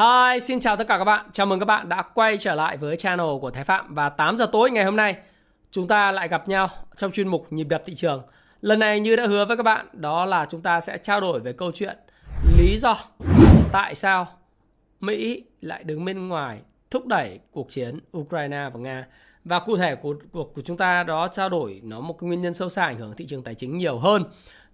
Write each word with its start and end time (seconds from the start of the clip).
Hi, 0.00 0.40
xin 0.40 0.60
chào 0.60 0.76
tất 0.76 0.86
cả 0.88 0.98
các 0.98 1.04
bạn. 1.04 1.26
Chào 1.32 1.46
mừng 1.46 1.60
các 1.60 1.64
bạn 1.64 1.88
đã 1.88 2.02
quay 2.02 2.38
trở 2.38 2.54
lại 2.54 2.76
với 2.76 2.96
channel 2.96 3.26
của 3.40 3.50
Thái 3.50 3.64
Phạm 3.64 3.94
và 3.94 4.08
8 4.08 4.36
giờ 4.36 4.46
tối 4.52 4.70
ngày 4.70 4.84
hôm 4.84 4.96
nay 4.96 5.16
chúng 5.70 5.88
ta 5.88 6.12
lại 6.12 6.28
gặp 6.28 6.48
nhau 6.48 6.68
trong 6.96 7.12
chuyên 7.12 7.28
mục 7.28 7.46
nhịp 7.50 7.64
đập 7.64 7.82
thị 7.86 7.94
trường. 7.94 8.22
Lần 8.60 8.78
này 8.78 9.00
như 9.00 9.16
đã 9.16 9.26
hứa 9.26 9.44
với 9.44 9.56
các 9.56 9.62
bạn, 9.62 9.86
đó 9.92 10.24
là 10.24 10.46
chúng 10.50 10.62
ta 10.62 10.80
sẽ 10.80 10.98
trao 10.98 11.20
đổi 11.20 11.40
về 11.40 11.52
câu 11.52 11.72
chuyện 11.74 11.96
lý 12.58 12.78
do 12.78 12.96
tại 13.72 13.94
sao 13.94 14.26
Mỹ 15.00 15.44
lại 15.60 15.84
đứng 15.84 16.04
bên 16.04 16.28
ngoài 16.28 16.60
thúc 16.90 17.06
đẩy 17.06 17.38
cuộc 17.50 17.70
chiến 17.70 17.98
Ukraine 18.18 18.70
và 18.74 18.80
Nga. 18.80 19.06
Và 19.44 19.60
cụ 19.60 19.76
thể 19.76 19.94
của 19.94 20.14
cuộc 20.32 20.54
của 20.54 20.62
chúng 20.62 20.76
ta 20.76 21.02
đó 21.02 21.28
trao 21.28 21.48
đổi 21.48 21.80
nó 21.84 22.00
một 22.00 22.18
cái 22.20 22.28
nguyên 22.28 22.42
nhân 22.42 22.54
sâu 22.54 22.68
xa 22.68 22.84
ảnh 22.84 22.98
hưởng 22.98 23.12
thị 23.16 23.26
trường 23.26 23.42
tài 23.42 23.54
chính 23.54 23.78
nhiều 23.78 23.98
hơn. 23.98 24.24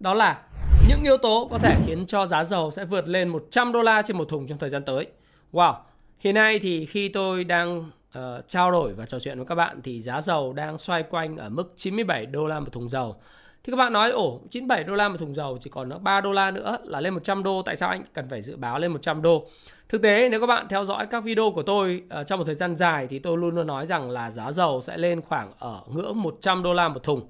Đó 0.00 0.14
là 0.14 0.43
những 0.88 1.02
yếu 1.02 1.16
tố 1.16 1.48
có 1.50 1.58
thể 1.58 1.77
khiến 1.86 2.06
cho 2.06 2.27
giá 2.27 2.45
dầu 2.45 2.70
sẽ 2.70 2.84
vượt 2.84 3.08
lên 3.08 3.29
100 3.29 3.72
đô 3.72 3.82
la 3.82 4.02
trên 4.02 4.18
một 4.18 4.29
thùng 4.29 4.46
trong 4.46 4.58
thời 4.58 4.70
gian 4.70 4.82
tới. 4.84 5.06
Wow, 5.52 5.74
hiện 6.18 6.34
nay 6.34 6.58
thì 6.58 6.86
khi 6.86 7.09
tôi 7.09 7.45
đang 7.45 7.78
uh, 8.18 8.48
trao 8.48 8.70
đổi 8.70 8.92
và 8.92 9.06
trò 9.06 9.18
chuyện 9.18 9.38
với 9.38 9.46
các 9.46 9.54
bạn 9.54 9.82
thì 9.82 10.00
giá 10.00 10.20
dầu 10.20 10.52
đang 10.52 10.78
xoay 10.78 11.02
quanh 11.02 11.37
ở 11.37 11.48
mức 11.48 11.73
97 11.77 12.27
đô 12.27 12.46
la 12.46 12.60
một 12.60 12.73
thùng 12.73 12.91
dầu. 12.91 13.16
Thì 13.64 13.70
các 13.70 13.77
bạn 13.77 13.92
nói, 13.92 14.10
ổ 14.10 14.40
97 14.51 14.84
đô 14.84 14.95
la 14.95 15.09
một 15.09 15.16
thùng 15.18 15.34
dầu 15.34 15.59
chỉ 15.60 15.70
còn 15.70 15.90
3 16.02 16.20
đô 16.20 16.32
la 16.32 16.51
nữa 16.51 16.78
là 16.84 17.01
lên 17.01 17.14
100 17.14 17.42
đô. 17.42 17.62
Tại 17.62 17.77
sao 17.77 17.88
anh 17.88 18.02
cần 18.12 18.28
phải 18.28 18.42
dự 18.42 18.56
báo 18.56 18.78
lên 18.78 18.92
100 18.92 19.23
đô? 19.23 19.46
Thực 19.88 20.02
tế 20.02 20.28
nếu 20.28 20.40
các 20.40 20.46
bạn 20.46 20.66
theo 20.68 20.84
dõi 20.84 21.06
các 21.06 21.24
video 21.24 21.51
của 21.51 21.62
tôi 21.62 22.02
uh, 22.20 22.26
trong 22.26 22.38
một 22.38 22.45
thời 22.45 22.54
gian 22.54 22.76
dài 22.76 23.06
thì 23.06 23.18
tôi 23.18 23.38
luôn 23.38 23.54
luôn 23.54 23.66
nói 23.66 23.87
rằng 23.87 24.10
là 24.10 24.30
giá 24.30 24.52
dầu 24.52 24.80
sẽ 24.80 24.98
lên 24.98 25.20
khoảng 25.20 25.52
ở 25.59 25.80
ngưỡng 25.87 26.23
100 26.23 26.62
đô 26.62 26.74
la 26.74 26.88
một 26.88 27.02
thùng. 27.02 27.28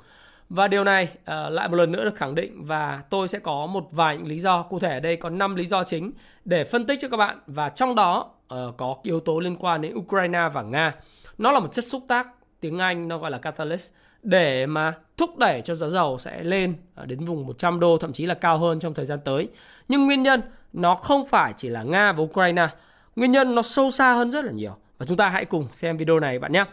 Và 0.49 0.69
điều 0.69 0.85
này 0.85 1.09
uh, 1.21 1.53
lại 1.53 1.69
một 1.69 1.77
lần 1.77 1.93
nữa 1.93 2.05
được 2.05 2.15
khẳng 2.15 2.35
định 2.35 2.65
và 2.65 3.03
tôi 3.11 3.29
sẽ 3.29 3.39
có 3.39 3.67
một 3.67 3.87
vài 3.91 4.17
những 4.17 4.27
lý 4.27 4.39
do 4.39 4.63
cụ 4.63 4.79
thể 4.79 4.93
ở 4.93 5.01
đây 5.01 5.17
có 5.17 5.31
5 5.31 5.55
lý 5.55 5.67
do 5.67 5.85
chính 5.85 6.13
để 6.45 6.65
phân 6.65 6.87
tích 6.87 6.99
cho 7.03 7.09
các 7.09 7.17
bạn 7.17 7.39
và 7.47 7.69
trong 7.69 7.95
đó 7.95 8.31
uh, 8.55 8.77
có 8.77 8.97
yếu 9.03 9.21
tố 9.21 9.39
liên 9.39 9.57
quan 9.57 9.81
đến 9.81 9.95
Ukraine 9.95 10.49
và 10.53 10.63
Nga. 10.63 10.95
Nó 11.39 11.53
là 11.53 11.61
một 11.61 11.73
chất 11.73 11.85
xúc 11.85 12.03
tác 12.09 12.29
tiếng 12.61 12.79
Anh 12.79 13.09
nó 13.09 13.19
gọi 13.19 13.31
là 13.31 13.39
catalyst 13.39 13.93
để 14.23 14.67
mà 14.67 14.93
thúc 15.17 15.39
đẩy 15.39 15.61
cho 15.65 15.75
giá 15.75 15.89
dầu 15.89 16.19
sẽ 16.19 16.43
lên 16.43 16.75
ờ, 16.95 17.07
đến 17.07 17.25
vùng 17.25 17.47
100 17.47 17.81
đô 17.81 17.99
thậm 17.99 18.13
chí 18.13 18.27
là 18.27 18.35
cao 18.35 18.59
hơn 18.59 18.81
trong 18.81 18.95
thời 18.95 19.07
gian 19.07 19.19
tới. 19.25 19.49
Nhưng 19.89 20.07
nguyên 20.07 20.23
nhân 20.23 20.41
nó 20.73 20.95
không 20.95 21.27
phải 21.27 21.53
chỉ 21.57 21.69
là 21.69 21.83
Nga 21.83 22.13
và 22.13 22.23
Ukraine. 22.23 22.69
Nguyên 23.17 23.33
nhân 23.33 23.55
nó 23.55 23.63
sâu 23.63 23.91
xa 23.91 24.13
hơn 24.13 24.31
rất 24.31 24.45
là 24.45 24.53
nhiều. 24.53 24.77
Và 24.99 25.07
chúng 25.07 25.17
ta 25.17 25.29
hãy 25.29 25.45
cùng 25.45 25.69
xem 25.73 25.97
video 25.97 26.21
này 26.21 26.39
bạn 26.39 26.53
nhé. 26.53 26.65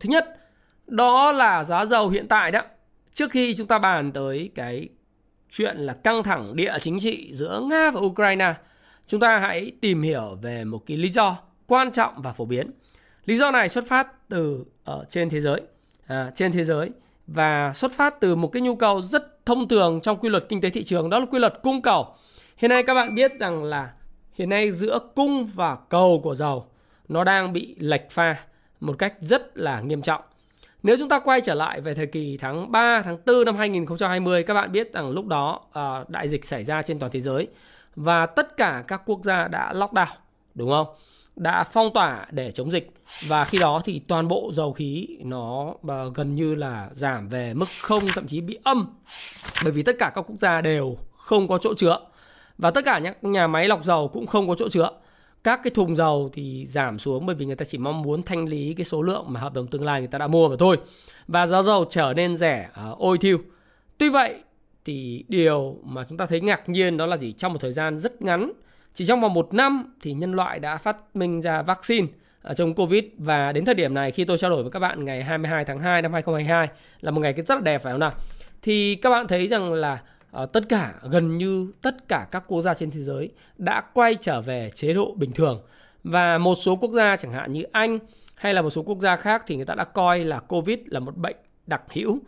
Thứ 0.00 0.08
nhất, 0.08 0.36
đó 0.86 1.32
là 1.32 1.64
giá 1.64 1.84
dầu 1.84 2.08
hiện 2.08 2.28
tại 2.28 2.50
đó 2.50 2.60
trước 3.12 3.30
khi 3.30 3.54
chúng 3.54 3.66
ta 3.66 3.78
bàn 3.78 4.12
tới 4.12 4.50
cái 4.54 4.88
chuyện 5.50 5.76
là 5.76 5.92
căng 5.92 6.22
thẳng 6.22 6.56
địa 6.56 6.72
chính 6.80 7.00
trị 7.00 7.30
giữa 7.34 7.60
Nga 7.70 7.90
và 7.90 8.00
Ukraine, 8.00 8.54
chúng 9.06 9.20
ta 9.20 9.38
hãy 9.38 9.72
tìm 9.80 10.02
hiểu 10.02 10.38
về 10.42 10.64
một 10.64 10.82
cái 10.86 10.96
lý 10.96 11.08
do 11.08 11.38
quan 11.66 11.90
trọng 11.90 12.22
và 12.22 12.32
phổ 12.32 12.44
biến. 12.44 12.70
Lý 13.24 13.36
do 13.36 13.50
này 13.50 13.68
xuất 13.68 13.86
phát 13.86 14.28
từ 14.28 14.64
ở 14.84 15.04
trên 15.08 15.30
thế 15.30 15.40
giới, 15.40 15.60
à, 16.06 16.30
trên 16.34 16.52
thế 16.52 16.64
giới 16.64 16.90
và 17.26 17.72
xuất 17.74 17.92
phát 17.92 18.20
từ 18.20 18.36
một 18.36 18.48
cái 18.48 18.62
nhu 18.62 18.76
cầu 18.76 19.02
rất 19.02 19.46
thông 19.46 19.68
thường 19.68 20.00
trong 20.00 20.18
quy 20.18 20.28
luật 20.28 20.48
kinh 20.48 20.60
tế 20.60 20.70
thị 20.70 20.84
trường 20.84 21.10
đó 21.10 21.18
là 21.18 21.26
quy 21.26 21.38
luật 21.38 21.54
cung 21.62 21.82
cầu. 21.82 22.14
Hiện 22.56 22.68
nay 22.68 22.82
các 22.82 22.94
bạn 22.94 23.14
biết 23.14 23.32
rằng 23.38 23.64
là 23.64 23.92
hiện 24.32 24.48
nay 24.48 24.72
giữa 24.72 24.98
cung 25.14 25.46
và 25.46 25.76
cầu 25.88 26.20
của 26.24 26.34
dầu 26.34 26.66
nó 27.08 27.24
đang 27.24 27.52
bị 27.52 27.76
lệch 27.78 28.10
pha 28.10 28.36
một 28.80 28.98
cách 28.98 29.14
rất 29.20 29.58
là 29.58 29.80
nghiêm 29.80 30.02
trọng. 30.02 30.22
Nếu 30.82 30.96
chúng 30.98 31.08
ta 31.08 31.18
quay 31.18 31.40
trở 31.40 31.54
lại 31.54 31.80
về 31.80 31.94
thời 31.94 32.06
kỳ 32.06 32.36
tháng 32.36 32.72
3, 32.72 33.02
tháng 33.02 33.18
4 33.26 33.44
năm 33.44 33.56
2020, 33.56 34.42
các 34.42 34.54
bạn 34.54 34.72
biết 34.72 34.92
rằng 34.92 35.10
lúc 35.10 35.26
đó 35.26 35.60
uh, 35.68 36.10
đại 36.10 36.28
dịch 36.28 36.44
xảy 36.44 36.64
ra 36.64 36.82
trên 36.82 36.98
toàn 36.98 37.12
thế 37.12 37.20
giới 37.20 37.48
và 37.96 38.26
tất 38.26 38.56
cả 38.56 38.84
các 38.88 39.02
quốc 39.06 39.20
gia 39.22 39.48
đã 39.48 39.72
lockdown, 39.72 40.06
đúng 40.54 40.70
không? 40.70 40.86
Đã 41.36 41.64
phong 41.64 41.92
tỏa 41.92 42.26
để 42.30 42.52
chống 42.52 42.70
dịch 42.70 42.90
và 43.28 43.44
khi 43.44 43.58
đó 43.58 43.80
thì 43.84 43.98
toàn 43.98 44.28
bộ 44.28 44.50
dầu 44.54 44.72
khí 44.72 45.08
nó 45.24 45.62
uh, 45.62 46.14
gần 46.14 46.34
như 46.34 46.54
là 46.54 46.88
giảm 46.92 47.28
về 47.28 47.54
mức 47.54 47.68
không 47.80 48.02
thậm 48.14 48.26
chí 48.26 48.40
bị 48.40 48.58
âm 48.62 48.86
bởi 49.64 49.72
vì 49.72 49.82
tất 49.82 49.96
cả 49.98 50.12
các 50.14 50.22
quốc 50.22 50.36
gia 50.40 50.60
đều 50.60 50.96
không 51.16 51.48
có 51.48 51.58
chỗ 51.58 51.74
chứa 51.74 51.98
và 52.58 52.70
tất 52.70 52.84
cả 52.84 52.98
những 52.98 53.32
nhà 53.32 53.46
máy 53.46 53.68
lọc 53.68 53.84
dầu 53.84 54.08
cũng 54.08 54.26
không 54.26 54.48
có 54.48 54.54
chỗ 54.54 54.68
chứa 54.68 54.90
các 55.44 55.60
cái 55.62 55.70
thùng 55.70 55.96
dầu 55.96 56.30
thì 56.32 56.66
giảm 56.66 56.98
xuống 56.98 57.26
bởi 57.26 57.36
vì 57.36 57.46
người 57.46 57.56
ta 57.56 57.64
chỉ 57.64 57.78
mong 57.78 58.02
muốn 58.02 58.22
thanh 58.22 58.46
lý 58.46 58.74
cái 58.74 58.84
số 58.84 59.02
lượng 59.02 59.24
mà 59.28 59.40
hợp 59.40 59.54
đồng 59.54 59.66
tương 59.66 59.84
lai 59.84 60.00
người 60.00 60.08
ta 60.08 60.18
đã 60.18 60.26
mua 60.26 60.48
mà 60.48 60.56
thôi. 60.58 60.76
Và 61.28 61.46
giá 61.46 61.62
dầu 61.62 61.84
trở 61.90 62.12
nên 62.16 62.36
rẻ 62.36 62.68
uh, 62.90 62.98
ôi 62.98 63.18
thiêu. 63.18 63.38
Tuy 63.98 64.08
vậy 64.08 64.34
thì 64.84 65.24
điều 65.28 65.76
mà 65.84 66.04
chúng 66.08 66.18
ta 66.18 66.26
thấy 66.26 66.40
ngạc 66.40 66.68
nhiên 66.68 66.96
đó 66.96 67.06
là 67.06 67.16
gì? 67.16 67.32
Trong 67.32 67.52
một 67.52 67.58
thời 67.60 67.72
gian 67.72 67.98
rất 67.98 68.22
ngắn 68.22 68.52
chỉ 68.94 69.06
trong 69.06 69.20
vòng 69.20 69.34
một 69.34 69.54
năm 69.54 69.94
thì 70.02 70.12
nhân 70.12 70.32
loại 70.32 70.58
đã 70.58 70.76
phát 70.76 71.16
minh 71.16 71.40
ra 71.40 71.62
vaccine 71.62 72.06
ở 72.42 72.54
chống 72.54 72.74
Covid. 72.74 73.04
Và 73.18 73.52
đến 73.52 73.64
thời 73.64 73.74
điểm 73.74 73.94
này 73.94 74.10
khi 74.10 74.24
tôi 74.24 74.38
trao 74.38 74.50
đổi 74.50 74.62
với 74.62 74.72
các 74.72 74.78
bạn 74.78 75.04
ngày 75.04 75.24
22 75.24 75.64
tháng 75.64 75.80
2 75.80 76.02
năm 76.02 76.12
2022 76.12 76.68
là 77.00 77.10
một 77.10 77.20
ngày 77.20 77.32
rất 77.32 77.54
là 77.54 77.60
đẹp 77.60 77.82
phải 77.82 77.92
không 77.92 78.00
nào? 78.00 78.12
Thì 78.62 78.94
các 78.94 79.10
bạn 79.10 79.26
thấy 79.26 79.48
rằng 79.48 79.72
là 79.72 79.98
Ờ, 80.30 80.46
tất 80.46 80.68
cả, 80.68 80.94
gần 81.10 81.38
như 81.38 81.72
tất 81.82 82.08
cả 82.08 82.26
các 82.30 82.44
quốc 82.46 82.62
gia 82.62 82.74
trên 82.74 82.90
thế 82.90 83.00
giới 83.00 83.30
đã 83.58 83.80
quay 83.94 84.14
trở 84.14 84.40
về 84.40 84.70
chế 84.74 84.92
độ 84.92 85.14
bình 85.16 85.32
thường. 85.32 85.62
Và 86.04 86.38
một 86.38 86.54
số 86.54 86.76
quốc 86.76 86.92
gia, 86.92 87.16
chẳng 87.16 87.32
hạn 87.32 87.52
như 87.52 87.62
Anh 87.62 87.98
hay 88.34 88.54
là 88.54 88.62
một 88.62 88.70
số 88.70 88.82
quốc 88.82 88.98
gia 89.00 89.16
khác 89.16 89.44
thì 89.46 89.56
người 89.56 89.64
ta 89.64 89.74
đã 89.74 89.84
coi 89.84 90.18
là 90.18 90.38
Covid 90.38 90.78
là 90.86 91.00
một 91.00 91.16
bệnh 91.16 91.36
đặc 91.66 91.82
hữu. 91.92 92.18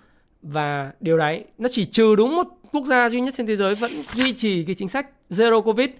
Và 0.42 0.92
điều 1.00 1.18
đấy, 1.18 1.44
nó 1.58 1.68
chỉ 1.72 1.84
trừ 1.84 2.16
đúng 2.16 2.36
một 2.36 2.46
quốc 2.72 2.84
gia 2.84 3.08
duy 3.08 3.20
nhất 3.20 3.34
trên 3.36 3.46
thế 3.46 3.56
giới 3.56 3.74
vẫn 3.74 3.90
duy 4.14 4.32
trì 4.32 4.64
cái 4.64 4.74
chính 4.74 4.88
sách 4.88 5.06
zero 5.30 5.62
covid. 5.62 5.90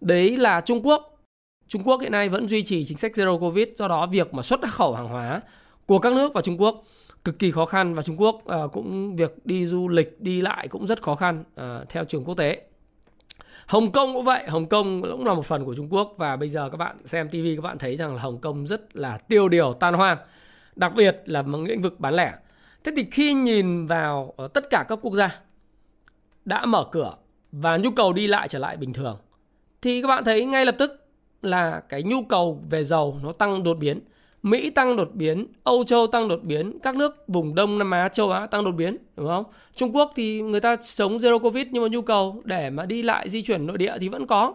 Đấy 0.00 0.36
là 0.36 0.60
Trung 0.60 0.86
Quốc. 0.86 1.16
Trung 1.68 1.82
Quốc 1.84 2.00
hiện 2.00 2.12
nay 2.12 2.28
vẫn 2.28 2.48
duy 2.48 2.62
trì 2.62 2.84
chính 2.84 2.98
sách 2.98 3.12
zero 3.14 3.38
covid, 3.38 3.68
do 3.76 3.88
đó 3.88 4.06
việc 4.06 4.34
mà 4.34 4.42
xuất 4.42 4.60
khẩu 4.70 4.94
hàng 4.94 5.08
hóa 5.08 5.40
của 5.86 5.98
các 5.98 6.12
nước 6.12 6.34
vào 6.34 6.42
Trung 6.42 6.60
Quốc 6.60 6.84
cực 7.24 7.38
kỳ 7.38 7.50
khó 7.50 7.64
khăn 7.64 7.94
và 7.94 8.02
Trung 8.02 8.20
Quốc 8.20 8.34
uh, 8.34 8.72
cũng 8.72 9.16
việc 9.16 9.34
đi 9.44 9.66
du 9.66 9.88
lịch 9.88 10.20
đi 10.20 10.40
lại 10.40 10.68
cũng 10.68 10.86
rất 10.86 11.02
khó 11.02 11.14
khăn 11.14 11.44
uh, 11.60 11.88
theo 11.88 12.04
trường 12.04 12.24
quốc 12.24 12.34
tế. 12.34 12.62
Hồng 13.66 13.92
Kông 13.92 14.14
cũng 14.14 14.24
vậy, 14.24 14.44
Hồng 14.48 14.66
Kông 14.66 15.02
cũng 15.02 15.26
là 15.26 15.34
một 15.34 15.46
phần 15.46 15.64
của 15.64 15.74
Trung 15.74 15.88
Quốc 15.90 16.14
và 16.16 16.36
bây 16.36 16.48
giờ 16.48 16.68
các 16.70 16.76
bạn 16.76 16.96
xem 17.04 17.28
TV 17.28 17.46
các 17.56 17.62
bạn 17.62 17.78
thấy 17.78 17.96
rằng 17.96 18.14
là 18.14 18.22
Hồng 18.22 18.38
Kông 18.38 18.66
rất 18.66 18.96
là 18.96 19.18
tiêu 19.18 19.48
điều 19.48 19.72
tan 19.72 19.94
hoang, 19.94 20.18
đặc 20.76 20.92
biệt 20.96 21.22
là 21.26 21.42
một 21.42 21.58
lĩnh 21.58 21.82
vực 21.82 22.00
bán 22.00 22.14
lẻ. 22.14 22.34
Thế 22.84 22.92
thì 22.96 23.06
khi 23.10 23.34
nhìn 23.34 23.86
vào 23.86 24.34
ờ, 24.36 24.48
tất 24.48 24.70
cả 24.70 24.84
các 24.88 24.98
quốc 25.02 25.14
gia 25.14 25.40
đã 26.44 26.66
mở 26.66 26.84
cửa 26.92 27.14
và 27.52 27.76
nhu 27.76 27.90
cầu 27.90 28.12
đi 28.12 28.26
lại 28.26 28.48
trở 28.48 28.58
lại 28.58 28.76
bình 28.76 28.92
thường 28.92 29.18
thì 29.82 30.02
các 30.02 30.08
bạn 30.08 30.24
thấy 30.24 30.44
ngay 30.44 30.64
lập 30.64 30.74
tức 30.78 31.06
là 31.42 31.80
cái 31.88 32.02
nhu 32.02 32.22
cầu 32.22 32.62
về 32.70 32.84
dầu 32.84 33.18
nó 33.22 33.32
tăng 33.32 33.62
đột 33.62 33.74
biến 33.74 34.00
Mỹ 34.42 34.70
tăng 34.70 34.96
đột 34.96 35.10
biến, 35.14 35.46
Âu 35.64 35.84
Châu 35.84 36.06
tăng 36.06 36.28
đột 36.28 36.40
biến, 36.42 36.78
các 36.82 36.96
nước 36.96 37.24
vùng 37.28 37.54
Đông 37.54 37.78
Nam 37.78 37.90
Á, 37.90 38.08
châu 38.08 38.30
Á 38.30 38.46
tăng 38.46 38.64
đột 38.64 38.72
biến, 38.72 38.96
đúng 39.16 39.26
không? 39.26 39.44
Trung 39.74 39.96
Quốc 39.96 40.12
thì 40.16 40.42
người 40.42 40.60
ta 40.60 40.76
sống 40.76 41.18
zero 41.18 41.38
covid 41.38 41.66
nhưng 41.70 41.82
mà 41.82 41.88
nhu 41.88 42.02
cầu 42.02 42.42
để 42.44 42.70
mà 42.70 42.86
đi 42.86 43.02
lại 43.02 43.28
di 43.28 43.42
chuyển 43.42 43.66
nội 43.66 43.78
địa 43.78 43.94
thì 44.00 44.08
vẫn 44.08 44.26
có. 44.26 44.54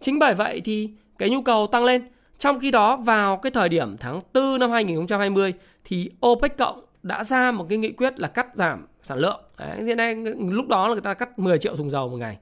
Chính 0.00 0.18
bởi 0.18 0.34
vậy 0.34 0.60
thì 0.64 0.90
cái 1.18 1.30
nhu 1.30 1.42
cầu 1.42 1.66
tăng 1.66 1.84
lên. 1.84 2.02
Trong 2.38 2.60
khi 2.60 2.70
đó 2.70 2.96
vào 2.96 3.36
cái 3.36 3.50
thời 3.50 3.68
điểm 3.68 3.96
tháng 4.00 4.20
4 4.34 4.58
năm 4.58 4.70
2020 4.70 5.54
thì 5.84 6.10
OPEC 6.26 6.56
cộng 6.58 6.84
đã 7.02 7.24
ra 7.24 7.52
một 7.52 7.66
cái 7.68 7.78
nghị 7.78 7.92
quyết 7.92 8.20
là 8.20 8.28
cắt 8.28 8.46
giảm 8.54 8.86
sản 9.02 9.18
lượng. 9.18 9.40
Đấy, 9.58 9.84
hiện 9.84 9.96
nay 9.96 10.14
lúc 10.38 10.68
đó 10.68 10.88
là 10.88 10.94
người 10.94 11.02
ta 11.02 11.14
cắt 11.14 11.38
10 11.38 11.58
triệu 11.58 11.76
thùng 11.76 11.90
dầu 11.90 12.08
một 12.08 12.16
ngày. 12.16 12.38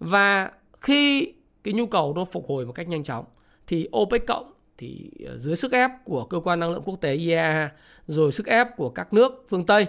Và 0.00 0.50
khi 0.80 1.32
cái 1.64 1.74
nhu 1.74 1.86
cầu 1.86 2.12
nó 2.16 2.24
phục 2.24 2.48
hồi 2.48 2.66
một 2.66 2.72
cách 2.72 2.88
nhanh 2.88 3.02
chóng 3.02 3.24
thì 3.66 3.88
OPEC 3.96 4.26
cộng 4.26 4.52
thì 4.78 5.10
ờ, 5.26 5.36
dưới 5.36 5.56
sức 5.56 5.72
ép 5.72 5.90
của 6.04 6.24
cơ 6.24 6.40
quan 6.40 6.60
năng 6.60 6.70
lượng 6.70 6.82
quốc 6.84 7.00
tế 7.00 7.14
IEA 7.14 7.70
rồi 8.06 8.32
sức 8.32 8.46
ép 8.46 8.76
của 8.76 8.90
các 8.90 9.12
nước 9.12 9.46
phương 9.48 9.66
Tây 9.66 9.86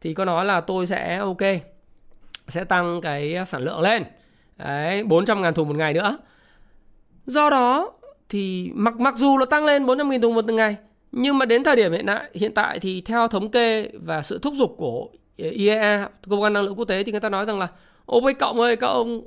thì 0.00 0.14
có 0.14 0.24
nói 0.24 0.44
là 0.44 0.60
tôi 0.60 0.86
sẽ 0.86 1.16
ok 1.16 1.42
sẽ 2.48 2.64
tăng 2.64 3.00
cái 3.00 3.36
sản 3.46 3.62
lượng 3.62 3.80
lên 3.80 4.02
Đấy, 4.56 5.04
400 5.04 5.42
ngàn 5.42 5.54
thùng 5.54 5.68
một 5.68 5.76
ngày 5.76 5.94
nữa. 5.94 6.18
Do 7.26 7.50
đó 7.50 7.92
thì 8.28 8.70
mặc 8.74 9.00
mặc 9.00 9.14
dù 9.16 9.38
nó 9.38 9.44
tăng 9.44 9.64
lên 9.64 9.86
400 9.86 10.08
nghìn 10.10 10.20
thùng 10.20 10.34
một 10.34 10.44
ngày 10.44 10.76
nhưng 11.12 11.38
mà 11.38 11.46
đến 11.46 11.64
thời 11.64 11.76
điểm 11.76 11.92
hiện 11.92 12.06
tại 12.06 12.30
hiện 12.34 12.54
tại 12.54 12.78
thì 12.80 13.00
theo 13.00 13.28
thống 13.28 13.50
kê 13.50 13.88
và 13.92 14.22
sự 14.22 14.38
thúc 14.38 14.54
giục 14.56 14.74
của 14.78 15.08
ờ, 15.38 15.48
IEA 15.48 16.08
cơ 16.28 16.36
quan 16.36 16.52
năng 16.52 16.62
lượng 16.62 16.74
quốc 16.74 16.84
tế 16.84 17.02
thì 17.02 17.12
người 17.12 17.20
ta 17.20 17.28
nói 17.28 17.44
rằng 17.44 17.58
là 17.58 17.68
OPEC 18.12 18.38
cộng 18.38 18.60
ơi 18.60 18.76
các 18.76 18.86
ông 18.86 19.22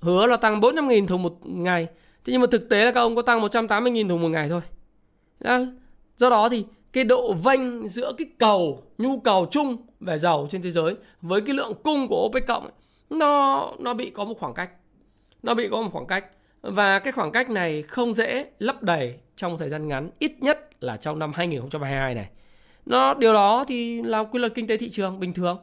hứa 0.00 0.26
là 0.26 0.36
tăng 0.36 0.60
400 0.60 0.88
nghìn 0.88 1.06
thùng 1.06 1.22
một 1.22 1.34
ngày 1.44 1.86
Thế 2.24 2.32
nhưng 2.32 2.40
mà 2.40 2.46
thực 2.50 2.68
tế 2.68 2.84
là 2.84 2.92
các 2.92 3.00
ông 3.00 3.16
có 3.16 3.22
tăng 3.22 3.40
180.000 3.40 4.08
thùng 4.08 4.22
một 4.22 4.28
ngày 4.28 4.48
thôi. 4.48 4.60
Do 6.16 6.30
đó 6.30 6.48
thì 6.48 6.64
cái 6.92 7.04
độ 7.04 7.32
vênh 7.32 7.88
giữa 7.88 8.12
cái 8.18 8.26
cầu, 8.38 8.82
nhu 8.98 9.18
cầu 9.18 9.46
chung 9.50 9.76
về 10.00 10.18
dầu 10.18 10.46
trên 10.50 10.62
thế 10.62 10.70
giới 10.70 10.94
với 11.22 11.40
cái 11.40 11.54
lượng 11.54 11.72
cung 11.82 12.08
của 12.08 12.26
OPEC 12.26 12.46
cộng 12.46 12.70
nó 13.10 13.72
nó 13.78 13.94
bị 13.94 14.10
có 14.10 14.24
một 14.24 14.38
khoảng 14.38 14.54
cách. 14.54 14.70
Nó 15.42 15.54
bị 15.54 15.68
có 15.68 15.82
một 15.82 15.88
khoảng 15.92 16.06
cách 16.06 16.24
và 16.62 16.98
cái 16.98 17.12
khoảng 17.12 17.32
cách 17.32 17.50
này 17.50 17.82
không 17.82 18.14
dễ 18.14 18.50
lấp 18.58 18.82
đầy 18.82 19.14
trong 19.36 19.58
thời 19.58 19.68
gian 19.68 19.88
ngắn, 19.88 20.10
ít 20.18 20.32
nhất 20.40 20.70
là 20.80 20.96
trong 20.96 21.18
năm 21.18 21.32
2022 21.34 22.14
này. 22.14 22.28
Nó 22.86 23.14
điều 23.14 23.32
đó 23.32 23.64
thì 23.68 24.02
là 24.02 24.24
quy 24.24 24.38
luật 24.38 24.54
kinh 24.54 24.66
tế 24.66 24.76
thị 24.76 24.90
trường 24.90 25.20
bình 25.20 25.34
thường. 25.34 25.58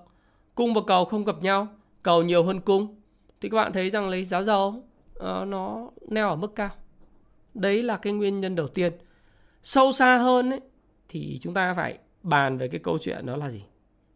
Cung 0.56 0.74
và 0.74 0.82
cầu 0.88 1.06
không 1.06 1.26
gặp 1.26 1.36
nhau, 1.42 1.68
cầu 2.04 2.24
nhiều 2.24 2.44
hơn 2.44 2.60
cung 2.60 3.02
thì 3.42 3.50
các 3.50 3.56
bạn 3.56 3.74
thấy 3.74 3.90
rằng 3.90 4.10
lấy 4.10 4.24
giá 4.24 4.42
dầu 4.42 4.84
uh, 5.20 5.48
nó 5.48 5.90
neo 6.08 6.30
ở 6.30 6.36
mức 6.36 6.56
cao. 6.56 6.70
Đấy 7.54 7.84
là 7.84 7.98
cái 7.98 8.14
nguyên 8.14 8.40
nhân 8.40 8.56
đầu 8.56 8.68
tiên. 8.68 8.94
Sâu 9.64 9.92
xa 9.92 10.18
hơn 10.18 10.50
ấy, 10.50 10.62
thì 11.10 11.40
chúng 11.42 11.54
ta 11.54 11.74
phải 11.74 11.98
bàn 12.24 12.58
về 12.58 12.68
cái 12.68 12.80
câu 12.80 12.98
chuyện 12.98 13.26
đó 13.26 13.36
là 13.36 13.50
gì? 13.50 13.64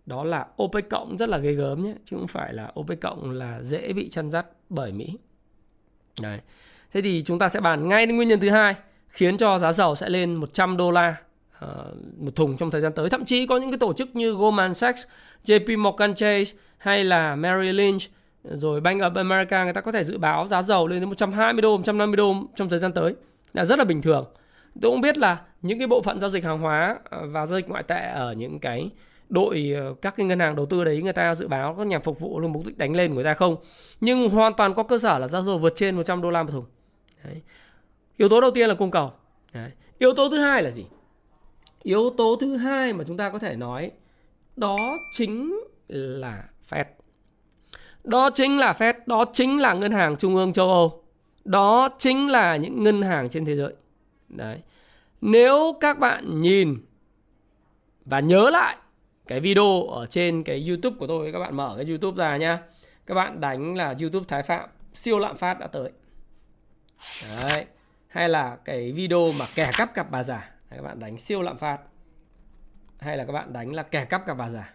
Đó 0.06 0.24
là 0.24 0.48
OPEC 0.64 0.90
cộng 0.90 1.18
rất 1.18 1.30
là 1.30 1.38
ghê 1.38 1.54
gớm 1.54 1.84
nhé 1.84 1.94
chứ 2.06 2.18
không 2.18 2.28
phải 2.28 2.54
là 2.54 2.72
OPEC 2.80 3.02
cộng 3.02 3.32
là 3.32 3.62
dễ 3.62 3.94
bị 3.94 4.10
chăn 4.10 4.32
dắt 4.32 4.46
bởi 4.70 4.92
Mỹ. 4.92 5.18
Đấy. 6.22 6.40
Thế 6.94 7.02
thì 7.02 7.24
chúng 7.26 7.40
ta 7.40 7.50
sẽ 7.50 7.60
bàn 7.60 7.88
ngay 7.88 8.06
đến 8.06 8.16
nguyên 8.16 8.28
nhân 8.28 8.40
thứ 8.40 8.50
hai 8.50 8.76
khiến 9.10 9.38
cho 9.38 9.60
giá 9.60 9.72
dầu 9.72 9.96
sẽ 9.96 10.10
lên 10.10 10.36
100 10.36 10.78
đô 10.78 10.92
la 10.92 11.16
uh, 11.66 11.70
một 12.18 12.36
thùng 12.36 12.58
trong 12.58 12.72
thời 12.72 12.82
gian 12.82 12.94
tới. 12.94 13.10
Thậm 13.10 13.26
chí 13.26 13.48
có 13.48 13.58
những 13.58 13.72
cái 13.72 13.78
tổ 13.78 13.94
chức 13.94 14.16
như 14.16 14.32
Goldman 14.32 14.74
Sachs, 14.74 15.04
JP 15.46 15.78
Morgan 15.78 16.16
Chase 16.16 16.58
hay 16.78 17.04
là 17.04 17.36
Merrill 17.36 17.78
Lynch 17.78 18.02
rồi 18.44 18.82
Bank 18.82 19.02
of 19.02 19.16
America 19.16 19.64
người 19.64 19.74
ta 19.74 19.82
có 19.82 19.92
thể 19.92 20.04
dự 20.04 20.18
báo 20.18 20.48
giá 20.48 20.62
dầu 20.62 20.88
lên 20.88 21.00
đến 21.00 21.10
120 21.10 21.62
đô, 21.62 21.78
150 21.78 22.16
đô 22.16 22.36
trong 22.56 22.70
thời 22.70 22.80
gian 22.80 22.94
tới 22.94 23.16
là 23.54 23.66
rất 23.66 23.80
là 23.80 23.86
bình 23.86 24.02
thường. 24.02 24.26
Tôi 24.82 24.92
cũng 24.92 25.02
biết 25.02 25.18
là 25.18 25.42
những 25.62 25.80
cái 25.80 25.88
bộ 25.88 26.02
phận 26.02 26.20
giao 26.20 26.30
dịch 26.30 26.44
hàng 26.44 26.60
hóa 26.60 27.00
à, 27.10 27.18
và 27.26 27.46
giao 27.46 27.60
dịch 27.60 27.70
ngoại 27.70 27.84
tệ 27.84 28.12
ở 28.14 28.34
những 28.34 28.60
cái 28.60 28.90
đội 29.30 29.74
ờ, 29.76 29.96
các 30.02 30.16
cái 30.18 30.26
ngân 30.26 30.40
hàng 30.40 30.56
đầu 30.56 30.66
tư 30.66 30.84
đấy 30.84 31.02
người 31.02 31.14
ta 31.14 31.36
dự 31.36 31.48
báo 31.48 31.76
các 31.78 31.88
nhà 31.88 32.00
phục 32.00 32.20
vụ 32.20 32.40
luôn 32.40 32.54
mục 32.54 32.66
đích 32.66 32.78
đánh 32.78 32.96
lên 32.96 33.10
của 33.10 33.16
người 33.16 33.24
ta 33.24 33.34
không. 33.34 33.56
Nhưng 34.02 34.30
hoàn 34.30 34.54
toàn 34.54 34.74
có 34.74 34.84
cơ 34.84 34.98
sở 34.98 35.20
là 35.20 35.28
giá 35.28 35.42
dầu 35.42 35.58
vượt 35.58 35.74
trên 35.76 35.96
100 35.96 36.22
đô 36.22 36.30
la 36.30 36.44
một 36.44 36.52
thùng. 36.52 36.66
Đấy. 37.24 37.42
Yếu 38.18 38.30
tố 38.30 38.42
đầu 38.42 38.52
tiên 38.52 38.70
là 38.70 38.76
cung 38.76 38.92
cầu. 38.92 39.12
Đấy. 39.54 39.72
Yếu 39.98 40.14
tố 40.14 40.30
thứ 40.30 40.38
hai 40.38 40.64
là 40.64 40.72
gì? 40.72 40.86
Yếu 41.84 42.10
tố 42.18 42.38
thứ 42.40 42.56
hai 42.56 42.94
mà 42.94 43.04
chúng 43.08 43.18
ta 43.18 43.30
có 43.30 43.40
thể 43.40 43.56
nói 43.56 43.92
đó 44.56 44.98
chính 45.12 45.60
là 45.88 46.44
Fed. 46.70 46.86
Đó 48.10 48.30
chính 48.30 48.58
là 48.58 48.74
Fed, 48.74 48.94
đó 49.06 49.26
chính 49.34 49.62
là 49.62 49.74
ngân 49.74 49.92
hàng 49.92 50.16
trung 50.16 50.36
ương 50.36 50.54
châu 50.54 50.70
Âu. 50.70 51.04
Đó 51.46 51.90
chính 51.98 52.32
là 52.32 52.56
những 52.56 52.84
ngân 52.84 53.02
hàng 53.02 53.30
trên 53.30 53.46
thế 53.46 53.56
giới. 53.56 53.74
Đấy. 54.30 54.60
Nếu 55.22 55.78
các 55.82 56.00
bạn 56.00 56.42
nhìn 56.42 56.78
và 58.06 58.20
nhớ 58.20 58.50
lại 58.50 58.78
cái 59.28 59.40
video 59.40 59.84
ở 59.84 60.06
trên 60.06 60.44
cái 60.44 60.68
YouTube 60.68 60.96
của 61.00 61.08
tôi, 61.08 61.32
các 61.32 61.40
bạn 61.40 61.56
mở 61.56 61.74
cái 61.78 61.86
YouTube 61.86 62.24
ra 62.24 62.38
nhá. 62.38 62.60
Các 63.06 63.16
bạn 63.16 63.42
đánh 63.42 63.76
là 63.76 63.96
YouTube 64.02 64.26
Thái 64.28 64.44
Phạm 64.44 64.70
siêu 64.94 65.20
lạm 65.20 65.38
phát 65.38 65.60
đã 65.60 65.68
tới. 65.68 65.92
Đấy. 67.38 67.66
Hay 68.08 68.30
là 68.30 68.58
cái 68.66 68.92
video 68.92 69.32
mà 69.32 69.46
kẻ 69.56 69.72
cắp 69.78 69.94
cặp 69.94 70.12
bà 70.12 70.24
giả, 70.24 70.52
các 70.70 70.82
bạn 70.82 71.00
đánh 71.00 71.18
siêu 71.18 71.42
lạm 71.42 71.58
phát. 71.58 71.78
Hay 73.00 73.18
là 73.18 73.26
các 73.26 73.34
bạn 73.34 73.54
đánh 73.54 73.74
là 73.74 73.84
kẻ 73.84 74.06
cắp 74.06 74.26
cặp 74.26 74.38
bà 74.38 74.50
giả. 74.50 74.74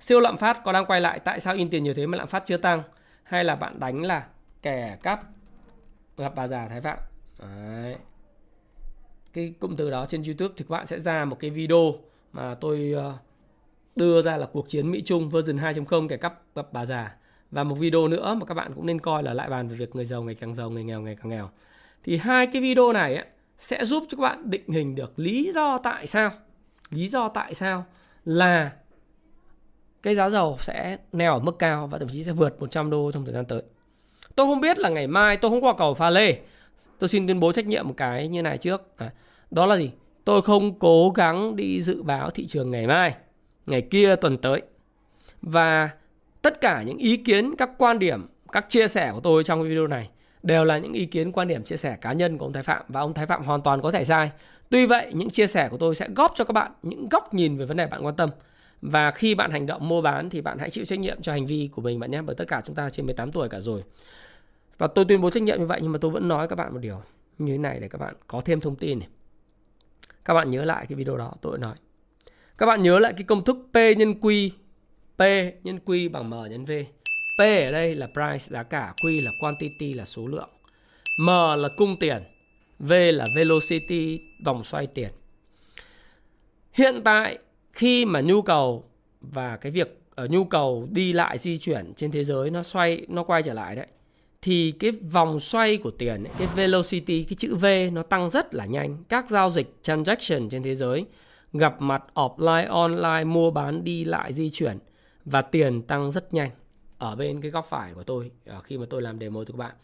Siêu 0.00 0.20
lạm 0.20 0.36
phát 0.36 0.64
có 0.64 0.72
đang 0.72 0.86
quay 0.86 1.00
lại 1.00 1.20
tại 1.20 1.40
sao 1.40 1.54
in 1.54 1.70
tiền 1.70 1.84
nhiều 1.84 1.94
thế 1.94 2.06
mà 2.06 2.18
lạm 2.18 2.28
phát 2.28 2.42
chưa 2.46 2.56
tăng? 2.56 2.82
Hay 3.22 3.44
là 3.44 3.56
bạn 3.56 3.72
đánh 3.78 4.02
là 4.02 4.26
kẻ 4.62 4.98
cắp 5.02 5.22
gặp 6.16 6.32
bà 6.36 6.48
già 6.48 6.68
Thái 6.68 6.80
Phạm. 6.80 6.98
Đấy. 7.38 7.96
Cái 9.32 9.54
cụm 9.60 9.76
từ 9.76 9.90
đó 9.90 10.06
trên 10.06 10.22
YouTube 10.22 10.54
thì 10.56 10.64
các 10.68 10.70
bạn 10.70 10.86
sẽ 10.86 11.00
ra 11.00 11.24
một 11.24 11.36
cái 11.40 11.50
video 11.50 11.94
mà 12.32 12.54
tôi 12.54 12.92
ờ, 12.96 13.14
đưa 13.96 14.22
ra 14.22 14.36
là 14.36 14.46
cuộc 14.46 14.68
chiến 14.68 14.90
Mỹ 14.90 15.02
Trung 15.04 15.30
version 15.30 15.56
2.0 15.56 16.08
kẻ 16.08 16.16
cắp 16.16 16.42
gặp 16.54 16.72
bà 16.72 16.84
già 16.84 17.14
và 17.50 17.64
một 17.64 17.74
video 17.74 18.08
nữa 18.08 18.34
mà 18.34 18.46
các 18.46 18.54
bạn 18.54 18.72
cũng 18.74 18.86
nên 18.86 19.00
coi 19.00 19.22
là 19.22 19.34
lại 19.34 19.48
bàn 19.48 19.68
về 19.68 19.76
việc 19.76 19.96
người 19.96 20.04
giàu 20.04 20.22
ngày 20.22 20.34
càng 20.34 20.54
giàu, 20.54 20.70
người 20.70 20.84
nghèo 20.84 21.00
ngày 21.00 21.16
càng 21.22 21.28
nghèo. 21.28 21.50
Thì 22.04 22.16
hai 22.16 22.46
cái 22.46 22.62
video 22.62 22.92
này 22.92 23.14
ấy, 23.14 23.24
sẽ 23.58 23.84
giúp 23.84 24.04
cho 24.08 24.16
các 24.16 24.22
bạn 24.22 24.50
định 24.50 24.68
hình 24.68 24.94
được 24.94 25.18
lý 25.18 25.52
do 25.54 25.78
tại 25.78 26.06
sao 26.06 26.30
lý 26.90 27.08
do 27.08 27.28
tại 27.28 27.54
sao 27.54 27.84
là 28.24 28.72
cái 30.02 30.14
giá 30.14 30.28
dầu 30.28 30.56
sẽ 30.60 30.96
neo 31.12 31.32
ở 31.32 31.38
mức 31.38 31.58
cao 31.58 31.86
và 31.86 31.98
thậm 31.98 32.08
chí 32.08 32.24
sẽ 32.24 32.32
vượt 32.32 32.60
100 32.60 32.90
đô 32.90 33.12
trong 33.12 33.24
thời 33.24 33.34
gian 33.34 33.44
tới. 33.44 33.62
Tôi 34.34 34.46
không 34.46 34.60
biết 34.60 34.78
là 34.78 34.88
ngày 34.88 35.06
mai 35.06 35.36
tôi 35.36 35.50
không 35.50 35.64
qua 35.64 35.74
cầu 35.78 35.94
pha 35.94 36.10
lê. 36.10 36.38
Tôi 36.98 37.08
xin 37.08 37.26
tuyên 37.26 37.40
bố 37.40 37.52
trách 37.52 37.66
nhiệm 37.66 37.88
một 37.88 37.94
cái 37.96 38.28
như 38.28 38.42
này 38.42 38.58
trước. 38.58 38.82
À, 38.96 39.10
đó 39.50 39.66
là 39.66 39.76
gì? 39.76 39.90
Tôi 40.24 40.42
không 40.42 40.78
cố 40.78 41.10
gắng 41.10 41.56
đi 41.56 41.82
dự 41.82 42.02
báo 42.02 42.30
thị 42.30 42.46
trường 42.46 42.70
ngày 42.70 42.86
mai, 42.86 43.14
ngày 43.66 43.82
kia 43.82 44.16
tuần 44.16 44.38
tới. 44.38 44.62
Và 45.42 45.90
tất 46.42 46.60
cả 46.60 46.82
những 46.82 46.98
ý 46.98 47.16
kiến, 47.16 47.54
các 47.58 47.70
quan 47.78 47.98
điểm, 47.98 48.26
các 48.52 48.68
chia 48.68 48.88
sẻ 48.88 49.10
của 49.14 49.20
tôi 49.20 49.44
trong 49.44 49.62
video 49.62 49.86
này 49.86 50.10
đều 50.42 50.64
là 50.64 50.78
những 50.78 50.92
ý 50.92 51.06
kiến 51.06 51.32
quan 51.32 51.48
điểm 51.48 51.64
chia 51.64 51.76
sẻ 51.76 51.96
cá 52.00 52.12
nhân 52.12 52.38
của 52.38 52.46
ông 52.46 52.52
Thái 52.52 52.62
Phạm 52.62 52.82
và 52.88 53.00
ông 53.00 53.14
Thái 53.14 53.26
Phạm 53.26 53.44
hoàn 53.44 53.62
toàn 53.62 53.82
có 53.82 53.90
thể 53.90 54.04
sai. 54.04 54.30
Tuy 54.70 54.86
vậy, 54.86 55.10
những 55.14 55.30
chia 55.30 55.46
sẻ 55.46 55.68
của 55.68 55.76
tôi 55.76 55.94
sẽ 55.94 56.08
góp 56.16 56.32
cho 56.34 56.44
các 56.44 56.52
bạn 56.52 56.72
những 56.82 57.08
góc 57.08 57.34
nhìn 57.34 57.56
về 57.56 57.64
vấn 57.64 57.76
đề 57.76 57.86
bạn 57.86 58.04
quan 58.04 58.16
tâm. 58.16 58.30
Và 58.82 59.10
khi 59.10 59.34
bạn 59.34 59.50
hành 59.50 59.66
động 59.66 59.88
mua 59.88 60.02
bán 60.02 60.30
thì 60.30 60.40
bạn 60.40 60.58
hãy 60.58 60.70
chịu 60.70 60.84
trách 60.84 60.98
nhiệm 60.98 61.22
cho 61.22 61.32
hành 61.32 61.46
vi 61.46 61.68
của 61.72 61.82
mình 61.82 61.98
bạn 61.98 62.10
nhé. 62.10 62.22
Bởi 62.22 62.36
tất 62.36 62.44
cả 62.48 62.62
chúng 62.66 62.74
ta 62.74 62.90
trên 62.90 63.06
18 63.06 63.32
tuổi 63.32 63.48
cả 63.48 63.60
rồi. 63.60 63.82
Và 64.78 64.86
tôi 64.86 65.04
tuyên 65.04 65.20
bố 65.20 65.30
trách 65.30 65.42
nhiệm 65.42 65.58
như 65.58 65.66
vậy 65.66 65.80
nhưng 65.82 65.92
mà 65.92 65.98
tôi 65.98 66.10
vẫn 66.10 66.28
nói 66.28 66.48
các 66.48 66.56
bạn 66.56 66.72
một 66.72 66.78
điều 66.78 67.02
như 67.38 67.52
thế 67.52 67.58
này 67.58 67.80
để 67.80 67.88
các 67.88 67.98
bạn 67.98 68.14
có 68.26 68.40
thêm 68.44 68.60
thông 68.60 68.76
tin 68.76 68.98
này. 68.98 69.08
Các 70.24 70.34
bạn 70.34 70.50
nhớ 70.50 70.64
lại 70.64 70.86
cái 70.88 70.96
video 70.96 71.16
đó 71.16 71.32
tôi 71.42 71.58
nói. 71.58 71.76
Các 72.58 72.66
bạn 72.66 72.82
nhớ 72.82 72.98
lại 72.98 73.12
cái 73.12 73.22
công 73.22 73.44
thức 73.44 73.56
P 73.72 73.76
nhân 73.96 74.14
Q. 74.20 74.50
P 75.16 75.22
nhân 75.64 75.78
Q 75.84 76.10
bằng 76.10 76.30
M 76.30 76.34
nhân 76.50 76.64
V. 76.64 76.70
P 77.38 77.40
ở 77.40 77.70
đây 77.70 77.94
là 77.94 78.06
price 78.06 78.52
giá 78.52 78.62
cả, 78.62 78.94
Q 78.96 79.24
là 79.24 79.30
quantity 79.40 79.94
là 79.94 80.04
số 80.04 80.26
lượng. 80.26 80.50
M 81.20 81.26
là 81.58 81.68
cung 81.76 81.98
tiền, 81.98 82.22
V 82.78 82.92
là 82.92 83.26
velocity 83.36 84.20
vòng 84.44 84.64
xoay 84.64 84.86
tiền. 84.86 85.10
Hiện 86.72 87.00
tại 87.04 87.38
khi 87.78 88.04
mà 88.04 88.20
nhu 88.20 88.42
cầu 88.42 88.84
và 89.20 89.56
cái 89.56 89.72
việc 89.72 90.00
ở 90.14 90.26
nhu 90.26 90.44
cầu 90.44 90.88
đi 90.90 91.12
lại 91.12 91.38
di 91.38 91.58
chuyển 91.58 91.92
trên 91.96 92.10
thế 92.10 92.24
giới 92.24 92.50
nó 92.50 92.62
xoay 92.62 93.06
nó 93.08 93.22
quay 93.22 93.42
trở 93.42 93.52
lại 93.52 93.76
đấy 93.76 93.86
thì 94.42 94.72
cái 94.78 94.90
vòng 94.90 95.40
xoay 95.40 95.76
của 95.76 95.90
tiền 95.90 96.24
ấy, 96.24 96.34
cái 96.38 96.48
velocity 96.54 97.24
cái 97.24 97.34
chữ 97.34 97.56
V 97.56 97.66
nó 97.92 98.02
tăng 98.02 98.30
rất 98.30 98.54
là 98.54 98.64
nhanh. 98.64 99.04
Các 99.08 99.28
giao 99.28 99.50
dịch 99.50 99.78
transaction 99.82 100.48
trên 100.48 100.62
thế 100.62 100.74
giới 100.74 101.06
gặp 101.52 101.80
mặt 101.80 102.04
offline 102.14 102.70
online 102.70 103.24
mua 103.24 103.50
bán 103.50 103.84
đi 103.84 104.04
lại 104.04 104.32
di 104.32 104.50
chuyển 104.50 104.78
và 105.24 105.42
tiền 105.42 105.82
tăng 105.82 106.12
rất 106.12 106.34
nhanh 106.34 106.50
ở 106.98 107.16
bên 107.16 107.40
cái 107.40 107.50
góc 107.50 107.66
phải 107.70 107.92
của 107.94 108.02
tôi 108.02 108.30
ờ, 108.46 108.60
khi 108.60 108.78
mà 108.78 108.86
tôi 108.90 109.02
làm 109.02 109.18
demo 109.20 109.44
cho 109.44 109.52
các 109.52 109.58
bạn. 109.58 109.74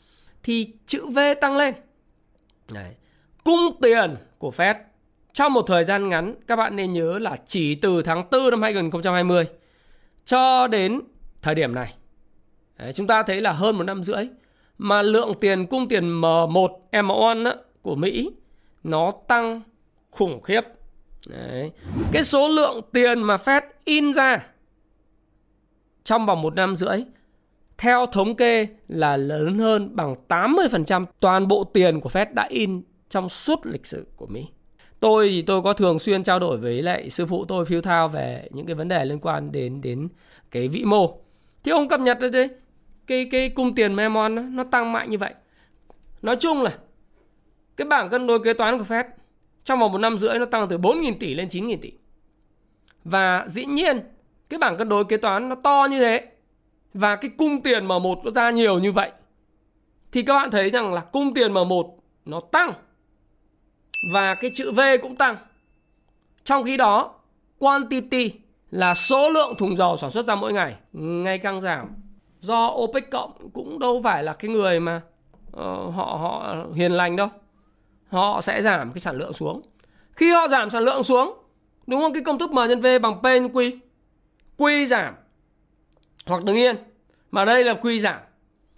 Thì 0.42 0.72
chữ 0.86 1.06
V 1.06 1.18
tăng 1.40 1.56
lên. 1.56 1.74
Đấy. 2.72 2.94
cung 3.44 3.76
tiền 3.82 4.16
của 4.38 4.50
Fed 4.50 4.74
trong 5.34 5.52
một 5.52 5.62
thời 5.62 5.84
gian 5.84 6.08
ngắn 6.08 6.34
các 6.46 6.56
bạn 6.56 6.76
nên 6.76 6.92
nhớ 6.92 7.18
là 7.18 7.36
chỉ 7.46 7.74
từ 7.74 8.02
tháng 8.02 8.24
4 8.30 8.50
năm 8.50 8.62
2020 8.62 9.46
cho 10.24 10.66
đến 10.66 11.00
thời 11.42 11.54
điểm 11.54 11.74
này 11.74 11.94
Đấy, 12.78 12.92
chúng 12.92 13.06
ta 13.06 13.22
thấy 13.22 13.40
là 13.40 13.52
hơn 13.52 13.76
một 13.76 13.82
năm 13.82 14.02
rưỡi 14.02 14.28
mà 14.78 15.02
lượng 15.02 15.32
tiền 15.40 15.66
cung 15.66 15.88
tiền 15.88 16.20
M1 16.20 16.68
M1 16.92 17.44
á, 17.44 17.56
của 17.82 17.94
Mỹ 17.94 18.30
nó 18.84 19.12
tăng 19.28 19.60
khủng 20.10 20.42
khiếp 20.42 20.60
Đấy. 21.28 21.70
cái 22.12 22.24
số 22.24 22.48
lượng 22.48 22.80
tiền 22.92 23.22
mà 23.22 23.36
Fed 23.36 23.62
in 23.84 24.12
ra 24.12 24.46
trong 26.04 26.26
vòng 26.26 26.42
một 26.42 26.54
năm 26.54 26.76
rưỡi 26.76 27.04
theo 27.78 28.06
thống 28.06 28.36
kê 28.36 28.66
là 28.88 29.16
lớn 29.16 29.58
hơn 29.58 29.96
bằng 29.96 30.14
80% 30.28 31.04
toàn 31.20 31.48
bộ 31.48 31.64
tiền 31.64 32.00
của 32.00 32.10
Fed 32.10 32.34
đã 32.34 32.46
in 32.48 32.82
trong 33.08 33.28
suốt 33.28 33.66
lịch 33.66 33.86
sử 33.86 34.06
của 34.16 34.26
Mỹ. 34.26 34.46
Tôi 35.04 35.28
thì 35.28 35.42
tôi 35.42 35.62
có 35.62 35.72
thường 35.72 35.98
xuyên 35.98 36.22
trao 36.22 36.38
đổi 36.38 36.56
với 36.56 36.82
lại 36.82 37.10
sư 37.10 37.26
phụ 37.26 37.44
tôi 37.44 37.64
Phil 37.64 37.80
Thao 37.80 38.08
về 38.08 38.48
những 38.50 38.66
cái 38.66 38.74
vấn 38.74 38.88
đề 38.88 39.04
liên 39.04 39.18
quan 39.18 39.52
đến 39.52 39.80
đến 39.80 40.08
cái 40.50 40.68
vĩ 40.68 40.84
mô. 40.84 41.18
Thì 41.64 41.72
ông 41.72 41.88
cập 41.88 42.00
nhật 42.00 42.18
đấy 42.32 42.48
cái 43.06 43.28
cái 43.30 43.48
cung 43.48 43.74
tiền 43.74 43.96
Memon 43.96 44.34
nó, 44.34 44.42
nó 44.42 44.64
tăng 44.64 44.92
mạnh 44.92 45.10
như 45.10 45.18
vậy. 45.18 45.34
Nói 46.22 46.36
chung 46.36 46.62
là 46.62 46.78
cái 47.76 47.86
bảng 47.86 48.10
cân 48.10 48.26
đối 48.26 48.38
kế 48.44 48.52
toán 48.52 48.78
của 48.78 48.84
Fed 48.84 49.04
trong 49.64 49.80
vòng 49.80 49.92
một 49.92 49.98
năm 49.98 50.18
rưỡi 50.18 50.38
nó 50.38 50.44
tăng 50.44 50.68
từ 50.68 50.78
4.000 50.78 51.14
tỷ 51.20 51.34
lên 51.34 51.48
9.000 51.48 51.76
tỷ. 51.82 51.92
Và 53.04 53.46
dĩ 53.48 53.64
nhiên 53.64 54.00
cái 54.48 54.58
bảng 54.58 54.76
cân 54.76 54.88
đối 54.88 55.04
kế 55.04 55.16
toán 55.16 55.48
nó 55.48 55.54
to 55.54 55.86
như 55.90 56.00
thế 56.00 56.26
và 56.94 57.16
cái 57.16 57.30
cung 57.38 57.62
tiền 57.62 57.86
M1 57.86 58.22
nó 58.24 58.30
ra 58.30 58.50
nhiều 58.50 58.78
như 58.78 58.92
vậy 58.92 59.10
thì 60.12 60.22
các 60.22 60.34
bạn 60.34 60.50
thấy 60.50 60.70
rằng 60.70 60.94
là 60.94 61.00
cung 61.00 61.34
tiền 61.34 61.52
M1 61.52 61.90
nó 62.24 62.40
tăng 62.40 62.72
và 64.12 64.34
cái 64.34 64.50
chữ 64.54 64.72
V 64.72 64.80
cũng 65.02 65.16
tăng. 65.16 65.36
Trong 66.44 66.64
khi 66.64 66.76
đó, 66.76 67.14
quantity 67.58 68.32
là 68.70 68.94
số 68.94 69.30
lượng 69.30 69.54
thùng 69.58 69.76
dầu 69.76 69.96
sản 69.96 70.10
xuất 70.10 70.26
ra 70.26 70.34
mỗi 70.34 70.52
ngày 70.52 70.76
ngày 70.92 71.38
càng 71.38 71.60
giảm. 71.60 71.88
Do 72.40 72.68
OPEC 72.68 73.10
cộng 73.10 73.50
cũng 73.52 73.78
đâu 73.78 74.00
phải 74.04 74.22
là 74.22 74.32
cái 74.32 74.50
người 74.50 74.80
mà 74.80 75.00
uh, 75.50 75.94
họ 75.94 76.18
họ 76.20 76.56
hiền 76.74 76.92
lành 76.92 77.16
đâu. 77.16 77.28
Họ 78.08 78.40
sẽ 78.40 78.62
giảm 78.62 78.92
cái 78.92 79.00
sản 79.00 79.16
lượng 79.16 79.32
xuống. 79.32 79.62
Khi 80.12 80.30
họ 80.30 80.48
giảm 80.48 80.70
sản 80.70 80.82
lượng 80.82 81.04
xuống, 81.04 81.38
đúng 81.86 82.00
không? 82.00 82.12
Cái 82.12 82.22
công 82.22 82.38
thức 82.38 82.52
M 82.52 82.54
nhân 82.68 82.80
V 82.80 82.86
bằng 83.02 83.20
P 83.22 83.24
nhân 83.24 83.48
Q. 83.48 83.78
Q 84.58 84.86
giảm 84.86 85.14
hoặc 86.26 86.44
đừng 86.44 86.56
yên. 86.56 86.76
Mà 87.30 87.44
đây 87.44 87.64
là 87.64 87.74
Q 87.74 88.00
giảm. 88.00 88.20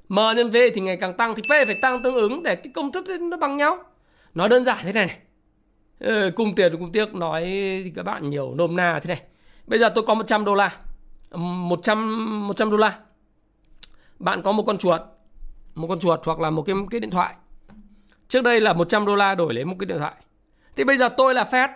M 0.09 0.17
nhân 0.37 0.51
V 0.51 0.57
thì 0.75 0.81
ngày 0.81 0.97
càng 0.97 1.17
tăng 1.17 1.35
thì 1.35 1.43
P 1.43 1.67
phải 1.67 1.75
tăng 1.83 2.03
tương 2.03 2.15
ứng 2.15 2.43
để 2.43 2.57
cái 2.57 2.73
công 2.75 2.93
thức 2.93 3.07
nó 3.21 3.37
bằng 3.37 3.57
nhau. 3.57 3.79
Nói 4.37 4.49
đơn 4.49 4.65
giản 4.65 4.79
thế 4.83 4.93
này 4.93 5.07
này. 5.07 5.19
Ờ, 6.01 6.23
ừ, 6.23 6.31
cung 6.31 6.55
tiền 6.55 6.77
cung 6.77 6.93
tiếc 6.93 7.15
nói 7.15 7.43
thì 7.85 7.93
các 7.97 8.03
bạn 8.03 8.31
nhiều 8.31 8.55
nôm 8.55 8.77
na 8.77 9.01
thế 9.03 9.09
này. 9.15 9.23
Bây 9.67 9.79
giờ 9.79 9.89
tôi 9.89 10.05
có 10.07 10.15
100 10.15 10.45
đô 10.45 10.55
la. 10.55 10.77
100 11.31 12.49
100 12.49 12.71
đô 12.71 12.77
la. 12.77 12.99
Bạn 14.19 14.43
có 14.43 14.53
một 14.53 14.63
con 14.67 14.79
chuột, 14.79 15.01
một 15.75 15.87
con 15.89 16.01
chuột 16.01 16.21
hoặc 16.25 16.41
là 16.41 16.51
một 16.51 16.63
cái 16.63 16.77
cái 16.91 17.01
điện 17.01 17.11
thoại. 17.11 17.35
Trước 18.29 18.43
đây 18.43 18.61
là 18.61 18.73
100 18.73 19.07
đô 19.07 19.17
la 19.17 19.35
đổi 19.35 19.55
lấy 19.55 19.65
một 19.65 19.77
cái 19.79 19.87
điện 19.87 19.99
thoại. 19.99 20.15
Thì 20.77 20.85
bây 20.85 20.97
giờ 20.97 21.09
tôi 21.09 21.35
là 21.35 21.45
Fed. 21.51 21.69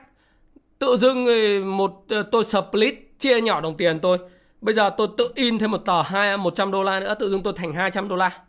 Tự 0.78 0.96
dưng 0.96 1.26
ờ, 1.26 1.64
một 1.64 2.04
ờ, 2.08 2.22
tôi 2.22 2.44
split 2.44 3.18
chia 3.18 3.40
nhỏ 3.40 3.60
đồng 3.60 3.76
tiền 3.76 3.98
tôi. 4.00 4.18
Bây 4.60 4.74
giờ 4.74 4.90
tôi 4.96 5.08
tự 5.18 5.32
in 5.34 5.58
thêm 5.58 5.70
một 5.70 5.78
tờ 5.78 6.02
hai 6.02 6.36
100 6.36 6.70
đô 6.70 6.82
la 6.82 7.00
nữa, 7.00 7.14
tự 7.18 7.30
dưng 7.30 7.42
tôi 7.42 7.52
thành 7.56 7.72
200 7.72 8.08
đô 8.08 8.16
la. 8.16 8.42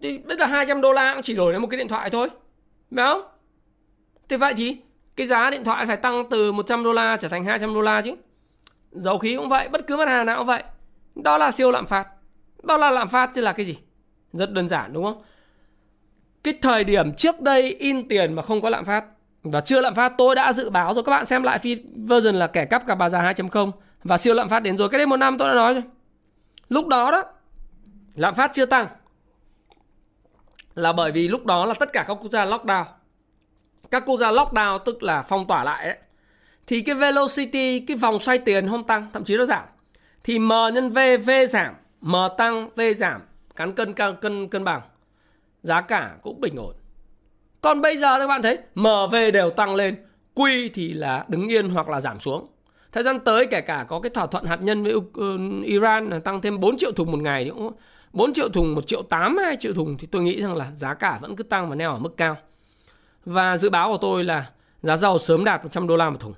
Thì 0.00 0.18
bây 0.18 0.36
giờ 0.36 0.44
200 0.44 0.80
đô 0.80 0.92
la 0.92 1.14
cũng 1.14 1.22
chỉ 1.22 1.34
đổi 1.34 1.52
lấy 1.52 1.60
một 1.60 1.68
cái 1.70 1.78
điện 1.78 1.88
thoại 1.88 2.10
thôi. 2.10 2.28
Phải 2.94 3.04
không? 3.04 3.22
Thế 4.28 4.36
vậy 4.36 4.54
thì 4.56 4.76
cái 5.16 5.26
giá 5.26 5.50
điện 5.50 5.64
thoại 5.64 5.86
phải 5.86 5.96
tăng 5.96 6.24
từ 6.30 6.52
100 6.52 6.84
đô 6.84 6.92
la 6.92 7.16
trở 7.16 7.28
thành 7.28 7.44
200 7.44 7.74
đô 7.74 7.80
la 7.80 8.02
chứ. 8.02 8.14
Dầu 8.90 9.18
khí 9.18 9.36
cũng 9.36 9.48
vậy, 9.48 9.68
bất 9.68 9.86
cứ 9.86 9.96
mặt 9.96 10.08
hàng 10.08 10.26
nào 10.26 10.38
cũng 10.38 10.46
vậy. 10.46 10.62
Đó 11.14 11.38
là 11.38 11.50
siêu 11.50 11.70
lạm 11.70 11.86
phát. 11.86 12.08
Đó 12.62 12.76
là 12.76 12.90
lạm 12.90 13.08
phát 13.08 13.30
chứ 13.34 13.40
là 13.40 13.52
cái 13.52 13.66
gì? 13.66 13.78
Rất 14.32 14.52
đơn 14.52 14.68
giản 14.68 14.92
đúng 14.92 15.04
không? 15.04 15.22
Cái 16.42 16.54
thời 16.62 16.84
điểm 16.84 17.14
trước 17.14 17.40
đây 17.40 17.76
in 17.78 18.08
tiền 18.08 18.32
mà 18.32 18.42
không 18.42 18.60
có 18.60 18.70
lạm 18.70 18.84
phát 18.84 19.04
và 19.42 19.60
chưa 19.60 19.80
lạm 19.80 19.94
phát 19.94 20.12
tôi 20.18 20.34
đã 20.34 20.52
dự 20.52 20.70
báo 20.70 20.94
rồi 20.94 21.04
các 21.04 21.10
bạn 21.10 21.26
xem 21.26 21.42
lại 21.42 21.58
phi 21.58 21.76
version 21.96 22.34
là 22.34 22.46
kẻ 22.46 22.64
cắp 22.64 22.86
cả 22.86 22.94
bà 22.94 23.08
già 23.08 23.22
2.0 23.22 23.70
và 24.04 24.16
siêu 24.16 24.34
lạm 24.34 24.48
phát 24.48 24.60
đến 24.60 24.76
rồi. 24.76 24.88
Cái 24.88 24.98
đây 24.98 25.06
một 25.06 25.16
năm 25.16 25.38
tôi 25.38 25.48
đã 25.48 25.54
nói 25.54 25.74
rồi. 25.74 25.82
Lúc 26.68 26.86
đó 26.86 27.10
đó 27.10 27.24
lạm 28.14 28.34
phát 28.34 28.50
chưa 28.54 28.66
tăng 28.66 28.86
là 30.76 30.92
bởi 30.92 31.12
vì 31.12 31.28
lúc 31.28 31.46
đó 31.46 31.66
là 31.66 31.74
tất 31.74 31.92
cả 31.92 32.04
các 32.08 32.14
quốc 32.14 32.30
gia 32.30 32.46
lockdown. 32.46 32.84
Các 33.90 34.02
quốc 34.06 34.16
gia 34.16 34.32
lockdown 34.32 34.78
tức 34.78 35.02
là 35.02 35.22
phong 35.22 35.46
tỏa 35.46 35.64
lại 35.64 35.84
ấy. 35.84 35.96
Thì 36.66 36.80
cái 36.80 36.94
velocity, 36.94 37.80
cái 37.80 37.96
vòng 37.96 38.18
xoay 38.18 38.38
tiền 38.38 38.68
không 38.68 38.84
tăng, 38.84 39.06
thậm 39.12 39.24
chí 39.24 39.36
nó 39.36 39.44
giảm. 39.44 39.64
Thì 40.24 40.38
M 40.38 40.48
nhân 40.48 40.90
V, 40.90 40.98
V 41.26 41.30
giảm, 41.48 41.74
M 42.00 42.14
tăng, 42.38 42.68
V 42.76 42.80
giảm, 42.96 43.20
cán 43.56 43.72
cân 43.72 43.92
cân 43.92 44.48
cân 44.48 44.64
bằng. 44.64 44.80
Giá 45.62 45.80
cả 45.80 46.16
cũng 46.22 46.40
bình 46.40 46.56
ổn. 46.56 46.74
Còn 47.60 47.80
bây 47.80 47.96
giờ 47.96 48.18
các 48.18 48.26
bạn 48.26 48.42
thấy 48.42 48.58
MV 48.74 49.14
đều 49.32 49.50
tăng 49.50 49.74
lên, 49.74 49.96
Q 50.34 50.68
thì 50.74 50.92
là 50.92 51.24
đứng 51.28 51.48
yên 51.48 51.68
hoặc 51.68 51.88
là 51.88 52.00
giảm 52.00 52.20
xuống. 52.20 52.46
Thời 52.92 53.02
gian 53.02 53.20
tới 53.20 53.46
kể 53.46 53.60
cả 53.60 53.84
có 53.88 54.00
cái 54.00 54.10
thỏa 54.10 54.26
thuận 54.26 54.44
hạt 54.44 54.62
nhân 54.62 54.82
với 54.82 54.92
ừ, 55.14 55.38
Iran 55.64 56.20
tăng 56.24 56.40
thêm 56.40 56.60
4 56.60 56.76
triệu 56.76 56.92
thùng 56.92 57.10
một 57.10 57.18
ngày 57.18 57.50
cũng 57.54 57.72
4 58.16 58.32
triệu 58.32 58.48
thùng, 58.48 58.74
1 58.74 58.86
triệu 58.86 59.02
8, 59.02 59.36
2 59.36 59.56
triệu 59.56 59.74
thùng 59.74 59.96
thì 59.98 60.06
tôi 60.06 60.22
nghĩ 60.22 60.42
rằng 60.42 60.56
là 60.56 60.72
giá 60.74 60.94
cả 60.94 61.18
vẫn 61.22 61.36
cứ 61.36 61.42
tăng 61.42 61.68
và 61.68 61.74
neo 61.74 61.90
ở 61.90 61.98
mức 61.98 62.16
cao. 62.16 62.36
Và 63.24 63.56
dự 63.56 63.70
báo 63.70 63.88
của 63.88 63.98
tôi 63.98 64.24
là 64.24 64.50
giá 64.82 64.96
dầu 64.96 65.18
sớm 65.18 65.44
đạt 65.44 65.62
100 65.62 65.86
đô 65.86 65.96
la 65.96 66.10
một 66.10 66.20
thùng. 66.20 66.34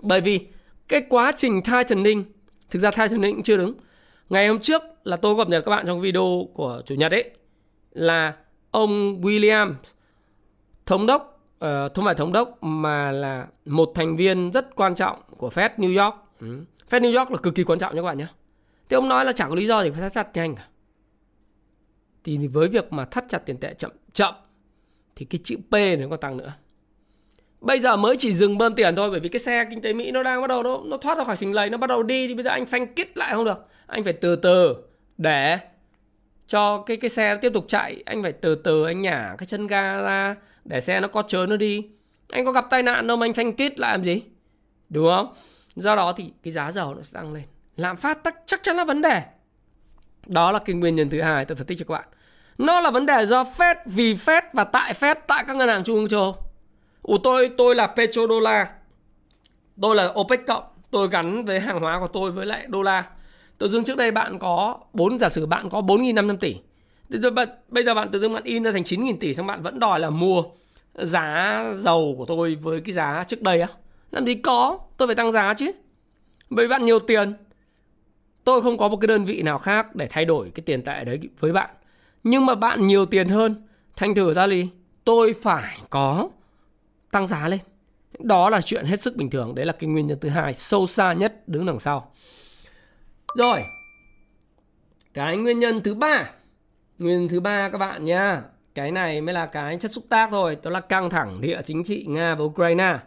Bởi 0.00 0.20
vì 0.20 0.46
cái 0.88 1.02
quá 1.08 1.32
trình 1.36 1.62
tightening, 1.62 2.24
thực 2.70 2.78
ra 2.78 2.90
tightening 2.90 3.34
cũng 3.34 3.42
chưa 3.42 3.56
đúng. 3.56 3.74
Ngày 4.28 4.48
hôm 4.48 4.58
trước 4.58 4.82
là 5.04 5.16
tôi 5.16 5.34
gặp 5.34 5.48
nhật 5.48 5.64
các 5.64 5.70
bạn 5.70 5.86
trong 5.86 6.00
video 6.00 6.48
của 6.54 6.82
Chủ 6.86 6.94
nhật 6.94 7.12
ấy 7.12 7.30
là 7.92 8.36
ông 8.70 9.20
William 9.20 9.74
thống 10.86 11.06
đốc 11.06 11.40
uh, 11.64 11.94
không 11.94 12.04
phải 12.04 12.14
thống 12.14 12.32
đốc 12.32 12.62
mà 12.62 13.12
là 13.12 13.46
một 13.64 13.92
thành 13.94 14.16
viên 14.16 14.50
rất 14.50 14.76
quan 14.76 14.94
trọng 14.94 15.18
của 15.36 15.48
Fed 15.48 15.70
New 15.76 16.04
York. 16.04 16.16
Ừ. 16.40 16.64
Fed 16.90 17.00
New 17.00 17.18
York 17.18 17.30
là 17.30 17.36
cực 17.36 17.54
kỳ 17.54 17.64
quan 17.64 17.78
trọng 17.78 17.94
nha 17.94 18.02
các 18.02 18.06
bạn 18.06 18.18
nhé. 18.18 18.26
Thế 18.88 18.94
ông 18.94 19.08
nói 19.08 19.24
là 19.24 19.32
chẳng 19.32 19.48
có 19.48 19.54
lý 19.54 19.66
do 19.66 19.82
gì 19.82 19.90
phải 19.90 20.00
thắt 20.00 20.12
chặt 20.12 20.28
nhanh 20.34 20.54
cả. 20.54 20.68
Thì 22.24 22.48
với 22.48 22.68
việc 22.68 22.92
mà 22.92 23.04
thắt 23.04 23.24
chặt 23.28 23.38
tiền 23.38 23.56
tệ 23.60 23.74
chậm 23.74 23.92
chậm 24.12 24.34
thì 25.16 25.26
cái 25.30 25.40
chữ 25.44 25.56
P 25.70 25.72
này 25.72 25.96
nó 25.96 26.08
còn 26.08 26.20
tăng 26.20 26.36
nữa. 26.36 26.52
Bây 27.60 27.80
giờ 27.80 27.96
mới 27.96 28.16
chỉ 28.16 28.32
dừng 28.32 28.58
bơm 28.58 28.74
tiền 28.74 28.96
thôi 28.96 29.10
bởi 29.10 29.20
vì 29.20 29.28
cái 29.28 29.40
xe 29.40 29.64
kinh 29.70 29.82
tế 29.82 29.92
Mỹ 29.92 30.10
nó 30.10 30.22
đang 30.22 30.40
bắt 30.40 30.46
đầu 30.46 30.62
nó, 30.62 30.80
nó 30.84 30.96
thoát 30.96 31.18
ra 31.18 31.24
khỏi 31.24 31.36
sình 31.36 31.52
lầy, 31.52 31.70
nó 31.70 31.78
bắt 31.78 31.86
đầu 31.86 32.02
đi 32.02 32.28
thì 32.28 32.34
bây 32.34 32.44
giờ 32.44 32.50
anh 32.50 32.66
phanh 32.66 32.94
kít 32.94 33.16
lại 33.18 33.34
không 33.34 33.44
được. 33.44 33.66
Anh 33.86 34.04
phải 34.04 34.12
từ 34.12 34.36
từ 34.36 34.76
để 35.18 35.58
cho 36.46 36.82
cái 36.86 36.96
cái 36.96 37.10
xe 37.10 37.34
nó 37.34 37.40
tiếp 37.40 37.52
tục 37.54 37.64
chạy, 37.68 38.02
anh 38.06 38.22
phải 38.22 38.32
từ 38.32 38.54
từ 38.54 38.84
anh 38.84 39.00
nhả 39.00 39.34
cái 39.38 39.46
chân 39.46 39.66
ga 39.66 39.96
ra 40.00 40.36
để 40.64 40.80
xe 40.80 41.00
nó 41.00 41.08
có 41.08 41.22
chớ 41.22 41.46
nó 41.48 41.56
đi. 41.56 41.86
Anh 42.28 42.44
có 42.44 42.52
gặp 42.52 42.66
tai 42.70 42.82
nạn 42.82 43.06
đâu 43.06 43.16
mà 43.16 43.26
anh 43.26 43.32
phanh 43.32 43.52
kít 43.52 43.80
lại 43.80 43.92
làm 43.92 44.04
gì? 44.04 44.22
Đúng 44.88 45.08
không? 45.08 45.32
Do 45.76 45.96
đó 45.96 46.12
thì 46.16 46.32
cái 46.42 46.52
giá 46.52 46.72
dầu 46.72 46.94
nó 46.94 47.02
sẽ 47.02 47.14
tăng 47.14 47.32
lên 47.32 47.44
lạm 47.78 47.96
phát 47.96 48.22
tắc 48.22 48.34
chắc 48.46 48.62
chắn 48.62 48.76
là 48.76 48.84
vấn 48.84 49.02
đề. 49.02 49.22
Đó 50.26 50.52
là 50.52 50.58
cái 50.58 50.76
nguyên 50.76 50.96
nhân 50.96 51.10
thứ 51.10 51.20
hai 51.20 51.44
tôi 51.44 51.56
phân 51.56 51.66
tích 51.66 51.78
cho 51.78 51.84
các 51.88 51.92
bạn. 51.92 52.08
Nó 52.58 52.80
là 52.80 52.90
vấn 52.90 53.06
đề 53.06 53.26
do 53.26 53.44
Fed, 53.58 53.76
vì 53.86 54.14
Fed 54.14 54.42
và 54.52 54.64
tại 54.64 54.92
Fed, 54.92 55.14
tại 55.26 55.44
các 55.46 55.56
ngân 55.56 55.68
hàng 55.68 55.84
trung 55.84 55.96
ương 55.96 56.08
châu 56.08 56.20
Âu. 56.20 56.36
Ủa, 57.02 57.18
tôi 57.18 57.50
tôi 57.58 57.74
là 57.74 57.86
petrodollar 57.86 58.66
tôi 59.80 59.96
là 59.96 60.12
OPEC 60.20 60.46
cộng. 60.46 60.62
Tôi 60.90 61.08
gắn 61.08 61.44
với 61.44 61.60
hàng 61.60 61.80
hóa 61.80 62.00
của 62.00 62.08
tôi 62.08 62.30
với 62.30 62.46
lại 62.46 62.66
đô 62.68 62.82
la. 62.82 63.04
Tự 63.58 63.68
dưng 63.68 63.84
trước 63.84 63.96
đây 63.96 64.10
bạn 64.10 64.38
có 64.38 64.78
bốn, 64.92 65.18
giả 65.18 65.28
sử 65.28 65.46
bạn 65.46 65.70
có 65.70 65.80
4.500 65.80 66.36
tỷ. 66.36 66.56
Thì 67.12 67.18
bây 67.68 67.84
giờ 67.84 67.94
bạn 67.94 68.08
tự 68.10 68.18
dưng 68.18 68.34
bạn 68.34 68.42
in 68.44 68.64
ra 68.64 68.72
thành 68.72 68.82
9.000 68.82 69.16
tỷ 69.20 69.34
xong 69.34 69.46
bạn 69.46 69.62
vẫn 69.62 69.78
đòi 69.78 70.00
là 70.00 70.10
mua 70.10 70.42
giá 70.94 71.64
dầu 71.74 72.14
của 72.18 72.24
tôi 72.24 72.54
với 72.54 72.80
cái 72.80 72.92
giá 72.92 73.24
trước 73.28 73.42
đây 73.42 73.60
á. 73.60 73.68
Làm 74.10 74.26
gì 74.26 74.34
có, 74.34 74.78
tôi 74.96 75.08
phải 75.08 75.14
tăng 75.14 75.32
giá 75.32 75.54
chứ. 75.54 75.72
Bởi 76.50 76.66
vì 76.66 76.70
bạn 76.70 76.84
nhiều 76.84 76.98
tiền. 76.98 77.34
Tôi 78.48 78.62
không 78.62 78.78
có 78.78 78.88
một 78.88 78.96
cái 78.96 79.06
đơn 79.06 79.24
vị 79.24 79.42
nào 79.42 79.58
khác 79.58 79.94
để 79.94 80.06
thay 80.10 80.24
đổi 80.24 80.50
cái 80.54 80.62
tiền 80.66 80.82
tệ 80.82 81.04
đấy 81.04 81.20
với 81.40 81.52
bạn. 81.52 81.70
Nhưng 82.24 82.46
mà 82.46 82.54
bạn 82.54 82.86
nhiều 82.86 83.06
tiền 83.06 83.28
hơn, 83.28 83.66
thành 83.96 84.14
thử 84.14 84.34
ra 84.34 84.48
gì? 84.48 84.68
Tôi 85.04 85.34
phải 85.42 85.78
có 85.90 86.28
tăng 87.10 87.26
giá 87.26 87.48
lên. 87.48 87.60
Đó 88.18 88.50
là 88.50 88.60
chuyện 88.60 88.84
hết 88.84 89.00
sức 89.00 89.16
bình 89.16 89.30
thường. 89.30 89.54
Đấy 89.54 89.66
là 89.66 89.72
cái 89.72 89.88
nguyên 89.88 90.06
nhân 90.06 90.18
thứ 90.20 90.28
hai, 90.28 90.54
sâu 90.54 90.86
xa 90.86 91.12
nhất 91.12 91.48
đứng 91.48 91.66
đằng 91.66 91.78
sau. 91.78 92.12
Rồi, 93.36 93.64
cái 95.14 95.36
nguyên 95.36 95.58
nhân 95.58 95.80
thứ 95.82 95.94
ba. 95.94 96.30
Nguyên 96.98 97.20
nhân 97.20 97.28
thứ 97.28 97.40
ba 97.40 97.68
các 97.68 97.78
bạn 97.78 98.04
nha. 98.04 98.42
Cái 98.74 98.92
này 98.92 99.20
mới 99.20 99.34
là 99.34 99.46
cái 99.46 99.76
chất 99.76 99.90
xúc 99.90 100.04
tác 100.08 100.28
thôi. 100.30 100.56
Đó 100.62 100.70
là 100.70 100.80
căng 100.80 101.10
thẳng 101.10 101.40
địa 101.40 101.60
chính 101.64 101.84
trị 101.84 102.04
Nga 102.08 102.34
và 102.34 102.44
Ukraine. 102.44 102.98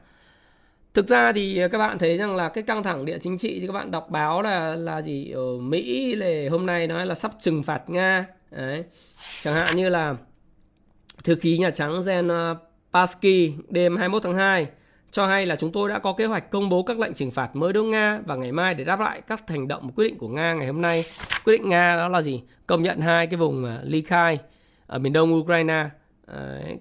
Thực 0.94 1.08
ra 1.08 1.32
thì 1.32 1.58
ờ, 1.58 1.68
các 1.68 1.78
bạn 1.78 1.98
thấy 2.00 2.18
rằng 2.18 2.36
là 2.36 2.50
cái 2.50 2.64
căng 2.64 2.84
thẳng 2.84 3.06
địa 3.06 3.18
chính 3.22 3.38
trị 3.38 3.60
thì 3.60 3.68
các 3.68 3.74
bạn 3.74 3.92
đọc 3.92 4.10
báo 4.10 4.42
là 4.42 4.76
là 4.76 5.02
gì 5.02 5.32
ở 5.32 5.58
Mỹ 5.58 6.16
là 6.16 6.50
hôm 6.52 6.66
nay 6.66 6.88
nói 6.88 7.06
là 7.06 7.16
sắp 7.16 7.32
trừng 7.42 7.64
phạt 7.64 7.90
Nga. 7.90 8.26
Đấy. 8.52 8.84
Chẳng 9.42 9.54
hạn 9.54 9.76
như 9.76 9.90
là 9.90 10.16
thư 11.24 11.36
ký 11.36 11.58
Nhà 11.58 11.70
Trắng 11.70 12.02
Jen 12.02 12.30
ờ, 12.30 12.56
Psaki 12.92 13.52
đêm 13.70 13.98
21 13.98 14.24
tháng 14.24 14.36
2 14.36 14.68
cho 15.12 15.28
hay 15.28 15.46
là 15.46 15.56
chúng 15.56 15.72
tôi 15.72 15.90
đã 15.90 16.00
có 16.00 16.14
kế 16.14 16.26
hoạch 16.26 16.52
công 16.52 16.70
bố 16.70 16.84
các 16.84 17.00
lệnh 17.00 17.14
trừng 17.14 17.32
phạt 17.32 17.56
mới 17.56 17.74
đối 17.74 17.84
Nga 17.84 18.20
và 18.26 18.36
ngày 18.36 18.52
mai 18.52 18.74
để 18.74 18.84
đáp 18.84 19.00
lại 19.00 19.22
các 19.28 19.50
hành 19.50 19.68
động 19.68 19.92
quyết 19.96 20.06
định 20.06 20.18
của 20.18 20.28
Nga 20.28 20.54
ngày 20.54 20.68
hôm 20.68 20.82
nay. 20.82 21.04
Quyết 21.46 21.58
định 21.58 21.70
Nga 21.70 21.96
đó 21.96 22.08
là 22.08 22.22
gì? 22.22 22.42
Công 22.68 22.84
nhận 22.84 23.02
hai 23.02 23.28
cái 23.28 23.38
vùng 23.38 23.66
ờ, 23.66 23.80
ly 23.84 24.02
khai 24.02 24.40
ở 24.88 25.00
miền 25.00 25.14
đông 25.14 25.34
Ukraine 25.34 25.90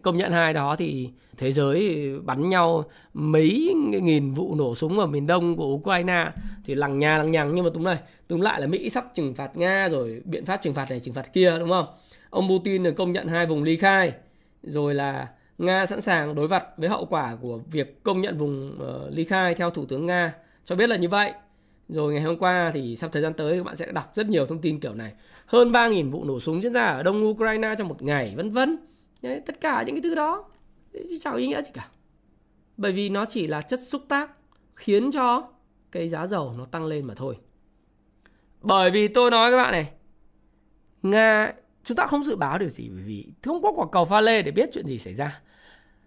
công 0.03 0.17
nhận 0.17 0.33
hai 0.33 0.53
đó 0.53 0.77
thì 0.77 1.11
thế 1.37 1.53
giới 1.53 2.09
bắn 2.25 2.49
nhau 2.49 2.85
mấy 3.15 3.75
nghìn 4.03 4.33
vụ 4.33 4.55
nổ 4.55 4.75
súng 4.75 4.99
ở 4.99 5.07
miền 5.07 5.27
đông 5.27 5.57
của 5.57 5.67
Ukraine 5.67 6.31
thì 6.65 6.75
lằng 6.75 6.99
nhà 6.99 7.19
lằng 7.19 7.31
nhằng. 7.31 7.55
Nhưng 7.55 7.65
mà 7.65 7.71
túm 7.75 7.85
này 7.85 7.99
túm 8.29 8.41
lại 8.41 8.61
là 8.61 8.67
Mỹ 8.67 8.91
sắp 8.91 9.05
trừng 9.15 9.35
phạt 9.35 9.57
Nga 9.57 9.89
rồi 9.89 10.23
biện 10.25 10.45
pháp 10.45 10.57
trừng 10.57 10.75
phạt 10.75 10.91
này 10.91 11.01
trừng 11.01 11.15
phạt 11.15 11.33
kia 11.33 11.57
đúng 11.61 11.69
không? 11.69 11.87
Ông 12.31 12.49
Putin 12.49 12.83
được 12.83 12.93
công 12.93 13.13
nhận 13.13 13.29
hai 13.29 13.47
vùng 13.47 13.63
ly 13.63 13.77
khai 13.77 14.13
rồi 14.63 14.95
là 14.95 15.29
Nga 15.59 15.87
sẵn 15.87 16.01
sàng 16.01 16.35
đối 16.35 16.49
mặt 16.49 16.65
với 16.77 16.89
hậu 16.89 17.05
quả 17.05 17.37
của 17.41 17.61
việc 17.71 18.03
công 18.03 18.21
nhận 18.21 18.39
vùng 18.39 18.79
uh, 18.83 19.13
ly 19.13 19.25
khai 19.25 19.55
theo 19.55 19.71
thủ 19.71 19.85
tướng 19.85 20.07
Nga. 20.07 20.35
Cho 20.65 20.77
biết 20.77 20.89
là 20.89 20.97
như 20.97 21.09
vậy. 21.09 21.33
Rồi 21.89 22.13
ngày 22.13 22.23
hôm 22.23 22.37
qua 22.37 22.71
thì 22.75 22.97
sắp 22.97 23.11
thời 23.13 23.23
gian 23.23 23.33
tới 23.35 23.57
các 23.57 23.65
bạn 23.65 23.77
sẽ 23.77 23.93
đọc 23.93 24.13
rất 24.15 24.29
nhiều 24.29 24.47
thông 24.47 24.61
tin 24.61 24.81
kiểu 24.81 24.95
này. 24.95 25.13
Hơn 25.47 25.73
3.000 25.73 26.11
vụ 26.11 26.25
nổ 26.25 26.41
súng 26.41 26.63
diễn 26.63 26.73
ra 26.73 26.87
ở 26.87 27.03
đông 27.03 27.25
Ukraine 27.25 27.75
trong 27.79 27.89
một 27.89 28.03
ngày 28.03 28.35
vân 28.37 28.51
vân. 28.51 28.77
Đấy, 29.23 29.41
tất 29.47 29.61
cả 29.61 29.83
những 29.83 29.95
cái 29.95 30.03
thứ 30.03 30.15
đó. 30.15 30.45
Chứ 30.93 31.19
chẳng 31.21 31.33
có 31.33 31.39
ý 31.39 31.47
nghĩa 31.47 31.63
gì 31.63 31.71
cả. 31.75 31.89
Bởi 32.77 32.93
vì 32.93 33.09
nó 33.09 33.25
chỉ 33.25 33.47
là 33.47 33.63
chất 33.63 33.81
xúc 33.81 34.03
tác 34.09 34.31
khiến 34.77 35.11
cho 35.13 35.49
cái 35.93 36.09
giá 36.09 36.27
dầu 36.27 36.55
nó 36.59 36.65
tăng 36.65 36.85
lên 36.85 37.07
mà 37.07 37.15
thôi. 37.15 37.37
Bởi 38.61 38.91
vì 38.91 39.09
tôi 39.09 39.31
nói 39.31 39.51
các 39.51 39.57
bạn 39.57 39.73
này 39.73 39.91
nga 41.03 41.53
chúng 41.85 41.97
ta 41.97 42.07
không 42.07 42.25
dự 42.25 42.37
báo 42.37 42.59
điều 42.59 42.69
gì 42.69 42.89
bởi 42.89 43.03
vì 43.03 43.27
không 43.43 43.63
có 43.63 43.73
quả 43.73 43.87
cầu 43.93 44.05
pha 44.05 44.21
lê 44.21 44.43
để 44.43 44.51
biết 44.51 44.71
chuyện 44.73 44.87
gì 44.87 44.99
xảy 44.99 45.15
ra. 45.15 45.41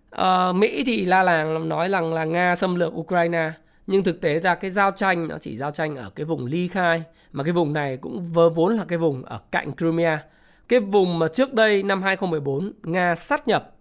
À, 0.09 0.51
mỹ 0.51 0.83
thì 0.85 1.05
la 1.05 1.23
làng 1.23 1.69
nói 1.69 1.89
rằng 1.89 2.13
là 2.13 2.25
nga 2.25 2.55
xâm 2.55 2.75
lược 2.75 2.93
ukraine 2.93 3.51
nhưng 3.87 4.03
thực 4.03 4.21
tế 4.21 4.39
ra 4.39 4.55
cái 4.55 4.71
giao 4.71 4.91
tranh 4.91 5.27
nó 5.27 5.37
chỉ 5.37 5.57
giao 5.57 5.71
tranh 5.71 5.95
ở 5.95 6.09
cái 6.09 6.25
vùng 6.25 6.45
ly 6.45 6.67
khai 6.67 7.03
mà 7.31 7.43
cái 7.43 7.53
vùng 7.53 7.73
này 7.73 7.97
cũng 7.97 8.29
vớ 8.29 8.49
vốn 8.49 8.75
là 8.75 8.85
cái 8.87 8.97
vùng 8.97 9.23
ở 9.23 9.41
cạnh 9.51 9.71
Crimea 9.77 10.23
cái 10.67 10.79
vùng 10.79 11.19
mà 11.19 11.27
trước 11.27 11.53
đây 11.53 11.83
năm 11.83 12.01
2014 12.01 12.73
Nga 12.83 13.15
sát 13.15 13.47
nhập 13.47 13.71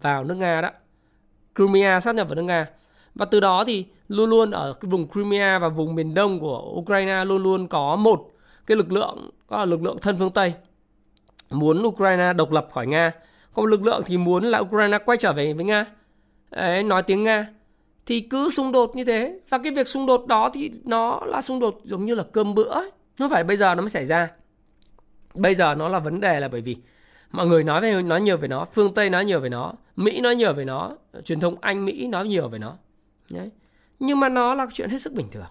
vào 0.00 0.24
nước 0.24 0.34
Nga 0.34 0.60
đó. 0.60 0.70
Crimea 1.54 2.00
sát 2.00 2.14
nhập 2.14 2.28
vào 2.28 2.34
nước 2.34 2.42
Nga. 2.42 2.66
Và 3.14 3.24
từ 3.24 3.40
đó 3.40 3.64
thì 3.64 3.86
luôn 4.08 4.30
luôn 4.30 4.50
ở 4.50 4.72
cái 4.72 4.88
vùng 4.90 5.08
Crimea 5.08 5.58
và 5.58 5.68
vùng 5.68 5.94
miền 5.94 6.14
đông 6.14 6.40
của 6.40 6.72
Ukraine 6.74 7.24
luôn 7.24 7.42
luôn 7.42 7.68
có 7.68 7.96
một 7.96 8.30
cái 8.66 8.76
lực 8.76 8.92
lượng 8.92 9.30
có 9.46 9.58
là 9.58 9.64
lực 9.64 9.82
lượng 9.82 9.98
thân 10.02 10.16
phương 10.18 10.30
Tây 10.30 10.54
muốn 11.50 11.82
Ukraine 11.86 12.32
độc 12.32 12.52
lập 12.52 12.68
khỏi 12.72 12.86
Nga. 12.86 13.12
Còn 13.54 13.66
lực 13.66 13.82
lượng 13.82 14.02
thì 14.06 14.18
muốn 14.18 14.44
là 14.44 14.58
Ukraine 14.58 14.98
quay 14.98 15.18
trở 15.18 15.32
về 15.32 15.52
với 15.52 15.64
Nga. 15.64 15.86
Đấy, 16.50 16.82
nói 16.82 17.02
tiếng 17.02 17.24
Nga. 17.24 17.46
Thì 18.06 18.20
cứ 18.20 18.50
xung 18.50 18.72
đột 18.72 18.96
như 18.96 19.04
thế. 19.04 19.40
Và 19.48 19.58
cái 19.58 19.72
việc 19.72 19.88
xung 19.88 20.06
đột 20.06 20.26
đó 20.26 20.50
thì 20.54 20.70
nó 20.84 21.20
là 21.24 21.42
xung 21.42 21.60
đột 21.60 21.80
giống 21.84 22.06
như 22.06 22.14
là 22.14 22.24
cơm 22.32 22.54
bữa. 22.54 22.74
Không 23.18 23.30
phải 23.30 23.44
bây 23.44 23.56
giờ 23.56 23.74
nó 23.74 23.82
mới 23.82 23.90
xảy 23.90 24.06
ra. 24.06 24.28
Bây 25.34 25.54
giờ 25.54 25.74
nó 25.74 25.88
là 25.88 25.98
vấn 25.98 26.20
đề 26.20 26.40
là 26.40 26.48
bởi 26.48 26.60
vì 26.60 26.76
mọi 27.30 27.46
người 27.46 27.64
nói 27.64 27.80
về 27.80 28.02
nói 28.02 28.20
nhiều 28.20 28.36
về 28.36 28.48
nó, 28.48 28.64
phương 28.64 28.94
tây 28.94 29.10
nói 29.10 29.24
nhiều 29.24 29.40
về 29.40 29.48
nó, 29.48 29.72
mỹ 29.96 30.20
nói 30.20 30.36
nhiều 30.36 30.52
về 30.52 30.64
nó, 30.64 30.96
truyền 31.24 31.40
thông 31.40 31.56
anh, 31.60 31.84
mỹ 31.84 32.06
nói 32.06 32.26
nhiều 32.26 32.48
về 32.48 32.58
nó. 32.58 32.76
Đấy. 33.30 33.50
nhưng 33.98 34.20
mà 34.20 34.28
nó 34.28 34.54
là 34.54 34.66
chuyện 34.72 34.90
hết 34.90 35.02
sức 35.02 35.12
bình 35.12 35.26
thường. 35.30 35.44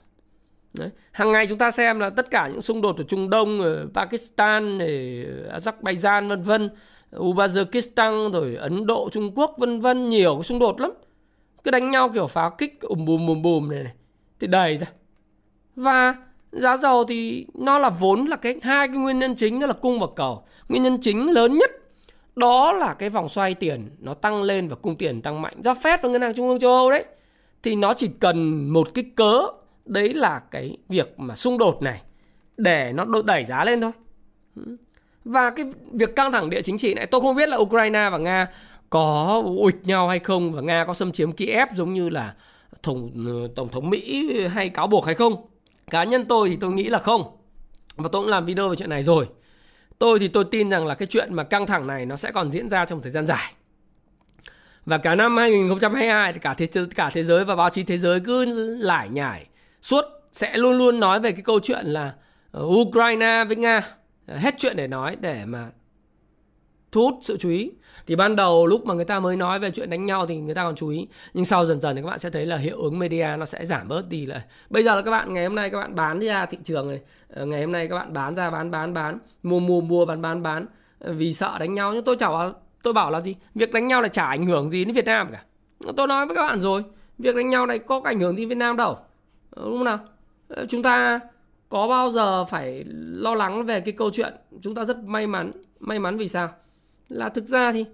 Đấy. 0.74 0.90
hàng 1.12 1.32
ngày 1.32 1.48
chúng 1.48 1.58
ta 1.58 1.72
xem 1.72 2.00
là 2.00 2.10
tất 2.10 2.32
cả 2.32 2.48
những 2.48 2.62
xung 2.62 2.82
đột 2.82 2.98
ở 2.98 3.04
trung 3.04 3.30
đông, 3.30 3.62
ở 3.62 3.88
pakistan, 3.94 4.80
ở 4.80 4.88
azerbaijan, 5.58 6.30
vân 6.30 6.42
vân, 6.42 6.70
uzbekistan, 7.12 8.32
rồi 8.32 8.56
ấn 8.56 8.86
độ, 8.86 9.10
trung 9.12 9.32
quốc, 9.36 9.56
vân 9.58 9.80
vân, 9.80 10.10
nhiều 10.10 10.36
cái 10.36 10.44
xung 10.44 10.60
đột 10.60 10.80
lắm. 10.82 10.92
Cứ 11.64 11.72
đánh 11.72 11.92
nhau 11.92 12.10
kiểu 12.10 12.28
pháo 12.28 12.50
kích, 12.50 12.82
ùm 12.82 13.06
bùm 13.06 13.28
bùm 13.28 13.42
bùm 13.42 13.70
này 13.70 13.84
này. 13.84 13.94
Thì 14.40 14.48
đầy 14.48 14.78
ra. 14.78 14.88
Và 15.76 16.16
giá 16.52 16.78
dầu 16.78 17.04
thì 17.04 17.46
nó 17.54 17.78
là 17.78 17.90
vốn 17.90 18.26
là 18.26 18.36
cái 18.36 18.56
hai 18.62 18.88
cái 18.88 18.98
nguyên 18.98 19.20
nhân 19.20 19.36
chính 19.36 19.60
đó 19.60 19.68
là 19.68 19.74
cung 19.74 20.00
và 20.00 20.08
cầu. 20.16 20.44
Nguyên 20.70 20.84
nhân 20.84 20.98
chính 21.02 21.32
lớn 21.32 21.58
nhất, 21.58 21.72
đó 22.36 22.74
là 22.74 22.94
cái 22.94 23.10
vòng 23.10 23.30
xoay 23.30 23.54
tiền 23.54 23.90
nó 24.00 24.14
tăng 24.14 24.44
lên 24.44 24.68
và 24.68 24.76
cung 24.76 24.96
tiền 24.96 25.22
tăng 25.22 25.42
mạnh. 25.42 25.54
Do 25.64 25.74
Fed 25.74 25.98
và 26.02 26.10
ngân 26.10 26.22
hàng 26.22 26.34
trung 26.36 26.48
ương 26.48 26.60
châu 26.60 26.72
Âu 26.72 26.92
đấy, 26.92 27.06
thì 27.64 27.76
nó 27.76 27.94
chỉ 27.94 28.10
cần 28.20 28.70
một 28.70 28.94
cái 28.94 29.06
cớ, 29.16 29.42
đấy 29.86 30.14
là 30.14 30.42
cái 30.52 30.78
việc 30.90 31.20
mà 31.20 31.36
xung 31.36 31.58
đột 31.58 31.82
này, 31.82 32.02
để 32.58 32.94
nó 32.96 33.06
đẩy 33.26 33.46
giá 33.46 33.66
lên 33.66 33.82
thôi. 33.82 33.92
Và 35.26 35.50
cái 35.50 35.66
việc 35.92 36.16
căng 36.16 36.32
thẳng 36.32 36.50
địa 36.50 36.62
chính 36.62 36.78
trị 36.78 36.94
này, 36.94 37.08
tôi 37.08 37.22
không 37.22 37.36
biết 37.36 37.50
là 37.50 37.58
Ukraine 37.58 38.10
và 38.12 38.18
Nga 38.18 38.48
có 38.90 39.42
ụt 39.58 39.74
nhau 39.84 40.10
hay 40.10 40.20
không, 40.20 40.52
và 40.52 40.62
Nga 40.62 40.86
có 40.88 40.94
xâm 40.94 41.12
chiếm 41.12 41.32
Kiev 41.32 41.70
giống 41.76 41.94
như 41.94 42.10
là 42.10 42.34
tổng 42.82 43.12
tổng 43.56 43.70
thống 43.70 43.90
Mỹ 43.90 44.32
hay 44.48 44.70
cáo 44.70 44.88
buộc 44.88 45.06
hay 45.06 45.16
không 45.16 45.36
cá 45.92 46.04
nhân 46.04 46.26
tôi 46.26 46.50
thì 46.50 46.58
tôi 46.62 46.72
nghĩ 46.72 46.90
là 46.90 47.00
không. 47.00 47.38
Và 47.96 48.10
tôi 48.12 48.22
cũng 48.22 48.30
làm 48.30 48.46
video 48.46 48.70
về 48.70 48.76
chuyện 48.76 48.90
này 48.90 49.04
rồi. 49.04 49.28
Tôi 50.00 50.20
thì 50.20 50.28
tôi 50.28 50.44
tin 50.52 50.70
rằng 50.70 50.88
là 50.88 50.96
cái 50.96 51.08
chuyện 51.08 51.34
mà 51.34 51.44
căng 51.44 51.68
thẳng 51.68 51.88
này 51.88 52.06
nó 52.06 52.16
sẽ 52.16 52.32
còn 52.32 52.52
diễn 52.52 52.70
ra 52.70 52.86
trong 52.86 53.02
thời 53.02 53.12
gian 53.12 53.26
dài. 53.26 53.54
Và 54.86 54.98
cả 54.98 55.16
năm 55.16 55.38
2022 55.38 56.34
thì 56.34 56.40
cả 56.40 56.54
thế 56.54 56.68
cả 56.96 57.10
thế 57.14 57.24
giới 57.24 57.46
và 57.46 57.56
báo 57.56 57.70
chí 57.70 57.84
thế 57.84 57.98
giới 57.98 58.20
cứ 58.20 58.46
lải 58.78 59.10
nhải 59.10 59.46
suốt, 59.82 60.06
sẽ 60.32 60.58
luôn 60.58 60.78
luôn 60.78 61.00
nói 61.00 61.20
về 61.20 61.32
cái 61.32 61.42
câu 61.42 61.60
chuyện 61.60 61.86
là 61.86 62.14
ờ, 62.52 62.64
Ukraine 62.64 63.44
với 63.48 63.56
Nga 63.56 63.82
ờ, 64.28 64.38
hết 64.38 64.56
chuyện 64.58 64.78
để 64.78 64.88
nói 64.88 65.18
để 65.20 65.46
mà 65.46 65.70
thu 66.92 67.02
hút 67.02 67.20
sự 67.22 67.38
chú 67.38 67.50
ý 67.50 67.72
thì 68.08 68.16
ban 68.16 68.36
đầu 68.36 68.68
lúc 68.68 68.86
mà 68.86 68.94
người 68.94 69.06
ta 69.06 69.20
mới 69.20 69.36
nói 69.36 69.60
về 69.60 69.72
chuyện 69.72 69.90
đánh 69.90 70.06
nhau 70.06 70.26
thì 70.26 70.42
người 70.42 70.56
ta 70.56 70.64
còn 70.64 70.76
chú 70.76 70.90
ý. 70.90 71.08
Nhưng 71.34 71.46
sau 71.46 71.66
dần 71.66 71.80
dần 71.80 71.96
thì 71.96 72.02
các 72.02 72.08
bạn 72.08 72.20
sẽ 72.20 72.30
thấy 72.30 72.46
là 72.46 72.58
hiệu 72.58 72.82
ứng 72.82 73.00
media 73.00 73.28
nó 73.40 73.46
sẽ 73.46 73.66
giảm 73.66 73.88
bớt 73.88 74.10
đi 74.10 74.26
lại 74.26 74.42
bây 74.70 74.84
giờ 74.84 74.96
là 74.96 75.02
các 75.02 75.12
bạn, 75.12 75.34
ngày 75.34 75.44
hôm 75.44 75.56
nay 75.56 75.70
các 75.70 75.78
bạn 75.78 75.96
bán 75.96 76.20
ra 76.20 76.46
thị 76.46 76.58
trường 76.64 76.90
này 76.90 77.00
ờ, 77.30 77.46
ngày 77.46 77.62
hôm 77.62 77.72
nay 77.72 77.88
các 77.88 77.96
bạn 77.96 78.14
bán 78.14 78.36
ra, 78.36 78.50
bán 78.50 78.72
bán 78.72 78.94
bán, 78.94 79.20
mua 79.44 79.60
mua 79.60 79.82
mua, 79.82 80.06
bán 80.06 80.22
bán 80.22 80.44
bán 80.44 80.66
ờ, 81.00 81.14
vì 81.14 81.34
sợ 81.34 81.58
đánh 81.60 81.74
nhau. 81.74 81.94
Nhưng 81.94 82.04
tôi 82.04 82.16
chả 82.16 82.28
tôi 82.84 82.94
bảo 82.94 83.12
là 83.12 83.22
gì? 83.22 83.36
Việc 83.56 83.74
đánh 83.74 83.88
nhau 83.88 84.02
là 84.02 84.08
chả 84.08 84.26
ảnh 84.26 84.46
hưởng 84.46 84.70
gì 84.70 84.86
đến 84.86 84.96
Việt 84.96 85.06
Nam 85.06 85.30
cả. 85.32 85.44
Tôi 85.98 86.08
nói 86.08 86.26
với 86.26 86.36
các 86.36 86.44
bạn 86.48 86.62
rồi, 86.62 86.84
việc 87.18 87.36
đánh 87.36 87.50
nhau 87.50 87.66
này 87.66 87.80
có 87.80 88.02
ảnh 88.04 88.20
hưởng 88.20 88.36
gì 88.36 88.46
Việt 88.46 88.58
Nam 88.58 88.78
đâu. 88.78 88.98
Ờ, 89.50 89.64
đúng 89.66 89.78
không 89.78 89.84
nào? 89.84 90.00
Chúng 90.70 90.84
ta 90.84 91.20
có 91.70 91.88
bao 91.88 92.12
giờ 92.12 92.46
phải 92.46 92.84
lo 93.14 93.36
lắng 93.36 93.66
về 93.66 93.80
cái 93.80 93.92
câu 93.92 94.10
chuyện, 94.14 94.34
chúng 94.62 94.76
ta 94.76 94.86
rất 94.86 94.98
may 95.04 95.28
mắn 95.28 95.52
may 95.80 96.00
mắn 96.00 96.18
vì 96.18 96.28
sao? 96.28 96.50
Là 97.12 97.30
thực 97.30 97.48
ra 97.48 97.72
thì 97.72 97.86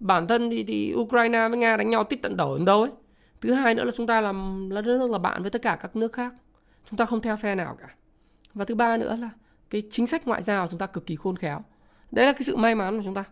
bản 0.00 0.26
thân 0.26 0.50
thì, 0.50 0.64
thì 0.64 0.94
Ukraine 0.96 1.48
với 1.48 1.58
Nga 1.58 1.76
đánh 1.76 1.90
nhau 1.90 2.04
tít 2.04 2.22
tận 2.22 2.36
đầu 2.36 2.56
đến 2.56 2.64
đâu 2.64 2.82
ấy. 2.82 2.90
Thứ 3.40 3.52
hai 3.52 3.74
nữa 3.74 3.84
là 3.84 3.90
chúng 3.90 4.06
ta 4.06 4.20
làm 4.20 4.70
là 4.70 4.80
đất 4.80 4.98
nước 4.98 5.10
là 5.10 5.18
bạn 5.18 5.42
với 5.42 5.50
tất 5.50 5.62
cả 5.62 5.78
các 5.80 5.96
nước 5.96 6.12
khác. 6.12 6.34
Chúng 6.90 6.96
ta 6.96 7.04
không 7.04 7.20
theo 7.20 7.36
phe 7.36 7.54
nào 7.54 7.76
cả. 7.80 7.94
Và 8.54 8.64
thứ 8.64 8.74
ba 8.74 8.96
nữa 8.96 9.16
là 9.20 9.30
cái 9.70 9.82
chính 9.90 10.06
sách 10.06 10.26
ngoại 10.26 10.42
giao 10.42 10.66
chúng 10.68 10.78
ta 10.78 10.86
cực 10.86 11.06
kỳ 11.06 11.16
khôn 11.16 11.36
khéo. 11.36 11.64
Đấy 12.10 12.26
là 12.26 12.32
cái 12.32 12.42
sự 12.42 12.56
may 12.56 12.74
mắn 12.74 12.96
của 12.96 13.02
chúng 13.04 13.14
ta. 13.14 13.24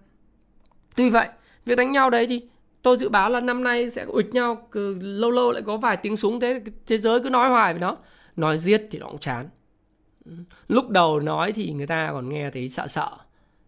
Tuy 0.96 1.10
vậy 1.10 1.28
việc 1.64 1.74
đánh 1.74 1.92
nhau 1.92 2.10
đấy 2.10 2.26
thì 2.26 2.48
tôi 2.82 2.96
dự 2.96 3.08
báo 3.08 3.30
là 3.30 3.40
năm 3.40 3.64
nay 3.64 3.90
sẽ 3.90 4.06
ịch 4.14 4.34
nhau 4.34 4.68
cứ 4.70 4.94
lâu 5.00 5.30
lâu 5.30 5.52
lại 5.52 5.62
có 5.62 5.76
vài 5.76 5.96
tiếng 5.96 6.16
súng 6.16 6.40
thế 6.40 6.62
thế 6.86 6.98
giới 6.98 7.20
cứ 7.20 7.30
nói 7.30 7.48
hoài 7.48 7.72
với 7.72 7.80
nó. 7.80 7.96
Nói 8.36 8.58
giết 8.58 8.86
thì 8.90 8.98
nó 8.98 9.06
cũng 9.06 9.18
chán. 9.18 9.48
Lúc 10.68 10.88
đầu 10.88 11.20
nói 11.20 11.52
thì 11.52 11.72
người 11.72 11.86
ta 11.86 12.08
còn 12.12 12.28
nghe 12.28 12.50
thấy 12.50 12.68
sợ 12.68 12.86
sợ. 12.86 13.10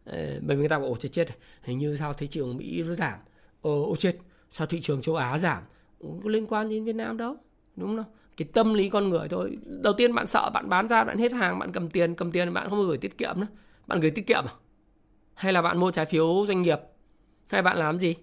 Ờ, 0.04 0.18
bởi 0.42 0.56
vì 0.56 0.60
người 0.60 0.68
ta 0.68 0.78
bảo 0.78 0.88
ồ 0.88 0.96
chết 0.96 1.08
chết 1.12 1.28
hình 1.62 1.78
như 1.78 1.96
sao 1.96 2.12
thị 2.12 2.26
trường 2.26 2.56
Mỹ 2.56 2.82
nó 2.82 2.94
giảm. 2.94 3.18
Ờ, 3.62 3.70
ồ, 3.70 3.90
ô 3.90 3.96
chết 3.96 4.16
sao 4.50 4.66
thị 4.66 4.80
trường 4.80 5.00
châu 5.00 5.16
Á 5.16 5.38
giảm. 5.38 5.62
Có 6.00 6.30
liên 6.30 6.46
quan 6.46 6.68
đến 6.68 6.84
Việt 6.84 6.94
Nam 6.96 7.16
đâu 7.16 7.36
đúng 7.76 7.96
không? 7.96 8.06
Cái 8.36 8.48
tâm 8.52 8.74
lý 8.74 8.88
con 8.88 9.08
người 9.08 9.28
thôi. 9.28 9.58
Đầu 9.82 9.92
tiên 9.92 10.14
bạn 10.14 10.26
sợ 10.26 10.50
bạn 10.54 10.68
bán 10.68 10.88
ra 10.88 11.04
bạn 11.04 11.18
hết 11.18 11.32
hàng 11.32 11.58
bạn 11.58 11.72
cầm 11.72 11.90
tiền 11.90 12.14
cầm 12.14 12.32
tiền 12.32 12.52
bạn 12.52 12.70
không 12.70 12.86
gửi 12.86 12.98
tiết 12.98 13.18
kiệm 13.18 13.40
nữa. 13.40 13.46
Bạn 13.86 14.00
gửi 14.00 14.10
tiết 14.10 14.26
kiệm 14.26 14.44
à? 14.46 14.52
Hay 15.34 15.52
là 15.52 15.62
bạn 15.62 15.78
mua 15.78 15.90
trái 15.90 16.06
phiếu 16.06 16.44
doanh 16.46 16.62
nghiệp? 16.62 16.78
Hay 17.48 17.62
bạn 17.62 17.76
làm 17.76 17.98
gì? 17.98 18.14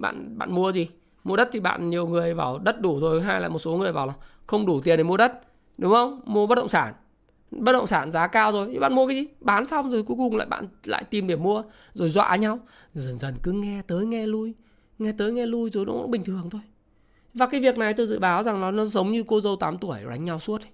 Bạn 0.00 0.38
bạn 0.38 0.54
mua 0.54 0.72
gì? 0.72 0.88
Mua 1.24 1.36
đất 1.36 1.48
thì 1.52 1.60
bạn 1.60 1.90
nhiều 1.90 2.06
người 2.06 2.34
bảo 2.34 2.58
đất 2.58 2.80
đủ 2.80 3.00
rồi 3.00 3.22
hay 3.22 3.40
là 3.40 3.48
một 3.48 3.58
số 3.58 3.76
người 3.76 3.92
bảo 3.92 4.06
là 4.06 4.12
không 4.46 4.66
đủ 4.66 4.80
tiền 4.80 4.96
để 4.96 5.02
mua 5.02 5.16
đất 5.16 5.32
đúng 5.78 5.92
không? 5.92 6.20
Mua 6.24 6.46
bất 6.46 6.54
động 6.54 6.68
sản 6.68 6.94
bất 7.50 7.72
động 7.72 7.86
sản 7.86 8.10
giá 8.10 8.26
cao 8.26 8.52
rồi. 8.52 8.68
Thì 8.72 8.78
bạn 8.78 8.94
mua 8.94 9.06
cái 9.06 9.16
gì? 9.16 9.26
Bán 9.40 9.66
xong 9.66 9.90
rồi 9.90 10.02
cuối 10.02 10.16
cùng 10.16 10.36
lại 10.36 10.46
bạn 10.46 10.68
lại 10.84 11.04
tìm 11.04 11.26
để 11.26 11.36
mua, 11.36 11.62
rồi 11.92 12.08
dọa 12.08 12.36
nhau. 12.36 12.58
Dần 12.94 13.18
dần 13.18 13.34
cứ 13.42 13.52
nghe 13.52 13.82
tới 13.86 14.06
nghe 14.06 14.26
lui, 14.26 14.54
nghe 14.98 15.12
tới 15.18 15.32
nghe 15.32 15.46
lui 15.46 15.70
rồi 15.70 15.86
nó 15.86 15.92
cũng 15.92 16.10
bình 16.10 16.24
thường 16.24 16.50
thôi. 16.50 16.60
Và 17.34 17.46
cái 17.46 17.60
việc 17.60 17.78
này 17.78 17.94
tôi 17.94 18.06
dự 18.06 18.18
báo 18.18 18.42
rằng 18.42 18.60
nó 18.60 18.70
nó 18.70 18.84
giống 18.84 19.12
như 19.12 19.24
cô 19.26 19.40
dâu 19.40 19.56
8 19.56 19.78
tuổi 19.78 20.00
đánh 20.10 20.24
nhau 20.24 20.38
suốt 20.38 20.60
ấy. 20.62 20.70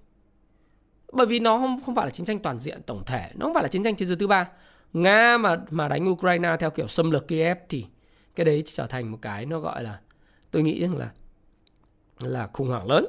bởi 1.13 1.25
vì 1.25 1.39
nó 1.39 1.57
không 1.57 1.81
không 1.85 1.95
phải 1.95 2.05
là 2.05 2.09
chiến 2.09 2.25
tranh 2.25 2.39
toàn 2.39 2.59
diện 2.59 2.81
tổng 2.85 3.03
thể, 3.05 3.31
nó 3.35 3.45
không 3.45 3.53
phải 3.53 3.63
là 3.63 3.69
chiến 3.69 3.83
tranh 3.83 3.95
thế 3.97 4.05
giới 4.05 4.17
thứ 4.17 4.27
ba. 4.27 4.49
Nga 4.93 5.37
mà 5.37 5.57
mà 5.69 5.87
đánh 5.87 6.11
ukraine 6.11 6.55
theo 6.59 6.69
kiểu 6.69 6.87
xâm 6.87 7.11
lược 7.11 7.27
kiev 7.27 7.57
thì 7.69 7.85
cái 8.35 8.45
đấy 8.45 8.63
trở 8.65 8.87
thành 8.87 9.11
một 9.11 9.17
cái 9.21 9.45
nó 9.45 9.59
gọi 9.59 9.83
là, 9.83 9.99
tôi 10.51 10.63
nghĩ 10.63 10.81
rằng 10.81 10.97
là 10.97 11.11
là 12.19 12.49
khủng 12.53 12.67
hoảng 12.67 12.87
lớn. 12.87 13.05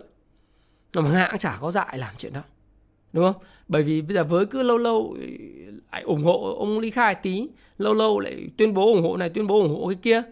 Mà 0.95 1.11
nga 1.11 1.29
cũng 1.31 1.39
chả 1.39 1.59
có 1.61 1.71
dại 1.71 1.99
làm 1.99 2.15
chuyện 2.19 2.33
đó 2.33 2.43
đúng 3.13 3.33
không? 3.33 3.43
Bởi 3.69 3.83
vì 3.83 4.03
bây 4.03 4.15
giờ 4.15 4.25
với 4.25 4.47
cứ 4.47 4.63
lâu 4.63 4.79
lâu 4.79 5.17
ừ, 5.19 5.27
lại 5.93 6.03
ủng 6.03 6.23
hộ 6.23 6.57
ông 6.59 6.79
ly 6.79 6.91
khai 6.91 7.15
tí 7.15 7.49
lâu 7.79 7.95
lâu 7.95 8.21
lại 8.21 8.49
tuyên 8.57 8.75
bố 8.75 8.93
ủng 8.93 9.03
hộ 9.03 9.17
này 9.17 9.31
tuyên 9.31 9.47
bố 9.47 9.63
ủng 9.63 9.69
hộ 9.69 9.89
cái 9.89 9.99
kia 10.03 10.23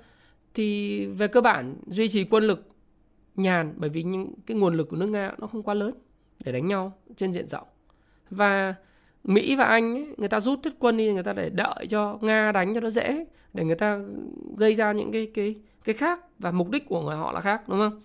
thì 0.54 1.06
về 1.06 1.28
cơ 1.28 1.40
bản 1.40 1.74
duy 1.86 2.08
trì 2.08 2.24
quân 2.24 2.44
lực 2.44 2.68
nhàn 3.36 3.74
bởi 3.76 3.90
vì 3.90 4.02
những 4.02 4.34
cái 4.46 4.56
nguồn 4.56 4.76
lực 4.76 4.88
của 4.88 4.96
nước 4.96 5.06
nga 5.06 5.32
nó 5.38 5.46
không 5.46 5.62
quá 5.62 5.74
lớn 5.74 5.94
để 6.44 6.52
đánh 6.52 6.68
nhau 6.68 6.92
trên 7.16 7.32
diện 7.32 7.48
rộng. 7.48 7.66
Và 8.30 8.74
mỹ 9.24 9.56
và 9.56 9.64
anh 9.64 9.94
ấy, 9.94 10.06
người 10.16 10.28
ta 10.28 10.40
rút 10.40 10.64
hết 10.64 10.70
quân 10.78 10.96
đi 10.96 11.12
người 11.12 11.22
ta 11.22 11.32
để 11.32 11.50
đợi 11.50 11.86
cho 11.88 12.18
nga 12.20 12.52
đánh 12.52 12.74
cho 12.74 12.80
nó 12.80 12.90
dễ 12.90 13.24
để 13.54 13.64
người 13.64 13.76
ta 13.76 13.98
gây 14.56 14.74
ra 14.74 14.92
những 14.92 15.12
cái 15.12 15.30
cái 15.34 15.54
cái 15.84 15.94
khác 15.94 16.20
và 16.38 16.50
mục 16.50 16.70
đích 16.70 16.86
của 16.88 17.02
người 17.02 17.16
họ 17.16 17.32
là 17.32 17.40
khác 17.40 17.68
đúng 17.68 17.78
không? 17.78 18.02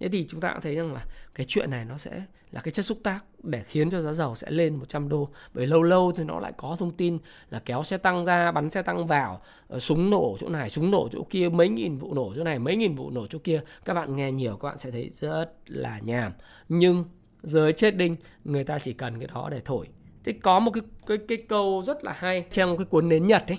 Thế 0.00 0.08
thì 0.08 0.26
chúng 0.28 0.40
ta 0.40 0.52
cũng 0.52 0.62
thấy 0.62 0.74
rằng 0.74 0.94
là 0.94 1.06
cái 1.34 1.46
chuyện 1.48 1.70
này 1.70 1.84
nó 1.84 1.98
sẽ 1.98 2.22
là 2.50 2.60
cái 2.60 2.72
chất 2.72 2.84
xúc 2.84 2.98
tác 3.02 3.24
để 3.44 3.62
khiến 3.62 3.90
cho 3.90 4.00
giá 4.00 4.12
dầu 4.12 4.34
sẽ 4.34 4.50
lên 4.50 4.76
100 4.76 5.08
đô. 5.08 5.28
Bởi 5.54 5.66
lâu 5.66 5.82
lâu 5.82 6.12
thì 6.16 6.24
nó 6.24 6.40
lại 6.40 6.52
có 6.56 6.76
thông 6.78 6.90
tin 6.90 7.18
là 7.50 7.62
kéo 7.64 7.82
xe 7.82 7.96
tăng 7.96 8.24
ra 8.24 8.52
bắn 8.52 8.70
xe 8.70 8.82
tăng 8.82 9.06
vào 9.06 9.40
ờ, 9.68 9.78
súng 9.78 10.10
nổ 10.10 10.36
chỗ 10.40 10.48
này 10.48 10.70
súng 10.70 10.90
nổ 10.90 11.08
chỗ 11.12 11.26
kia 11.30 11.48
mấy 11.48 11.68
nghìn 11.68 11.98
vụ 11.98 12.14
nổ 12.14 12.32
chỗ 12.36 12.44
này 12.44 12.58
mấy 12.58 12.76
nghìn 12.76 12.94
vụ 12.94 13.10
nổ 13.10 13.26
chỗ 13.26 13.38
kia. 13.44 13.60
Các 13.84 13.94
bạn 13.94 14.16
nghe 14.16 14.32
nhiều 14.32 14.56
các 14.56 14.68
bạn 14.68 14.78
sẽ 14.78 14.90
thấy 14.90 15.10
rất 15.20 15.50
là 15.66 15.98
nhàm. 15.98 16.32
Nhưng 16.68 17.04
giới 17.42 17.72
chết 17.72 17.96
đinh 17.96 18.16
người 18.44 18.64
ta 18.64 18.78
chỉ 18.78 18.92
cần 18.92 19.18
cái 19.18 19.28
đó 19.34 19.48
để 19.50 19.60
thổi. 19.64 19.88
Thì 20.24 20.32
có 20.32 20.58
một 20.58 20.70
cái 20.70 20.82
cái 21.06 21.18
cái 21.28 21.38
câu 21.48 21.82
rất 21.86 22.04
là 22.04 22.12
hay 22.12 22.44
trong 22.50 22.76
cái 22.76 22.84
cuốn 22.84 23.08
nến 23.08 23.26
nhật 23.26 23.48
ấy. 23.48 23.58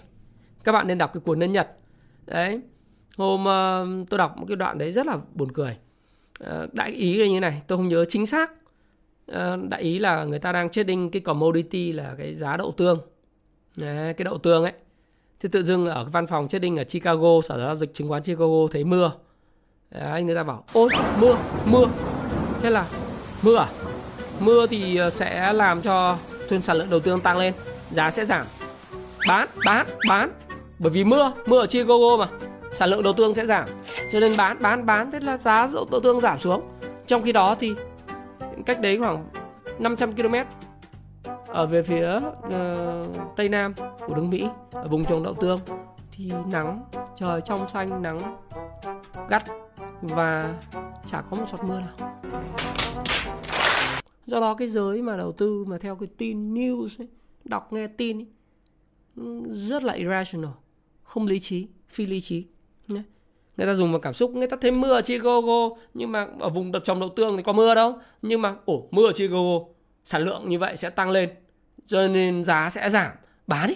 Các 0.63 0.71
bạn 0.71 0.87
nên 0.87 0.97
đọc 0.97 1.11
cái 1.13 1.21
cuốn 1.21 1.39
nến 1.39 1.51
nhật. 1.51 1.71
Đấy 2.25 2.61
hôm 3.17 3.41
uh, 3.41 4.09
tôi 4.09 4.17
đọc 4.17 4.37
một 4.37 4.45
cái 4.47 4.55
đoạn 4.55 4.77
đấy 4.77 4.91
rất 4.91 5.05
là 5.05 5.17
buồn 5.33 5.51
cười. 5.51 5.77
Uh, 6.43 6.73
đại 6.73 6.91
ý 6.91 7.17
là 7.17 7.27
như 7.27 7.39
này 7.39 7.61
tôi 7.67 7.77
không 7.77 7.87
nhớ 7.87 8.05
chính 8.09 8.25
xác. 8.25 8.51
Ờ, 9.27 9.59
đại 9.69 9.81
ý 9.81 9.99
là 9.99 10.23
người 10.23 10.39
ta 10.39 10.51
đang 10.51 10.69
chết 10.69 10.83
đinh 10.83 11.11
cái 11.11 11.21
commodity 11.21 11.91
là 11.91 12.15
cái 12.17 12.35
giá 12.35 12.57
đậu 12.57 12.71
tương. 12.71 12.99
Đấy, 13.77 14.13
cái 14.13 14.25
đậu 14.25 14.37
tương 14.37 14.63
ấy. 14.63 14.73
Thì 15.39 15.49
tự 15.51 15.63
dưng 15.63 15.87
ở 15.87 16.03
cái 16.03 16.11
văn 16.11 16.27
phòng 16.27 16.47
chết 16.47 16.59
đinh 16.59 16.77
ở 16.77 16.83
Chicago 16.83 17.41
sở 17.43 17.59
giao 17.59 17.75
dịch 17.75 17.93
chứng 17.93 18.09
khoán 18.09 18.23
Chicago 18.23 18.67
thấy 18.71 18.83
mưa. 18.83 19.11
Đấy, 19.91 20.23
người 20.23 20.35
ta 20.35 20.43
bảo 20.43 20.63
ôi 20.73 20.89
mưa 21.19 21.35
mưa. 21.65 21.85
Thế 22.61 22.69
là 22.69 22.85
mưa 23.41 23.57
à? 23.57 23.67
Mưa 24.39 24.67
thì 24.67 24.97
ờ, 24.97 25.09
sẽ 25.09 25.53
làm 25.53 25.81
cho 25.81 26.17
trên 26.49 26.61
sản 26.61 26.77
lượng 26.77 26.89
đầu 26.89 26.99
tương 26.99 27.19
tăng 27.19 27.37
lên 27.37 27.53
giá 27.91 28.11
sẽ 28.11 28.25
giảm. 28.25 28.45
Bán 29.27 29.47
bán 29.65 29.87
bán. 30.07 30.31
Bởi 30.79 30.91
vì 30.91 31.03
mưa 31.03 31.31
mưa 31.45 31.59
ở 31.59 31.65
Chicago 31.65 32.17
mà 32.19 32.29
sản 32.73 32.89
lượng 32.89 33.03
đầu 33.03 33.13
tương 33.13 33.35
sẽ 33.35 33.45
giảm. 33.45 33.69
Cho 34.11 34.19
nên 34.19 34.31
bán 34.37 34.61
bán 34.61 34.85
bán 34.85 35.11
thế 35.11 35.19
là 35.19 35.37
giá 35.37 35.67
đậu 35.73 35.99
tương 36.03 36.19
giảm 36.19 36.39
xuống. 36.39 36.61
Trong 37.07 37.23
khi 37.23 37.31
đó 37.31 37.55
thì 37.59 37.73
cách 38.65 38.81
đấy 38.81 38.99
khoảng 38.99 39.29
500 39.79 40.13
km 40.13 40.35
ở 41.47 41.65
về 41.65 41.83
phía 41.83 42.19
uh, 42.47 43.35
tây 43.35 43.49
nam 43.49 43.73
của 44.07 44.15
nước 44.15 44.23
Mỹ 44.23 44.47
ở 44.71 44.87
vùng 44.87 45.05
trồng 45.05 45.23
đậu 45.23 45.33
tương 45.33 45.59
thì 46.11 46.31
nắng 46.51 46.83
trời 47.15 47.41
trong 47.41 47.69
xanh 47.69 48.01
nắng 48.01 48.37
gắt 49.29 49.43
và 50.01 50.59
chả 51.07 51.21
có 51.21 51.37
một 51.37 51.45
giọt 51.51 51.63
mưa 51.67 51.79
nào. 51.79 52.21
Do 54.25 54.39
đó 54.39 54.53
cái 54.53 54.67
giới 54.67 55.01
mà 55.01 55.17
đầu 55.17 55.31
tư 55.31 55.65
mà 55.67 55.77
theo 55.77 55.95
cái 55.95 56.09
tin 56.17 56.53
news 56.53 56.87
ấy, 56.97 57.07
đọc 57.43 57.73
nghe 57.73 57.87
tin 57.87 58.17
ấy, 58.17 58.27
ừ, 59.15 59.43
rất 59.51 59.83
là 59.83 59.93
irrational 59.93 60.51
không 61.03 61.25
lý 61.25 61.39
trí 61.39 61.67
phi 61.87 62.05
lý 62.05 62.21
trí 62.21 62.47
người 63.57 63.67
ta 63.67 63.73
dùng 63.73 63.91
vào 63.91 64.01
cảm 64.01 64.13
xúc 64.13 64.31
người 64.31 64.47
ta 64.47 64.57
thấy 64.61 64.71
mưa 64.71 64.93
ở 64.93 65.01
Chicago 65.01 65.69
nhưng 65.93 66.11
mà 66.11 66.27
ở 66.39 66.49
vùng 66.49 66.71
trồng 66.83 66.99
đậu 66.99 67.09
tương 67.09 67.37
thì 67.37 67.43
có 67.43 67.53
mưa 67.53 67.75
đâu. 67.75 67.99
Nhưng 68.21 68.41
mà 68.41 68.55
ổ 68.65 68.87
mưa 68.91 69.07
ở 69.07 69.13
Chicago 69.13 69.59
sản 70.05 70.25
lượng 70.25 70.49
như 70.49 70.59
vậy 70.59 70.77
sẽ 70.77 70.89
tăng 70.89 71.09
lên. 71.09 71.29
Cho 71.87 72.07
nên 72.07 72.43
giá 72.43 72.69
sẽ 72.69 72.89
giảm. 72.89 73.11
Bán 73.47 73.69
đi. 73.69 73.75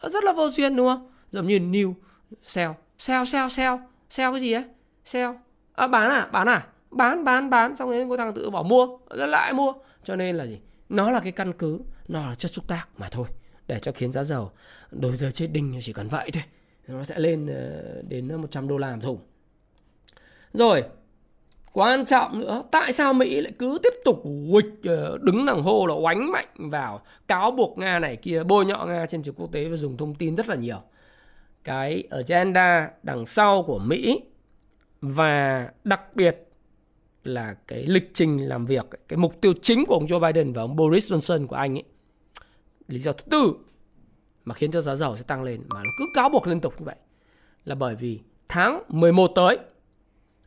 Ờ, 0.00 0.08
rất 0.08 0.24
là 0.24 0.32
vô 0.32 0.48
duyên 0.48 0.76
đúng 0.76 0.88
không? 0.88 1.10
Giống 1.30 1.46
như 1.46 1.58
new 1.58 1.94
sell. 2.42 2.70
Sell 2.98 3.24
sell 3.24 3.48
sell. 3.48 3.76
Sell 4.10 4.32
cái 4.32 4.40
gì 4.40 4.52
ấy? 4.52 4.64
Sell. 5.04 5.32
À, 5.74 5.86
bán 5.86 6.10
à? 6.10 6.28
Bán 6.32 6.48
à? 6.48 6.66
Bán 6.90 7.24
bán 7.24 7.50
bán. 7.50 7.76
Xong 7.76 7.90
rồi 7.90 8.06
có 8.08 8.16
thằng 8.16 8.34
tự 8.34 8.50
bảo 8.50 8.62
mua. 8.62 8.98
Lại 9.10 9.52
mua. 9.52 9.72
Cho 10.04 10.16
nên 10.16 10.36
là 10.36 10.46
gì? 10.46 10.60
Nó 10.88 11.10
là 11.10 11.20
cái 11.20 11.32
căn 11.32 11.52
cứ. 11.52 11.80
Nó 12.08 12.28
là 12.28 12.34
chất 12.34 12.50
xúc 12.50 12.68
tác 12.68 12.88
mà 12.98 13.08
thôi. 13.08 13.26
Để 13.66 13.78
cho 13.82 13.92
khiến 13.92 14.12
giá 14.12 14.24
dầu 14.24 14.50
đối 14.90 15.16
giờ 15.16 15.30
chết 15.30 15.46
đinh 15.46 15.78
chỉ 15.82 15.92
cần 15.92 16.08
vậy 16.08 16.30
thôi 16.30 16.42
nó 16.88 17.04
sẽ 17.04 17.18
lên 17.18 17.46
ờ, 17.46 18.02
đến 18.08 18.34
100 18.34 18.68
đô 18.68 18.78
la 18.78 18.96
một 18.96 19.02
thùng. 19.02 19.18
Rồi, 20.52 20.84
quan 21.72 22.06
trọng 22.06 22.40
nữa, 22.40 22.62
tại 22.70 22.92
sao 22.92 23.12
mỹ 23.12 23.40
lại 23.40 23.52
cứ 23.58 23.78
tiếp 23.82 23.92
tục 24.04 24.22
quịch 24.52 24.82
ờ, 24.84 25.18
đứng 25.22 25.46
đằng 25.46 25.62
hô 25.62 25.86
là 25.86 25.94
oánh 25.94 26.32
mạnh 26.32 26.48
vào 26.56 27.02
cáo 27.28 27.50
buộc 27.50 27.78
nga 27.78 27.98
này 27.98 28.16
kia, 28.16 28.42
bôi 28.42 28.64
nhọ 28.64 28.86
nga 28.86 29.06
trên 29.06 29.22
trường 29.22 29.34
quốc 29.34 29.52
tế 29.52 29.68
và 29.68 29.76
dùng 29.76 29.96
thông 29.96 30.14
tin 30.14 30.34
rất 30.34 30.48
là 30.48 30.54
nhiều. 30.54 30.80
Cái 31.64 32.04
agenda 32.10 32.90
đằng 33.02 33.26
sau 33.26 33.62
của 33.62 33.78
mỹ 33.78 34.20
và 35.00 35.68
đặc 35.84 36.16
biệt 36.16 36.46
là 37.24 37.56
cái 37.66 37.86
lịch 37.86 38.10
trình 38.14 38.48
làm 38.48 38.66
việc, 38.66 38.86
cái 39.08 39.16
mục 39.16 39.40
tiêu 39.40 39.52
chính 39.62 39.86
của 39.86 39.94
ông 39.94 40.04
Joe 40.04 40.20
Biden 40.20 40.52
và 40.52 40.62
ông 40.62 40.76
Boris 40.76 41.12
Johnson 41.12 41.46
của 41.46 41.56
anh 41.56 41.76
ấy. 41.76 41.84
Lý 42.88 42.98
do 42.98 43.12
thứ 43.12 43.24
tư 43.30 43.52
mà 44.46 44.54
khiến 44.54 44.70
cho 44.70 44.80
giá 44.80 44.96
dầu 44.96 45.16
sẽ 45.16 45.22
tăng 45.22 45.42
lên 45.42 45.62
mà 45.70 45.80
nó 45.84 45.90
cứ 45.98 46.06
cáo 46.14 46.28
buộc 46.28 46.46
liên 46.46 46.60
tục 46.60 46.74
như 46.78 46.84
vậy 46.84 46.96
là 47.64 47.74
bởi 47.74 47.94
vì 47.94 48.20
tháng 48.48 48.82
11 48.88 49.28
tới, 49.28 49.58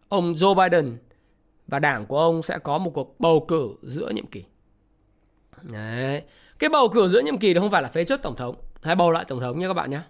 ông 0.09 0.33
Joe 0.33 0.55
Biden 0.55 0.97
và 1.67 1.79
đảng 1.79 2.05
của 2.05 2.19
ông 2.19 2.43
sẽ 2.43 2.59
có 2.59 2.77
một 2.77 2.91
cuộc 2.93 3.19
bầu 3.19 3.45
cử 3.47 3.69
giữa 3.83 4.09
nhiệm 4.09 4.27
kỳ. 4.27 4.43
Đấy. 5.61 6.23
Cái 6.59 6.69
bầu 6.69 6.89
cử 6.89 7.07
giữa 7.07 7.21
nhiệm 7.21 7.37
kỳ 7.37 7.53
đó 7.53 7.61
không 7.61 7.71
phải 7.71 7.81
là 7.81 7.89
phế 7.89 8.03
chốt 8.03 8.19
tổng 8.23 8.35
thống 8.35 8.55
hay 8.81 8.95
bầu 8.95 9.11
lại 9.11 9.25
tổng 9.27 9.39
thống 9.39 9.59
nha 9.59 9.67
các 9.67 9.73
bạn 9.73 9.91
nhé. 9.91 10.01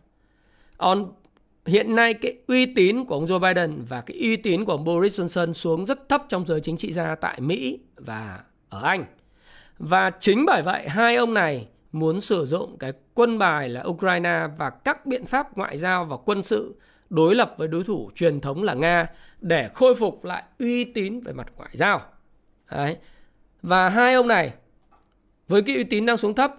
On, 0.77 1.11
hiện 1.65 1.95
nay 1.95 2.13
cái 2.13 2.37
uy 2.47 2.65
tín 2.65 3.05
của 3.05 3.15
ông 3.15 3.25
Joe 3.25 3.39
Biden 3.39 3.85
và 3.89 4.01
cái 4.01 4.17
uy 4.17 4.37
tín 4.37 4.65
của 4.65 4.71
ông 4.71 4.83
Boris 4.83 5.19
Johnson 5.19 5.53
xuống 5.53 5.85
rất 5.85 6.09
thấp 6.09 6.23
trong 6.29 6.47
giới 6.47 6.61
chính 6.61 6.77
trị 6.77 6.93
gia 6.93 7.15
tại 7.15 7.41
Mỹ 7.41 7.79
và 7.95 8.43
ở 8.69 8.81
Anh. 8.81 9.05
Và 9.79 10.11
chính 10.19 10.45
bởi 10.45 10.61
vậy, 10.61 10.89
hai 10.89 11.15
ông 11.15 11.33
này 11.33 11.67
muốn 11.91 12.21
sử 12.21 12.45
dụng 12.45 12.77
cái 12.77 12.93
quân 13.13 13.37
bài 13.37 13.69
là 13.69 13.83
Ukraine 13.87 14.47
và 14.57 14.69
các 14.69 15.05
biện 15.05 15.25
pháp 15.25 15.57
ngoại 15.57 15.77
giao 15.77 16.05
và 16.05 16.17
quân 16.17 16.43
sự 16.43 16.75
đối 17.09 17.35
lập 17.35 17.53
với 17.57 17.67
đối 17.67 17.83
thủ 17.83 18.11
truyền 18.15 18.41
thống 18.41 18.63
là 18.63 18.73
Nga 18.73 19.07
để 19.41 19.69
khôi 19.73 19.95
phục 19.95 20.25
lại 20.25 20.43
uy 20.59 20.83
tín 20.83 21.19
về 21.19 21.33
mặt 21.33 21.47
ngoại 21.57 21.69
giao. 21.73 22.01
Đấy. 22.71 22.97
Và 23.61 23.89
hai 23.89 24.13
ông 24.13 24.27
này, 24.27 24.53
với 25.47 25.61
cái 25.61 25.75
uy 25.75 25.83
tín 25.83 26.05
đang 26.05 26.17
xuống 26.17 26.35
thấp, 26.35 26.53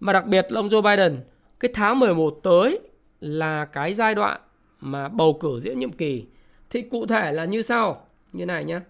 mà 0.00 0.12
đặc 0.12 0.26
biệt 0.26 0.52
là 0.52 0.60
ông 0.60 0.68
Joe 0.68 0.82
Biden, 0.82 1.20
cái 1.60 1.70
tháng 1.74 1.98
11 1.98 2.40
tới 2.42 2.80
là 3.20 3.64
cái 3.64 3.94
giai 3.94 4.14
đoạn 4.14 4.40
mà 4.80 5.08
bầu 5.08 5.38
cử 5.40 5.60
giữa 5.60 5.72
nhiệm 5.72 5.92
kỳ 5.92 6.26
thì 6.70 6.82
cụ 6.82 7.06
thể 7.06 7.32
là 7.32 7.44
như 7.44 7.62
sau, 7.62 8.06
như 8.32 8.46
này 8.46 8.64
nhé 8.64 8.80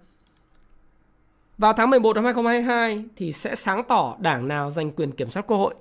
vào 1.58 1.72
tháng 1.72 1.90
11 1.90 2.16
năm 2.16 2.24
2022 2.24 3.04
thì 3.16 3.32
sẽ 3.32 3.54
sáng 3.54 3.84
tỏ 3.88 4.16
đảng 4.18 4.48
nào 4.48 4.70
giành 4.70 4.90
quyền 4.92 5.12
kiểm 5.12 5.30
soát 5.30 5.46
quốc 5.46 5.56
hội. 5.56 5.74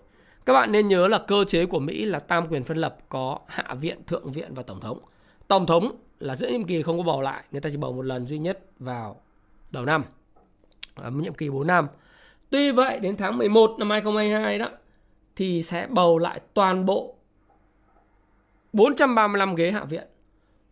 Các 0.45 0.53
bạn 0.53 0.71
nên 0.71 0.87
nhớ 0.87 1.07
là 1.07 1.17
cơ 1.17 1.43
chế 1.47 1.65
của 1.65 1.79
Mỹ 1.79 2.05
là 2.05 2.19
tam 2.19 2.47
quyền 2.47 2.63
phân 2.63 2.77
lập 2.77 2.97
có 3.09 3.39
hạ 3.47 3.73
viện, 3.73 4.03
thượng 4.07 4.31
viện 4.31 4.53
và 4.53 4.63
tổng 4.63 4.79
thống. 4.79 4.99
Tổng 5.47 5.65
thống 5.65 5.95
là 6.19 6.35
giữa 6.35 6.47
nhiệm 6.47 6.63
kỳ 6.63 6.81
không 6.81 6.97
có 6.97 7.03
bầu 7.03 7.21
lại, 7.21 7.43
người 7.51 7.61
ta 7.61 7.69
chỉ 7.69 7.77
bầu 7.77 7.93
một 7.93 8.01
lần 8.01 8.27
duy 8.27 8.37
nhất 8.37 8.59
vào 8.79 9.21
đầu 9.71 9.85
năm. 9.85 10.03
Ở 10.95 11.11
nhiệm 11.11 11.33
kỳ 11.33 11.49
4 11.49 11.67
năm. 11.67 11.87
Tuy 12.49 12.71
vậy 12.71 12.99
đến 12.99 13.17
tháng 13.17 13.37
11 13.37 13.75
năm 13.79 13.89
2022 13.89 14.59
đó 14.59 14.69
thì 15.35 15.63
sẽ 15.63 15.87
bầu 15.89 16.17
lại 16.17 16.39
toàn 16.53 16.85
bộ 16.85 17.15
435 18.73 19.55
ghế 19.55 19.71
hạ 19.71 19.83
viện 19.83 20.07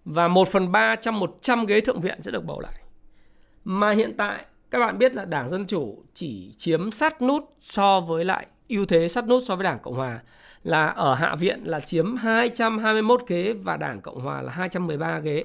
và 0.05 0.27
1 0.27 0.47
phần 0.47 0.71
3 0.71 0.95
trong 0.95 1.19
100 1.19 1.65
ghế 1.65 1.81
thượng 1.81 2.01
viện 2.01 2.21
sẽ 2.21 2.31
được 2.31 2.45
bầu 2.45 2.59
lại. 2.59 2.73
Mà 3.65 3.91
hiện 3.91 4.17
tại 4.17 4.45
các 4.71 4.79
bạn 4.79 4.97
biết 4.97 5.15
là 5.15 5.25
Đảng 5.25 5.49
Dân 5.49 5.65
Chủ 5.65 6.03
chỉ 6.13 6.53
chiếm 6.57 6.91
sát 6.91 7.21
nút 7.21 7.55
so 7.59 7.99
với 7.99 8.25
lại 8.25 8.47
ưu 8.67 8.85
thế 8.85 9.07
sát 9.07 9.27
nút 9.27 9.43
so 9.45 9.55
với 9.55 9.63
Đảng 9.63 9.79
Cộng 9.79 9.93
Hòa 9.93 10.19
là 10.63 10.87
ở 10.87 11.13
Hạ 11.13 11.35
viện 11.35 11.61
là 11.63 11.79
chiếm 11.79 12.15
221 12.15 13.21
ghế 13.27 13.53
và 13.63 13.77
Đảng 13.77 14.01
Cộng 14.01 14.19
Hòa 14.19 14.41
là 14.41 14.51
213 14.51 15.19
ghế. 15.19 15.43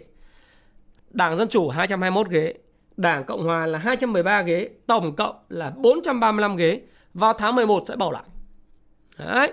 Đảng 1.11 1.37
Dân 1.37 1.49
Chủ 1.49 1.69
221 1.69 2.29
ghế, 2.29 2.55
Đảng 2.97 3.25
Cộng 3.25 3.45
Hòa 3.45 3.67
là 3.67 3.79
213 3.79 4.43
ghế, 4.43 4.71
tổng 4.87 5.17
cộng 5.17 5.37
là 5.49 5.71
435 5.77 6.57
ghế. 6.57 6.81
Vào 7.15 7.33
tháng 7.33 7.55
11 7.55 7.83
sẽ 7.89 7.97
bầu 7.97 8.12
lại. 8.12 8.25
Đấy. 9.19 9.53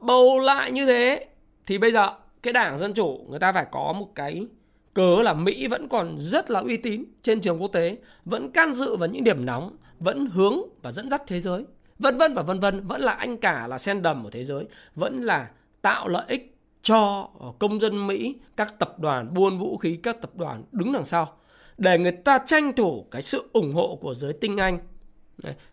Bầu 0.00 0.38
lại 0.38 0.70
như 0.70 0.86
thế 0.86 1.26
thì 1.66 1.78
bây 1.78 1.92
giờ 1.92 2.14
cái 2.42 2.52
Đảng 2.52 2.78
Dân 2.78 2.94
Chủ 2.94 3.26
người 3.30 3.38
ta 3.38 3.52
phải 3.52 3.66
có 3.70 3.92
một 3.92 4.08
cái 4.14 4.46
cớ 4.94 5.22
là 5.22 5.32
Mỹ 5.32 5.66
vẫn 5.66 5.88
còn 5.88 6.18
rất 6.18 6.50
là 6.50 6.60
uy 6.60 6.76
tín 6.76 7.04
trên 7.22 7.40
trường 7.40 7.62
quốc 7.62 7.72
tế, 7.72 7.98
vẫn 8.24 8.50
can 8.50 8.72
dự 8.72 8.96
vào 8.96 9.08
những 9.08 9.24
điểm 9.24 9.46
nóng, 9.46 9.76
vẫn 9.98 10.26
hướng 10.26 10.58
và 10.82 10.92
dẫn 10.92 11.10
dắt 11.10 11.22
thế 11.26 11.40
giới, 11.40 11.64
vân 11.98 12.18
vân 12.18 12.34
và 12.34 12.42
vân 12.42 12.60
vân, 12.60 12.86
vẫn 12.86 13.00
là 13.00 13.12
anh 13.12 13.36
cả 13.36 13.66
là 13.66 13.78
sen 13.78 14.02
đầm 14.02 14.22
của 14.22 14.30
thế 14.30 14.44
giới, 14.44 14.66
vẫn 14.94 15.22
là 15.22 15.50
tạo 15.82 16.08
lợi 16.08 16.24
ích 16.28 16.56
cho 16.82 17.28
công 17.58 17.80
dân 17.80 18.06
Mỹ, 18.06 18.34
các 18.56 18.78
tập 18.78 18.98
đoàn 18.98 19.34
buôn 19.34 19.58
vũ 19.58 19.76
khí, 19.76 19.96
các 20.02 20.20
tập 20.20 20.30
đoàn 20.36 20.64
đứng 20.72 20.92
đằng 20.92 21.04
sau 21.04 21.36
để 21.78 21.98
người 21.98 22.12
ta 22.12 22.38
tranh 22.46 22.72
thủ 22.76 23.06
cái 23.10 23.22
sự 23.22 23.48
ủng 23.52 23.74
hộ 23.74 23.98
của 24.00 24.14
giới 24.14 24.32
tinh 24.32 24.56
Anh, 24.56 24.78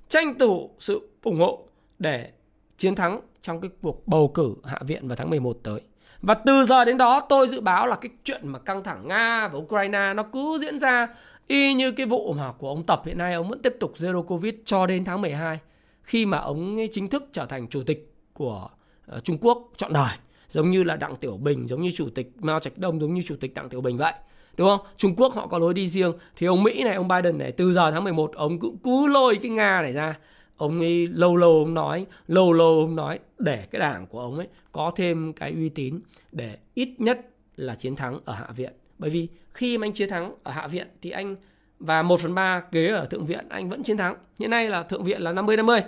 tranh 0.10 0.40
thủ 0.40 0.70
sự 0.80 1.10
ủng 1.24 1.40
hộ 1.40 1.68
để 2.00 2.32
chiến 2.78 2.96
thắng 2.96 3.22
trong 3.42 3.62
cái 3.62 3.72
cuộc 3.82 4.08
bầu 4.08 4.28
cử 4.28 4.56
hạ 4.64 4.80
viện 4.88 5.08
vào 5.08 5.16
tháng 5.16 5.30
11 5.30 5.60
tới. 5.64 5.82
Và 6.22 6.34
từ 6.34 6.66
giờ 6.66 6.86
đến 6.86 6.98
đó, 6.98 7.20
tôi 7.20 7.48
dự 7.48 7.62
báo 7.62 7.88
là 7.88 7.96
cái 7.96 8.10
chuyện 8.24 8.48
mà 8.48 8.60
căng 8.60 8.84
thẳng 8.84 9.08
Nga 9.08 9.48
và 9.48 9.60
Ukraine 9.60 10.14
nó 10.14 10.24
cứ 10.24 10.58
diễn 10.62 10.80
ra 10.80 11.08
y 11.48 11.74
như 11.74 11.92
cái 11.92 12.06
vụ 12.06 12.34
mà 12.34 12.52
của 12.52 12.70
ông 12.70 12.84
Tập 12.84 13.02
hiện 13.06 13.18
nay. 13.18 13.34
Ông 13.34 13.50
vẫn 13.50 13.62
tiếp 13.62 13.76
tục 13.80 13.94
zero 13.96 14.24
covid 14.24 14.54
cho 14.66 14.86
đến 14.86 15.06
tháng 15.06 15.22
12 15.22 15.60
khi 16.02 16.26
mà 16.26 16.38
ông 16.38 16.78
chính 16.92 17.08
thức 17.08 17.24
trở 17.32 17.46
thành 17.46 17.68
chủ 17.68 17.84
tịch 17.84 18.14
của 18.34 18.70
ờ, 19.06 19.20
Trung 19.20 19.38
Quốc 19.42 19.70
chọn 19.78 19.94
đời. 19.94 20.12
Giống 20.50 20.72
như 20.72 20.84
là 20.84 20.96
Đặng 20.96 21.16
Tiểu 21.16 21.38
Bình, 21.38 21.68
giống 21.68 21.82
như 21.82 21.92
chủ 21.96 22.10
tịch 22.16 22.32
Mao 22.40 22.60
Trạch 22.60 22.78
Đông, 22.78 23.02
giống 23.02 23.14
như 23.14 23.22
chủ 23.26 23.36
tịch 23.40 23.54
Đặng 23.54 23.70
Tiểu 23.70 23.82
Bình 23.82 23.98
vậy, 23.98 24.14
đúng 24.58 24.68
không? 24.68 24.80
Trung 24.98 25.16
Quốc 25.16 25.34
họ 25.36 25.48
có 25.48 25.58
lối 25.58 25.74
đi 25.74 25.88
riêng. 25.88 26.14
Thì 26.36 26.48
ông 26.48 26.64
Mỹ 26.64 26.84
này, 26.84 26.96
ông 26.96 27.08
Biden 27.08 27.38
này, 27.38 27.52
từ 27.52 27.74
giờ 27.74 27.92
tháng 27.92 28.04
11 28.04 28.32
ông 28.36 28.60
cũng 28.60 28.78
cứ 28.84 29.08
lôi 29.08 29.36
cái 29.36 29.52
Nga 29.52 29.82
này 29.82 29.94
ra 29.94 30.16
ông 30.58 30.80
ấy 30.80 31.08
lâu 31.08 31.36
lâu 31.36 31.52
ông 31.52 31.74
nói 31.74 32.06
lâu 32.28 32.54
lâu 32.54 32.80
ông 32.80 32.96
nói 32.96 33.20
để 33.40 33.68
cái 33.72 33.80
đảng 33.80 34.08
của 34.08 34.20
ông 34.20 34.38
ấy 34.38 34.48
có 34.72 34.92
thêm 34.96 35.34
cái 35.34 35.52
uy 35.52 35.70
tín 35.70 36.00
để 36.32 36.58
ít 36.74 36.90
nhất 36.98 37.20
là 37.56 37.76
chiến 37.76 37.96
thắng 37.96 38.20
ở 38.26 38.34
hạ 38.34 38.48
viện. 38.56 38.74
Bởi 38.98 39.10
vì 39.10 39.28
khi 39.54 39.78
mà 39.78 39.86
anh 39.86 39.94
chiến 39.94 40.10
thắng 40.10 40.34
ở 40.44 40.52
hạ 40.52 40.68
viện 40.68 40.88
thì 41.02 41.10
anh 41.10 41.36
và 41.80 42.02
1 42.02 42.20
phần 42.20 42.36
3 42.36 42.64
ghế 42.72 42.88
ở 42.88 43.06
thượng 43.06 43.26
viện 43.26 43.46
anh 43.50 43.70
vẫn 43.70 43.84
chiến 43.84 43.98
thắng. 43.98 44.16
Hiện 44.40 44.50
nay 44.50 44.70
là 44.70 44.84
thượng 44.84 45.04
viện 45.04 45.22
là 45.22 45.32
50 45.32 45.58
50 45.58 45.82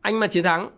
anh 0.00 0.20
mà 0.20 0.26
chiến 0.26 0.44
thắng 0.44 0.70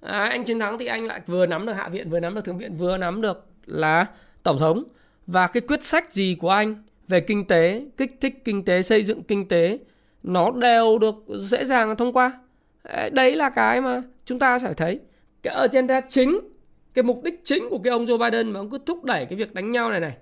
à, 0.00 0.24
anh 0.24 0.44
chiến 0.44 0.58
thắng 0.58 0.78
thì 0.78 0.86
anh 0.86 1.06
lại 1.06 1.20
vừa 1.26 1.46
nắm 1.46 1.66
được 1.66 1.72
hạ 1.72 1.88
viện 1.88 2.10
vừa 2.10 2.20
nắm 2.20 2.34
được 2.34 2.44
thượng 2.44 2.58
viện 2.58 2.76
vừa 2.76 2.96
nắm 2.96 3.20
được 3.20 3.46
là 3.66 4.06
tổng 4.42 4.58
thống. 4.58 4.84
Và 5.26 5.46
cái 5.46 5.60
quyết 5.60 5.84
sách 5.84 6.12
gì 6.12 6.36
của 6.40 6.50
anh 6.50 6.82
về 7.08 7.20
kinh 7.20 7.44
tế 7.44 7.86
kích 7.96 8.16
thích 8.20 8.42
kinh 8.44 8.64
tế 8.64 8.82
xây 8.82 9.04
dựng 9.04 9.22
kinh 9.22 9.48
tế 9.48 9.78
nó 10.28 10.50
đều 10.50 10.98
được 10.98 11.14
dễ 11.28 11.64
dàng 11.64 11.96
thông 11.96 12.12
qua. 12.12 12.32
Đấy 13.12 13.36
là 13.36 13.50
cái 13.50 13.80
mà 13.80 14.02
chúng 14.24 14.38
ta 14.38 14.58
phải 14.58 14.74
thấy. 14.74 15.00
Cái 15.42 15.54
agenda 15.54 16.00
chính 16.00 16.40
cái 16.94 17.02
mục 17.02 17.22
đích 17.22 17.40
chính 17.44 17.68
của 17.70 17.78
cái 17.84 17.90
ông 17.90 18.06
Joe 18.06 18.18
Biden 18.18 18.52
mà 18.52 18.60
ông 18.60 18.70
cứ 18.70 18.78
thúc 18.86 19.04
đẩy 19.04 19.26
cái 19.26 19.38
việc 19.38 19.54
đánh 19.54 19.72
nhau 19.72 19.90
này 19.90 20.00
này 20.00 20.16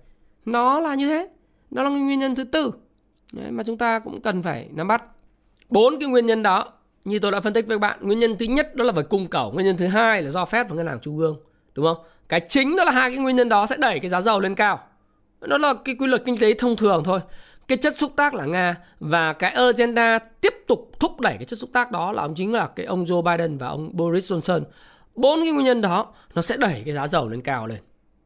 nó 0.44 0.80
là 0.80 0.94
như 0.94 1.08
thế. 1.08 1.28
Nó 1.70 1.82
là 1.82 1.88
nguyên 1.88 2.18
nhân 2.18 2.34
thứ 2.34 2.44
tư. 2.44 2.72
Đấy, 3.32 3.50
mà 3.50 3.62
chúng 3.62 3.78
ta 3.78 3.98
cũng 3.98 4.20
cần 4.20 4.42
phải 4.42 4.68
nắm 4.72 4.88
bắt. 4.88 5.02
Bốn 5.68 5.98
cái 6.00 6.08
nguyên 6.08 6.26
nhân 6.26 6.42
đó 6.42 6.72
như 7.04 7.18
tôi 7.18 7.32
đã 7.32 7.40
phân 7.40 7.52
tích 7.52 7.66
với 7.66 7.76
các 7.76 7.80
bạn 7.80 7.98
nguyên 8.02 8.18
nhân 8.18 8.36
thứ 8.38 8.46
nhất 8.46 8.74
đó 8.74 8.84
là 8.84 8.92
về 8.92 9.02
cung 9.02 9.26
cầu. 9.26 9.52
Nguyên 9.52 9.66
nhân 9.66 9.76
thứ 9.76 9.86
hai 9.86 10.22
là 10.22 10.30
do 10.30 10.44
phép 10.44 10.68
và 10.68 10.76
ngân 10.76 10.86
hàng 10.86 10.98
trung 11.02 11.18
ương 11.18 11.36
đúng 11.74 11.84
không? 11.86 11.96
Cái 12.28 12.40
chính 12.48 12.76
đó 12.76 12.84
là 12.84 12.92
hai 12.92 13.10
cái 13.10 13.18
nguyên 13.18 13.36
nhân 13.36 13.48
đó 13.48 13.66
sẽ 13.66 13.76
đẩy 13.78 14.00
cái 14.00 14.08
giá 14.08 14.20
dầu 14.20 14.40
lên 14.40 14.54
cao. 14.54 14.80
Nó 15.40 15.58
là 15.58 15.74
cái 15.84 15.94
quy 15.94 16.06
luật 16.06 16.22
kinh 16.24 16.36
tế 16.40 16.54
thông 16.54 16.76
thường 16.76 17.02
thôi 17.04 17.20
cái 17.68 17.78
chất 17.78 17.96
xúc 17.96 18.12
tác 18.16 18.34
là 18.34 18.44
Nga 18.44 18.76
và 19.00 19.32
cái 19.32 19.50
agenda 19.50 20.18
tiếp 20.18 20.54
tục 20.66 20.92
thúc 21.00 21.20
đẩy 21.20 21.34
cái 21.36 21.44
chất 21.44 21.58
xúc 21.58 21.70
tác 21.72 21.90
đó 21.90 22.12
là 22.12 22.22
ông 22.22 22.34
chính 22.34 22.52
là 22.52 22.66
cái 22.66 22.86
ông 22.86 23.04
Joe 23.04 23.22
Biden 23.22 23.58
và 23.58 23.68
ông 23.68 23.90
Boris 23.92 24.32
Johnson. 24.32 24.62
Bốn 25.14 25.40
cái 25.40 25.52
nguyên 25.52 25.66
nhân 25.66 25.80
đó 25.80 26.12
nó 26.34 26.42
sẽ 26.42 26.56
đẩy 26.56 26.82
cái 26.84 26.94
giá 26.94 27.06
dầu 27.06 27.28
lên 27.28 27.40
cao 27.40 27.66
lên. 27.66 27.78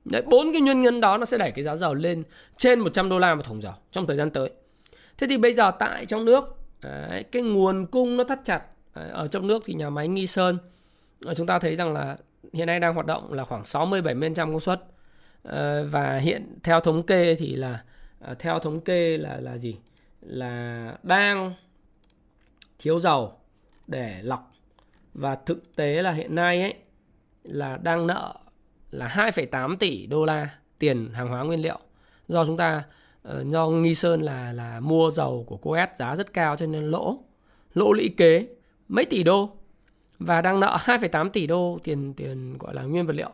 Đấy, 0.05 0.23
bốn 0.27 0.53
cái 0.53 0.61
nguyên 0.61 0.83
nhân 0.83 1.01
đó 1.01 1.17
nó 1.17 1.25
sẽ 1.25 1.39
đẩy 1.39 1.51
cái 1.51 1.65
giá 1.65 1.77
dầu 1.77 1.95
lên 1.95 2.23
trên 2.57 2.81
100 2.81 3.09
đô 3.09 3.19
la 3.19 3.35
một 3.35 3.43
thùng 3.45 3.63
dầu 3.63 3.73
trong 3.93 4.07
thời 4.07 4.17
gian 4.17 4.31
tới. 4.31 4.51
Thế 5.19 5.27
thì 5.27 5.37
bây 5.37 5.55
giờ 5.55 5.71
tại 5.79 6.07
trong 6.07 6.25
nước 6.25 6.45
đấy, 6.83 7.25
cái 7.33 7.43
nguồn 7.43 7.87
cung 7.87 8.17
nó 8.17 8.25
thắt 8.25 8.39
chặt 8.45 8.63
đấy, 8.95 9.11
ở 9.11 9.29
trong 9.29 9.47
nước 9.47 9.63
thì 9.67 9.75
nhà 9.75 9.91
máy 9.91 10.09
Nghi 10.09 10.27
Sơn 10.27 10.59
ờ, 11.25 11.35
chúng 11.35 11.47
ta 11.47 11.59
thấy 11.59 11.77
rằng 11.77 11.93
là 11.93 12.17
hiện 12.53 12.67
nay 12.67 12.81
đang 12.81 12.95
hoạt 12.95 13.07
động 13.07 13.33
là 13.33 13.45
khoảng 13.45 13.65
60 13.65 14.03
70% 14.03 14.35
công 14.35 14.61
suất 14.61 14.81
ờ, 15.43 15.87
và 15.91 16.17
hiện 16.17 16.59
theo 16.63 16.81
thống 16.81 17.03
kê 17.03 17.35
thì 17.35 17.55
là 17.55 17.83
Ờ, 18.21 18.35
theo 18.35 18.59
thống 18.59 18.81
kê 18.81 19.17
là 19.17 19.37
là 19.41 19.59
gì? 19.59 19.77
Là 20.21 20.95
đang 21.03 21.51
thiếu 22.79 22.99
dầu 22.99 23.33
để 23.87 24.21
lọc. 24.23 24.53
Và 25.15 25.35
thực 25.35 25.77
tế 25.77 26.03
là 26.03 26.13
hiện 26.13 26.35
nay 26.35 26.63
ấy 26.63 26.75
là 27.45 27.77
đang 27.77 28.07
nợ 28.07 28.35
là 28.91 29.09
2,8 29.09 29.77
tỷ 29.77 30.07
đô 30.07 30.25
la 30.25 30.49
tiền 30.79 31.11
hàng 31.13 31.29
hóa 31.29 31.43
nguyên 31.43 31.63
liệu. 31.63 31.79
Do 32.29 32.45
chúng 32.45 32.57
ta 32.57 32.85
ờ, 33.23 33.45
do 33.47 33.69
Nghi 33.69 33.95
Sơn 33.95 34.21
là 34.23 34.53
là 34.53 34.81
mua 34.81 35.11
dầu 35.11 35.45
của 35.47 35.57
Coes 35.57 35.89
giá 35.97 36.17
rất 36.17 36.33
cao 36.33 36.57
cho 36.57 36.67
nên 36.67 36.91
lỗ 36.91 37.19
lỗ 37.75 37.93
lũy 37.93 38.15
kế 38.17 38.47
mấy 38.89 39.05
tỷ 39.05 39.23
đô 39.23 39.51
và 40.19 40.41
đang 40.41 40.61
nợ 40.61 40.79
2,8 40.81 41.31
tỷ 41.31 41.47
đô 41.47 41.79
tiền 41.85 42.15
tiền 42.15 42.59
gọi 42.59 42.75
là 42.75 42.83
nguyên 42.83 43.07
vật 43.07 43.13
liệu. 43.13 43.31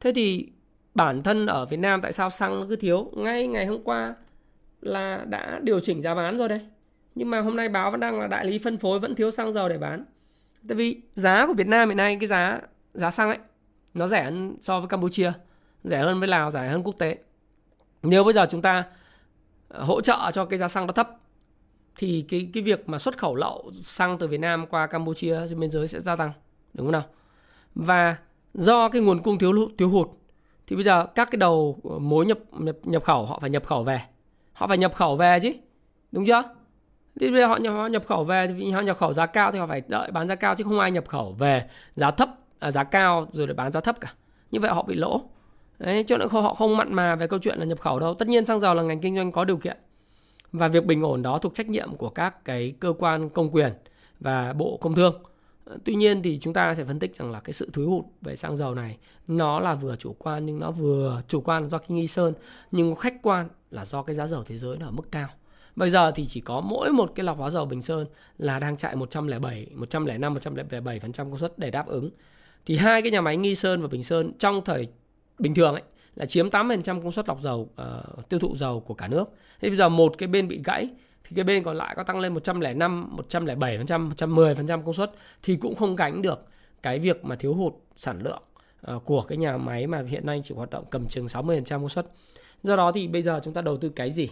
Thế 0.00 0.12
thì 0.14 0.48
bản 0.94 1.22
thân 1.22 1.46
ở 1.46 1.66
Việt 1.66 1.76
Nam 1.76 2.00
tại 2.00 2.12
sao 2.12 2.30
xăng 2.30 2.60
nó 2.60 2.66
cứ 2.68 2.76
thiếu? 2.76 3.10
Ngay 3.16 3.46
ngày 3.46 3.66
hôm 3.66 3.82
qua 3.84 4.14
là 4.80 5.24
đã 5.28 5.60
điều 5.62 5.80
chỉnh 5.80 6.02
giá 6.02 6.14
bán 6.14 6.38
rồi 6.38 6.48
đây. 6.48 6.60
Nhưng 7.14 7.30
mà 7.30 7.40
hôm 7.40 7.56
nay 7.56 7.68
báo 7.68 7.90
vẫn 7.90 8.00
đang 8.00 8.20
là 8.20 8.26
đại 8.26 8.44
lý 8.46 8.58
phân 8.58 8.78
phối 8.78 8.98
vẫn 8.98 9.14
thiếu 9.14 9.30
xăng 9.30 9.52
dầu 9.52 9.68
để 9.68 9.78
bán. 9.78 10.04
Tại 10.68 10.76
vì 10.76 11.00
giá 11.14 11.46
của 11.46 11.54
Việt 11.54 11.66
Nam 11.66 11.88
hiện 11.88 11.96
nay 11.96 12.16
cái 12.20 12.26
giá 12.26 12.60
giá 12.94 13.10
xăng 13.10 13.28
ấy 13.28 13.38
nó 13.94 14.06
rẻ 14.06 14.24
hơn 14.24 14.56
so 14.60 14.80
với 14.80 14.88
Campuchia, 14.88 15.32
rẻ 15.84 16.02
hơn 16.02 16.18
với 16.18 16.28
Lào, 16.28 16.50
rẻ 16.50 16.68
hơn 16.68 16.82
quốc 16.82 16.98
tế. 16.98 17.18
Nếu 18.02 18.24
bây 18.24 18.32
giờ 18.32 18.46
chúng 18.50 18.62
ta 18.62 18.84
ờ, 19.68 19.84
hỗ 19.84 20.00
trợ 20.00 20.30
cho 20.32 20.44
cái 20.44 20.58
giá 20.58 20.68
xăng 20.68 20.86
nó 20.86 20.92
thấp 20.92 21.10
thì 21.96 22.24
cái 22.28 22.50
cái 22.52 22.62
việc 22.62 22.88
mà 22.88 22.98
xuất 22.98 23.18
khẩu 23.18 23.34
lậu 23.34 23.72
xăng 23.82 24.18
từ 24.18 24.28
Việt 24.28 24.40
Nam 24.40 24.66
qua 24.66 24.86
Campuchia 24.86 25.40
trên 25.48 25.60
biên 25.60 25.70
giới 25.70 25.88
sẽ 25.88 26.00
gia 26.00 26.16
tăng, 26.16 26.32
đúng 26.74 26.86
không 26.86 26.92
nào? 26.92 27.04
Và 27.74 28.16
do 28.54 28.88
cái 28.88 29.02
nguồn 29.02 29.22
cung 29.22 29.38
thiếu 29.38 29.52
thiếu 29.78 29.88
hụt 29.88 30.08
thì 30.66 30.76
bây 30.76 30.84
giờ 30.84 31.06
các 31.06 31.30
cái 31.30 31.36
đầu 31.36 31.76
ờ, 31.84 31.98
mối 31.98 32.26
nhập 32.26 32.38
nhập 32.52 32.76
nhập 32.82 33.04
khẩu 33.04 33.26
họ 33.26 33.38
phải 33.40 33.50
nhập 33.50 33.64
khẩu 33.66 33.82
về. 33.82 34.00
Họ 34.52 34.66
phải 34.66 34.78
nhập 34.78 34.94
khẩu 34.94 35.16
về 35.16 35.40
chứ. 35.42 35.52
Đúng 36.12 36.26
chưa? 36.26 36.42
Thì 37.20 37.30
bây 37.30 37.40
giờ 37.40 37.46
họ 37.46 37.56
nhập, 37.56 37.72
họ 37.72 37.86
nhập 37.86 38.06
khẩu 38.06 38.24
về 38.24 38.54
thì 38.58 38.70
họ 38.70 38.80
nhập 38.80 38.98
khẩu 38.98 39.12
giá 39.12 39.26
cao 39.26 39.52
thì 39.52 39.58
họ 39.58 39.66
phải 39.66 39.82
đợi 39.88 40.10
bán 40.10 40.28
giá 40.28 40.34
cao 40.34 40.54
chứ 40.54 40.64
không 40.64 40.80
ai 40.80 40.90
nhập 40.90 41.08
khẩu 41.08 41.32
về 41.32 41.68
giá 41.96 42.10
thấp 42.10 42.28
à, 42.58 42.70
giá 42.70 42.84
cao 42.84 43.26
rồi 43.32 43.46
để 43.46 43.54
bán 43.54 43.72
giá 43.72 43.80
thấp 43.80 44.00
cả. 44.00 44.12
Như 44.50 44.60
vậy 44.60 44.70
họ 44.74 44.82
bị 44.82 44.94
lỗ. 44.94 45.22
Đấy, 45.78 46.04
cho 46.06 46.16
nên 46.16 46.28
họ 46.28 46.54
không 46.54 46.76
mặn 46.76 46.94
mà 46.94 47.16
về 47.16 47.26
câu 47.26 47.38
chuyện 47.38 47.58
là 47.58 47.64
nhập 47.64 47.80
khẩu 47.80 48.00
đâu. 48.00 48.14
Tất 48.14 48.28
nhiên 48.28 48.44
xăng 48.44 48.60
dầu 48.60 48.74
là 48.74 48.82
ngành 48.82 49.00
kinh 49.00 49.16
doanh 49.16 49.32
có 49.32 49.44
điều 49.44 49.56
kiện 49.56 49.76
và 50.52 50.68
việc 50.68 50.86
bình 50.86 51.02
ổn 51.02 51.22
đó 51.22 51.38
thuộc 51.38 51.54
trách 51.54 51.68
nhiệm 51.68 51.96
của 51.96 52.08
các 52.08 52.44
cái 52.44 52.74
cơ 52.80 52.92
quan 52.98 53.28
công 53.28 53.50
quyền 53.54 53.72
và 54.20 54.52
bộ 54.52 54.78
công 54.80 54.94
thương 54.94 55.22
tuy 55.84 55.94
nhiên 55.94 56.22
thì 56.22 56.38
chúng 56.38 56.52
ta 56.54 56.74
sẽ 56.74 56.84
phân 56.84 56.98
tích 56.98 57.16
rằng 57.16 57.30
là 57.30 57.40
cái 57.40 57.52
sự 57.52 57.70
thiếu 57.72 57.90
hụt 57.90 58.04
về 58.22 58.36
xăng 58.36 58.56
dầu 58.56 58.74
này 58.74 58.96
nó 59.26 59.60
là 59.60 59.74
vừa 59.74 59.96
chủ 59.96 60.16
quan 60.18 60.46
nhưng 60.46 60.58
nó 60.58 60.70
vừa 60.70 61.22
chủ 61.28 61.40
quan 61.40 61.68
do 61.68 61.78
cái 61.78 61.88
nghi 61.88 62.08
sơn 62.08 62.34
nhưng 62.70 62.94
khách 62.94 63.22
quan 63.22 63.48
là 63.70 63.84
do 63.84 64.02
cái 64.02 64.16
giá 64.16 64.26
dầu 64.26 64.42
thế 64.44 64.58
giới 64.58 64.76
nó 64.78 64.86
ở 64.86 64.92
mức 64.92 65.12
cao 65.12 65.28
Bây 65.76 65.90
giờ 65.90 66.10
thì 66.10 66.26
chỉ 66.26 66.40
có 66.40 66.60
mỗi 66.60 66.92
một 66.92 67.12
cái 67.14 67.24
lọc 67.24 67.38
hóa 67.38 67.50
dầu 67.50 67.66
Bình 67.66 67.82
Sơn 67.82 68.06
là 68.38 68.58
đang 68.58 68.76
chạy 68.76 68.96
107, 68.96 69.66
105, 69.74 70.34
107% 70.34 71.10
công 71.14 71.38
suất 71.38 71.58
để 71.58 71.70
đáp 71.70 71.86
ứng. 71.86 72.10
Thì 72.66 72.76
hai 72.76 73.02
cái 73.02 73.10
nhà 73.10 73.20
máy 73.20 73.36
Nghi 73.36 73.54
Sơn 73.54 73.82
và 73.82 73.88
Bình 73.88 74.02
Sơn 74.02 74.32
trong 74.38 74.64
thời 74.64 74.88
bình 75.38 75.54
thường 75.54 75.74
ấy 75.74 75.82
là 76.14 76.26
chiếm 76.26 76.48
8% 76.48 77.02
công 77.02 77.12
suất 77.12 77.28
lọc 77.28 77.40
dầu 77.40 77.70
uh, 78.18 78.28
tiêu 78.28 78.40
thụ 78.40 78.56
dầu 78.56 78.80
của 78.80 78.94
cả 78.94 79.08
nước. 79.08 79.24
Thế 79.60 79.68
bây 79.68 79.76
giờ 79.76 79.88
một 79.88 80.18
cái 80.18 80.26
bên 80.26 80.48
bị 80.48 80.60
gãy 80.64 80.88
thì 81.24 81.36
cái 81.36 81.44
bên 81.44 81.62
còn 81.62 81.76
lại 81.76 81.94
có 81.96 82.02
tăng 82.02 82.20
lên 82.20 82.34
105, 82.34 83.16
107%, 83.30 84.10
110% 84.10 84.82
công 84.82 84.94
suất 84.94 85.12
thì 85.42 85.56
cũng 85.56 85.74
không 85.74 85.96
gánh 85.96 86.22
được 86.22 86.46
cái 86.82 86.98
việc 86.98 87.24
mà 87.24 87.36
thiếu 87.36 87.54
hụt 87.54 87.74
sản 87.96 88.22
lượng 88.22 88.42
ờ, 88.80 88.98
của 88.98 89.22
cái 89.22 89.38
nhà 89.38 89.56
máy 89.56 89.86
mà 89.86 90.02
hiện 90.08 90.26
nay 90.26 90.40
chỉ 90.44 90.54
hoạt 90.54 90.70
động 90.70 90.84
cầm 90.90 91.08
chừng 91.08 91.26
60% 91.26 91.62
công 91.68 91.88
suất. 91.88 92.06
Do 92.62 92.76
đó 92.76 92.92
thì 92.92 93.08
bây 93.08 93.22
giờ 93.22 93.40
chúng 93.44 93.54
ta 93.54 93.62
đầu 93.62 93.76
tư 93.76 93.88
cái 93.88 94.10
gì? 94.10 94.28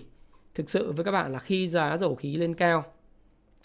Thực 0.55 0.71
sự 0.71 0.93
với 0.93 1.05
các 1.05 1.11
bạn 1.11 1.33
là 1.33 1.39
khi 1.39 1.69
giá 1.69 1.97
dầu 1.97 2.15
khí 2.15 2.37
lên 2.37 2.55
cao 2.55 2.85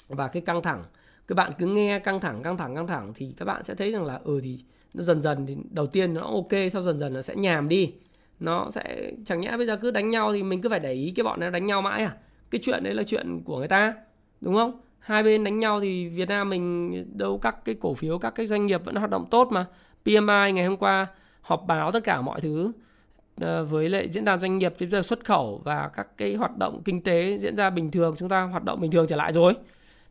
và 0.08 0.28
cái 0.28 0.42
căng 0.42 0.62
thẳng 0.62 0.84
các 1.28 1.36
bạn 1.36 1.52
cứ 1.60 1.66
nghe 1.66 2.00
căng 2.00 2.20
thẳng 2.20 2.44
căng 2.44 2.58
thẳng 2.58 2.76
căng 2.76 2.88
thẳng 2.88 3.12
thì 3.16 3.34
các 3.38 3.46
bạn 3.46 3.64
sẽ 3.64 3.76
thấy 3.76 3.92
rằng 3.92 4.06
là 4.06 4.20
ừ 4.24 4.40
thì 4.44 4.60
nó 4.94 5.04
dần 5.04 5.22
dần 5.22 5.46
thì 5.46 5.58
đầu 5.70 5.88
tiên 5.88 6.14
nó 6.14 6.22
ok 6.22 6.72
sau 6.72 6.82
dần 6.82 7.00
dần 7.00 7.14
nó 7.14 7.22
sẽ 7.22 7.36
nhàm 7.36 7.70
đi 7.70 7.94
nó 8.40 8.68
sẽ 8.72 9.12
chẳng 9.26 9.42
nhẽ 9.42 9.58
bây 9.58 9.68
giờ 9.68 9.78
cứ 9.78 9.92
đánh 9.92 10.10
nhau 10.10 10.34
thì 10.34 10.44
mình 10.44 10.62
cứ 10.62 10.70
phải 10.70 10.80
để 10.80 10.94
ý 10.94 11.14
cái 11.16 11.24
bọn 11.24 11.40
nó 11.40 11.50
đánh 11.50 11.66
nhau 11.66 11.82
mãi 11.82 12.04
à 12.04 12.18
cái 12.52 12.62
chuyện 12.64 12.84
đấy 12.84 12.94
là 12.94 13.04
chuyện 13.04 13.42
của 13.46 13.58
người 13.58 13.68
ta 13.68 13.94
đúng 14.42 14.56
không? 14.56 14.80
Hai 15.00 15.24
bên 15.24 15.44
đánh 15.44 15.60
nhau 15.60 15.80
thì 15.82 16.08
Việt 16.08 16.30
Nam 16.30 16.50
mình 16.50 17.06
đâu 17.18 17.38
các 17.38 17.66
cái 17.66 17.76
cổ 17.76 17.94
phiếu 17.94 18.20
các 18.20 18.30
cái 18.30 18.48
doanh 18.48 18.66
nghiệp 18.66 18.86
vẫn 18.86 18.96
hoạt 18.96 19.10
động 19.10 19.26
tốt 19.32 19.48
mà. 19.52 19.66
PMI 20.06 20.52
ngày 20.52 20.66
hôm 20.66 20.78
qua 20.78 21.08
họp 21.42 21.64
báo 21.68 21.92
tất 21.92 22.04
cả 22.04 22.22
mọi 22.22 22.42
thứ 22.42 22.72
ờ, 23.42 23.66
với 23.66 23.90
lại 23.90 24.10
diễn 24.10 24.26
đàn 24.26 24.40
doanh 24.40 24.58
nghiệp 24.58 24.74
tiếp 24.78 24.88
giờ 24.92 25.02
xuất 25.02 25.26
khẩu 25.26 25.62
và 25.64 25.90
các 25.94 26.18
cái 26.18 26.36
hoạt 26.36 26.58
động 26.58 26.82
kinh 26.86 27.02
tế 27.02 27.38
diễn 27.38 27.56
ra 27.56 27.70
bình 27.70 27.92
thường 27.92 28.16
chúng 28.18 28.30
ta 28.30 28.42
hoạt 28.42 28.64
động 28.64 28.82
bình 28.82 28.92
thường 28.92 29.06
trở 29.10 29.16
lại 29.16 29.34
rồi. 29.34 29.54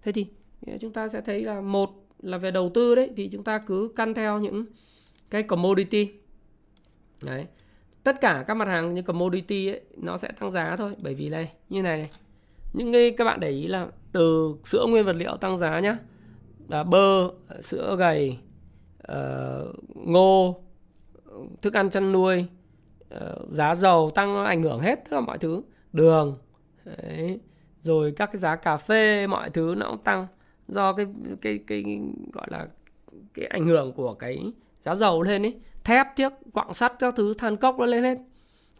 Thế 0.02 0.12
thì 0.12 0.26
ờ, 0.66 0.72
chúng 0.80 0.92
ta 0.92 1.08
sẽ 1.08 1.20
thấy 1.20 1.44
là 1.44 1.60
một 1.60 1.90
là 2.22 2.38
về 2.38 2.50
đầu 2.50 2.70
tư 2.74 2.94
đấy 2.94 3.10
thì 3.16 3.28
chúng 3.28 3.44
ta 3.44 3.58
cứ 3.58 3.92
căn 3.96 4.14
theo 4.14 4.38
những 4.38 4.64
cái 5.30 5.42
commodity. 5.42 6.10
Đấy. 7.22 7.46
Tất 8.02 8.20
cả 8.20 8.44
các 8.46 8.54
mặt 8.54 8.68
hàng 8.68 8.94
như 8.94 9.02
commodity 9.02 9.68
ấy, 9.68 9.80
nó 9.96 10.16
sẽ 10.16 10.32
tăng 10.40 10.50
giá 10.50 10.76
thôi 10.76 10.92
bởi 11.02 11.14
vì 11.14 11.28
này 11.28 11.52
như 11.68 11.82
này 11.82 11.98
này 11.98 12.10
những 12.76 12.92
cái 12.92 13.10
các 13.10 13.24
bạn 13.24 13.40
để 13.40 13.50
ý 13.50 13.66
là 13.66 13.88
từ 14.12 14.54
sữa 14.64 14.86
nguyên 14.88 15.04
vật 15.04 15.16
liệu 15.16 15.36
tăng 15.36 15.58
giá 15.58 15.80
nhá. 15.80 15.98
Là 16.68 16.84
bơ 16.84 17.30
sữa 17.60 17.96
gầy 17.98 18.38
uh, 19.12 19.76
ngô 19.94 20.60
thức 21.62 21.74
ăn 21.74 21.90
chăn 21.90 22.12
nuôi 22.12 22.46
uh, 23.14 23.50
giá 23.50 23.74
dầu 23.74 24.10
tăng 24.14 24.34
nó 24.34 24.44
ảnh 24.44 24.62
hưởng 24.62 24.80
hết 24.80 24.94
tất 24.94 25.10
cả 25.10 25.20
mọi 25.20 25.38
thứ. 25.38 25.62
Đường 25.92 26.38
Đấy. 26.84 27.40
rồi 27.82 28.12
các 28.16 28.26
cái 28.26 28.36
giá 28.36 28.56
cà 28.56 28.76
phê 28.76 29.26
mọi 29.26 29.50
thứ 29.50 29.74
nó 29.76 29.90
cũng 29.90 30.04
tăng 30.04 30.26
do 30.68 30.92
cái 30.92 31.06
cái 31.40 31.58
cái, 31.66 31.82
cái 31.84 32.00
gọi 32.32 32.46
là 32.50 32.66
cái 33.34 33.46
ảnh 33.46 33.66
hưởng 33.66 33.92
của 33.92 34.14
cái 34.14 34.52
giá 34.84 34.94
dầu 34.94 35.22
lên 35.22 35.42
ấy. 35.42 35.54
Thép 35.84 36.06
tiếc 36.16 36.32
quặng 36.52 36.74
sắt 36.74 36.92
các 36.98 37.14
thứ 37.16 37.34
than 37.34 37.56
cốc 37.56 37.78
nó 37.78 37.86
lên 37.86 38.04
hết. 38.04 38.18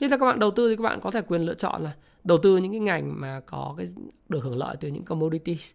Thế 0.01 0.09
là 0.09 0.17
các 0.17 0.27
bạn 0.27 0.39
đầu 0.39 0.51
tư 0.51 0.69
thì 0.69 0.77
các 0.77 0.83
bạn 0.83 1.01
có 1.01 1.11
thể 1.11 1.21
quyền 1.23 1.43
lựa 1.43 1.55
chọn 1.55 1.83
là 1.83 1.93
đầu 2.27 2.39
tư 2.39 2.57
những 2.57 2.73
cái 2.73 2.81
ngành 2.81 3.21
mà 3.21 3.41
có 3.47 3.75
cái 3.79 3.87
được 4.29 4.45
hưởng 4.45 4.59
lợi 4.59 4.77
từ 4.81 4.89
những 4.89 5.05
commodities. 5.05 5.71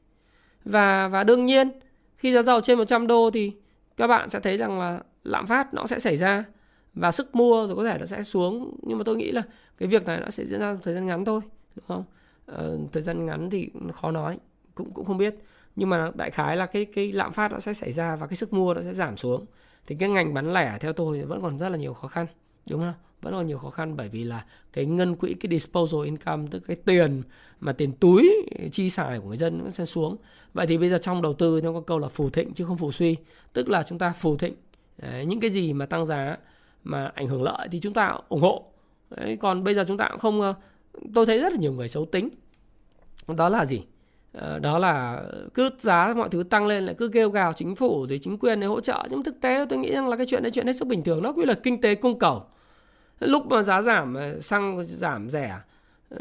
Và 0.66 1.08
và 1.08 1.24
đương 1.24 1.46
nhiên 1.46 1.72
khi 2.18 2.34
giá 2.34 2.42
dầu 2.42 2.62
trên 2.62 2.78
100 2.78 3.08
đô 3.08 3.32
thì 3.32 3.52
các 3.98 4.08
bạn 4.08 4.30
sẽ 4.30 4.40
thấy 4.40 4.58
rằng 4.58 4.80
là 4.80 5.00
lạm 5.24 5.48
phát 5.48 5.74
nó 5.74 5.88
sẽ 5.88 6.00
xảy 6.00 6.18
ra 6.18 6.46
và 6.94 7.12
sức 7.12 7.36
mua 7.36 7.68
rồi 7.68 7.76
có 7.76 7.84
thể 7.84 7.98
nó 8.00 8.06
sẽ 8.06 8.24
xuống. 8.24 8.78
Nhưng 8.82 8.98
mà 8.98 9.04
tôi 9.04 9.18
nghĩ 9.18 9.32
là 9.32 9.42
cái 9.78 9.88
việc 9.88 10.06
này 10.06 10.20
nó 10.20 10.30
sẽ 10.30 10.46
diễn 10.46 10.60
ra 10.60 10.78
thời 10.84 10.94
gian 10.94 11.06
ngắn 11.06 11.26
thôi 11.26 11.42
đúng 11.76 11.86
không? 11.88 12.04
Ờ, 12.46 12.80
thời 12.92 13.04
gian 13.04 13.26
ngắn 13.26 13.50
thì 13.50 13.70
khó 13.94 14.12
nói 14.12 14.40
cũng 14.76 14.92
cũng 14.94 15.06
không 15.06 15.18
biết. 15.18 15.36
Nhưng 15.76 15.90
mà 15.90 16.12
đại 16.16 16.32
khái 16.32 16.58
là 16.58 16.66
cái 16.66 16.86
cái 16.86 17.12
lạm 17.12 17.32
phát 17.32 17.52
nó 17.52 17.60
sẽ 17.60 17.74
xảy 17.74 17.92
ra 17.92 18.16
và 18.16 18.28
cái 18.28 18.36
sức 18.36 18.54
mua 18.54 18.74
nó 18.74 18.82
sẽ 18.82 18.94
giảm 18.94 19.18
xuống. 19.18 19.46
Thì 19.88 19.96
cái 20.00 20.10
ngành 20.10 20.34
bán 20.34 20.54
lẻ 20.54 20.78
theo 20.80 20.94
tôi 20.94 21.22
vẫn 21.22 21.42
còn 21.42 21.58
rất 21.58 21.70
là 21.70 21.78
nhiều 21.78 21.94
khó 21.94 22.08
khăn 22.08 22.28
đúng 22.70 22.82
không? 22.82 22.94
Vẫn 23.22 23.34
còn 23.34 23.48
nhiều 23.48 23.58
khó 23.58 23.70
khăn 23.70 23.98
bởi 23.98 24.10
vì 24.10 24.24
là 24.24 24.46
cái 24.74 24.86
ngân 24.86 25.16
quỹ 25.16 25.34
cái 25.34 25.50
disposal 25.50 26.06
income 26.06 26.48
tức 26.52 26.64
cái 26.68 26.76
tiền 26.86 27.22
mà 27.60 27.74
tiền 27.74 27.92
túi 27.92 28.46
chi 28.72 28.90
xài 28.90 29.20
của 29.20 29.28
người 29.28 29.38
dân 29.38 29.62
nó 29.64 29.70
sẽ 29.70 29.86
xuống. 29.86 30.18
Vậy 30.54 30.68
thì 30.68 30.78
bây 30.78 30.90
giờ 30.90 30.98
trong 30.98 31.22
đầu 31.22 31.34
tư 31.34 31.62
nó 31.64 31.74
có 31.74 31.82
câu 31.82 32.00
là 32.00 32.08
phù 32.08 32.30
thịnh 32.30 32.54
chứ 32.54 32.66
không 32.66 32.78
phù 32.78 32.92
suy. 32.92 33.16
Tức 33.54 33.70
là 33.70 33.84
chúng 33.84 33.98
ta 34.00 34.12
phù 34.12 34.38
thịnh. 34.38 34.54
Đấy, 34.98 35.26
những 35.26 35.40
cái 35.40 35.50
gì 35.50 35.74
mà 35.74 35.86
tăng 35.86 36.06
giá 36.06 36.38
mà 36.84 37.12
ảnh 37.16 37.28
hưởng 37.28 37.44
lợi 37.44 37.68
thì 37.72 37.80
chúng 37.80 37.94
ta 37.94 38.18
ủng 38.30 38.42
hộ. 38.42 38.66
Đấy, 39.10 39.38
còn 39.42 39.64
bây 39.64 39.76
giờ 39.76 39.86
chúng 39.88 39.98
ta 39.98 40.08
cũng 40.12 40.20
không 40.20 40.42
ờ, 40.42 40.54
tôi 41.14 41.26
thấy 41.26 41.40
rất 41.40 41.54
là 41.54 41.60
nhiều 41.60 41.74
người 41.74 41.88
xấu 41.88 42.06
tính. 42.06 42.30
Đó 43.38 43.50
là 43.50 43.66
gì? 43.66 43.82
Ờ, 44.34 44.60
đó 44.60 44.80
là 44.80 45.24
cứ 45.54 45.70
giá 45.80 46.14
mọi 46.18 46.30
thứ 46.30 46.44
tăng 46.44 46.68
lên 46.68 46.86
lại 46.86 46.96
cứ 46.98 47.08
kêu 47.08 47.30
gào 47.30 47.54
chính 47.54 47.76
phủ 47.76 48.06
rồi 48.10 48.20
chính 48.22 48.38
quyền 48.38 48.60
để 48.60 48.68
hỗ 48.68 48.82
trợ. 48.82 49.08
Nhưng 49.10 49.24
thực 49.24 49.42
tế 49.42 49.66
tôi 49.70 49.80
nghĩ 49.80 49.92
rằng 49.92 50.08
là 50.10 50.18
cái 50.18 50.26
chuyện 50.30 50.44
đấy 50.44 50.52
chuyện 50.52 50.68
hết 50.68 50.74
sức 50.74 50.88
bình 50.88 51.04
thường. 51.04 51.24
Nó 51.24 51.32
quy 51.32 51.46
luật 51.46 51.64
kinh 51.64 51.82
tế 51.82 51.96
cung 51.96 52.20
cầu. 52.20 52.44
Lúc 53.20 53.48
mà 53.48 53.64
giá 53.64 53.82
giảm 53.82 54.14
ờ, 54.14 54.42
xăng 54.42 54.84
giảm 54.84 55.30
rẻ 55.30 55.60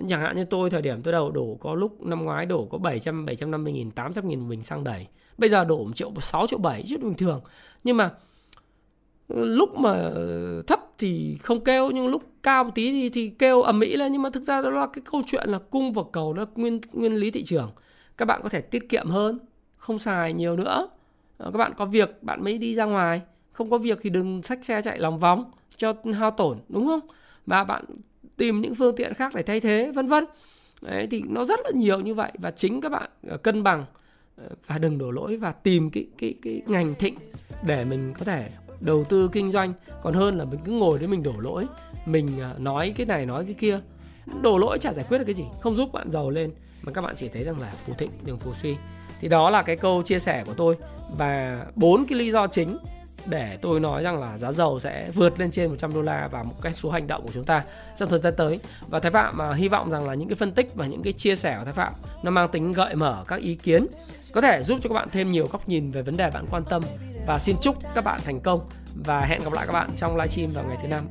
chẳng 0.09 0.21
hạn 0.21 0.37
như 0.37 0.45
tôi 0.45 0.71
thời 0.71 0.83
điểm 0.83 1.03
tôi 1.03 1.13
đầu 1.13 1.31
đổ 1.31 1.57
có 1.61 1.75
lúc 1.75 2.07
năm 2.07 2.25
ngoái 2.25 2.47
đổ 2.47 2.65
có 2.71 2.79
700 2.79 3.27
750 3.27 3.73
nghìn 3.73 3.91
800 3.91 4.29
nghìn 4.29 4.49
bình 4.49 4.63
xăng 4.63 4.85
đầy. 4.85 5.07
Bây 5.39 5.51
giờ 5.51 5.65
đổ 5.65 5.85
1 5.85 5.97
triệu 5.97 6.13
6 6.21 6.47
triệu 6.47 6.59
7 6.59 6.85
chứ 6.89 6.99
bình 6.99 7.15
thường. 7.15 7.41
Nhưng 7.85 7.97
mà 7.97 8.11
ừ, 9.29 9.45
lúc 9.45 9.79
mà 9.79 9.91
ờ, 9.91 10.63
thấp 10.67 10.81
thì 10.99 11.39
không 11.43 11.65
kêu 11.65 11.91
nhưng 11.91 12.09
lúc 12.09 12.23
cao 12.43 12.65
một 12.65 12.71
tí 12.75 12.91
thì, 12.93 13.09
thì 13.09 13.29
kêu 13.39 13.63
ầm 13.63 13.81
ĩ 13.81 13.97
lên. 13.97 14.13
Nhưng 14.13 14.23
mà 14.23 14.31
thực 14.31 14.43
ra 14.43 14.63
đó 14.63 14.71
là 14.71 14.87
cái 14.93 15.03
câu 15.13 15.23
chuyện 15.27 15.49
là 15.49 15.59
cung 15.59 15.93
và 15.93 16.03
cầu 16.13 16.35
nó 16.35 16.47
nguyên 16.55 16.81
nguyên 16.93 17.15
lý 17.17 17.31
thị 17.31 17.43
trường 17.45 17.71
các 18.21 18.27
bạn 18.27 18.41
có 18.43 18.49
thể 18.49 18.61
tiết 18.61 18.89
kiệm 18.89 19.09
hơn, 19.09 19.39
không 19.77 19.99
xài 19.99 20.33
nhiều 20.33 20.57
nữa. 20.57 20.89
Ờ, 21.39 21.51
các 21.53 21.59
bạn 21.59 21.73
có 21.77 21.87
việc, 21.87 22.23
bạn 22.23 22.45
mới 22.45 22.59
đi 22.59 22.75
ra 22.75 22.85
ngoài. 22.85 23.23
Không 23.53 23.71
có 23.71 23.79
việc 23.79 23.99
thì 24.03 24.11
đừng 24.11 24.43
xách 24.43 24.65
xe 24.65 24.83
chạy 24.83 24.99
lòng 24.99 25.19
vòng 25.19 25.51
cho 25.77 25.95
hao 26.15 26.31
tổn, 26.31 26.59
đúng 26.69 26.87
không? 26.87 27.01
Và 27.47 27.65
bạn 27.65 27.85
tìm 28.37 28.61
những 28.61 28.75
phương 28.75 28.97
tiện 28.97 29.15
khác 29.15 29.33
để 29.35 29.43
thay 29.43 29.61
thế, 29.61 29.93
vân 29.95 30.09
vân. 30.09 30.25
Đấy, 30.83 31.09
thì 31.11 31.23
nó 31.29 31.45
rất 31.45 31.61
là 31.65 31.71
nhiều 31.75 32.01
như 32.01 32.15
vậy. 32.15 32.33
Và 32.39 32.51
chính 32.51 32.81
các 32.81 32.89
bạn 32.89 33.11
ờ, 33.29 33.37
cân 33.37 33.63
bằng 33.63 33.85
ờ, 34.37 34.49
và 34.67 34.79
đừng 34.79 34.99
đổ 34.99 35.11
lỗi 35.11 35.37
và 35.37 35.53
tìm 35.53 35.91
cái 35.91 36.07
cái 36.19 36.35
cái 36.43 36.63
ngành 36.67 36.95
thịnh 36.95 37.15
để 37.67 37.85
mình 37.85 38.15
có 38.19 38.25
thể 38.25 38.51
đầu 38.81 39.05
tư 39.05 39.29
kinh 39.33 39.53
doanh. 39.53 39.73
Còn 40.03 40.15
hơn 40.15 40.39
là 40.39 40.45
mình 40.45 40.61
cứ 40.65 40.73
ngồi 40.73 40.99
đấy 40.99 41.09
mình 41.09 41.23
đổ 41.23 41.35
lỗi, 41.39 41.67
mình 42.07 42.27
nói 42.59 42.95
cái 42.97 43.07
này, 43.07 43.27
nói 43.27 43.45
cái 43.45 43.55
kia. 43.55 43.81
Đổ 44.43 44.59
lỗi 44.59 44.79
chả 44.79 44.93
giải 44.93 45.05
quyết 45.09 45.19
được 45.19 45.25
cái 45.25 45.35
gì, 45.35 45.45
không 45.61 45.77
giúp 45.77 45.93
bạn 45.93 46.11
giàu 46.11 46.31
lên 46.31 46.51
mà 46.83 46.93
các 46.93 47.01
bạn 47.01 47.15
chỉ 47.17 47.29
thấy 47.29 47.45
rằng 47.45 47.61
là 47.61 47.73
phù 47.87 47.95
thịnh, 47.95 48.11
đường 48.25 48.39
phù 48.39 48.55
suy. 48.55 48.77
Thì 49.21 49.29
đó 49.29 49.51
là 49.51 49.63
cái 49.63 49.77
câu 49.77 50.03
chia 50.03 50.19
sẻ 50.19 50.45
của 50.47 50.55
tôi 50.55 50.77
và 51.17 51.65
bốn 51.75 52.07
cái 52.09 52.19
lý 52.19 52.31
do 52.31 52.47
chính 52.47 52.79
để 53.27 53.59
tôi 53.63 53.81
nói 53.81 54.03
rằng 54.03 54.21
là 54.21 54.39
giá 54.39 54.53
dầu 54.53 54.81
sẽ 54.81 55.11
vượt 55.15 55.41
lên 55.41 55.51
trên 55.51 55.71
100 55.71 55.95
đô 55.95 56.03
la 56.03 56.29
và 56.33 56.43
một 56.43 56.55
cái 56.63 56.75
số 56.75 56.91
hành 56.91 57.07
động 57.07 57.23
của 57.23 57.33
chúng 57.35 57.45
ta 57.45 57.65
trong 57.97 58.09
thời 58.09 58.19
gian 58.19 58.35
tới. 58.37 58.61
Và 58.89 59.01
Thái 59.01 59.13
Phạm 59.13 59.37
mà 59.37 59.55
hy 59.55 59.69
vọng 59.69 59.91
rằng 59.91 60.09
là 60.09 60.15
những 60.15 60.29
cái 60.29 60.37
phân 60.37 60.53
tích 60.53 60.75
và 60.75 60.87
những 60.87 61.03
cái 61.03 61.13
chia 61.13 61.37
sẻ 61.37 61.57
của 61.59 61.65
Thái 61.65 61.75
Phạm 61.75 61.93
nó 62.23 62.31
mang 62.31 62.49
tính 62.49 62.73
gợi 62.73 62.95
mở 62.95 63.25
các 63.29 63.41
ý 63.41 63.55
kiến, 63.55 63.87
có 64.33 64.41
thể 64.41 64.63
giúp 64.63 64.79
cho 64.83 64.89
các 64.89 64.95
bạn 64.95 65.09
thêm 65.13 65.33
nhiều 65.33 65.49
góc 65.53 65.69
nhìn 65.69 65.91
về 65.91 66.03
vấn 66.03 66.17
đề 66.17 66.31
bạn 66.31 66.47
quan 66.51 66.65
tâm. 66.65 66.83
Và 67.27 67.39
xin 67.39 67.57
chúc 67.61 67.77
các 67.95 68.05
bạn 68.05 68.21
thành 68.25 68.41
công 68.41 68.69
và 69.05 69.21
hẹn 69.21 69.45
gặp 69.45 69.53
lại 69.53 69.67
các 69.67 69.73
bạn 69.73 69.91
trong 69.97 70.17
livestream 70.17 70.51
vào 70.51 70.65
ngày 70.69 70.77
thứ 70.83 70.89
năm. 70.89 71.05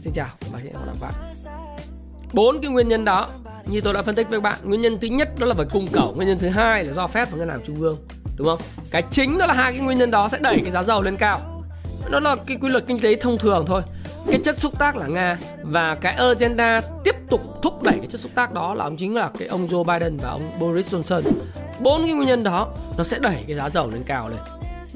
Xin 0.00 0.12
chào 0.12 0.28
và 0.52 0.58
hẹn 0.58 0.72
gặp 0.72 0.80
lại 0.86 0.96
các 1.00 1.06
bạn. 1.06 1.14
Bốn 2.32 2.60
cái 2.60 2.70
nguyên 2.70 2.88
nhân 2.88 3.04
đó 3.04 3.28
như 3.66 3.80
tôi 3.80 3.94
đã 3.94 4.02
phân 4.02 4.14
tích 4.14 4.28
với 4.28 4.40
các 4.40 4.42
bạn, 4.42 4.58
nguyên 4.64 4.80
nhân 4.80 4.98
thứ 5.00 5.08
nhất 5.08 5.28
đó 5.38 5.46
là 5.46 5.54
bởi 5.54 5.66
cung 5.72 5.88
cầu. 5.92 6.12
Nguyên 6.16 6.28
nhân 6.28 6.38
thứ 6.38 6.48
hai 6.48 6.84
là 6.84 6.92
do 6.92 7.06
phép 7.06 7.30
và 7.30 7.38
ngân 7.38 7.48
hàng 7.48 7.60
trung 7.66 7.80
ương, 7.80 7.96
đúng 8.36 8.46
không? 8.46 8.58
Cái 8.90 9.02
chính 9.10 9.38
đó 9.38 9.46
là 9.46 9.54
hai 9.54 9.72
cái 9.72 9.80
nguyên 9.80 9.98
nhân 9.98 10.10
đó 10.10 10.28
sẽ 10.28 10.38
đẩy 10.38 10.60
cái 10.62 10.70
giá 10.70 10.82
dầu 10.82 11.02
lên 11.02 11.16
cao. 11.16 11.40
Nó 12.10 12.20
là 12.20 12.36
cái 12.46 12.56
quy 12.60 12.68
luật 12.68 12.86
kinh 12.86 13.00
tế 13.00 13.14
thông 13.14 13.38
thường 13.38 13.64
thôi. 13.66 13.82
Cái 14.30 14.40
chất 14.44 14.58
xúc 14.58 14.78
tác 14.78 14.96
là 14.96 15.06
nga 15.06 15.38
và 15.62 15.94
cái 15.94 16.14
agenda 16.14 16.80
tiếp 17.04 17.14
tục 17.30 17.40
thúc 17.62 17.82
đẩy 17.82 17.94
cái 17.98 18.06
chất 18.06 18.20
xúc 18.20 18.32
tác 18.34 18.52
đó 18.52 18.74
là 18.74 18.84
ông 18.84 18.96
chính 18.96 19.14
là 19.14 19.30
cái 19.38 19.48
ông 19.48 19.68
Joe 19.68 19.84
Biden 19.84 20.16
và 20.16 20.30
ông 20.30 20.50
Boris 20.58 20.94
Johnson. 20.94 21.22
Bốn 21.80 22.04
cái 22.04 22.12
nguyên 22.12 22.28
nhân 22.28 22.42
đó 22.42 22.68
nó 22.98 23.04
sẽ 23.04 23.18
đẩy 23.18 23.44
cái 23.46 23.56
giá 23.56 23.70
dầu 23.70 23.90
lên 23.90 24.02
cao 24.06 24.28
lên. 24.28 24.38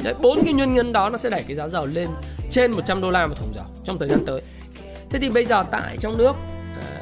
Đấy, 0.04 0.14
bốn 0.20 0.44
cái 0.44 0.52
nguyên 0.52 0.74
nhân 0.74 0.92
đó 0.92 1.08
nó 1.08 1.16
sẽ 1.16 1.30
đẩy 1.30 1.42
cái 1.46 1.56
giá 1.56 1.68
dầu 1.68 1.86
lên 1.86 2.08
trên 2.50 2.72
100 2.72 3.00
đô 3.00 3.10
la 3.10 3.26
một 3.26 3.34
thùng 3.40 3.54
dầu 3.54 3.64
trong 3.84 3.98
thời 3.98 4.08
gian 4.08 4.24
tới. 4.26 4.42
Thế 5.10 5.18
thì 5.18 5.30
bây 5.30 5.44
giờ 5.44 5.64
tại 5.70 5.96
trong 6.00 6.18
nước 6.18 6.36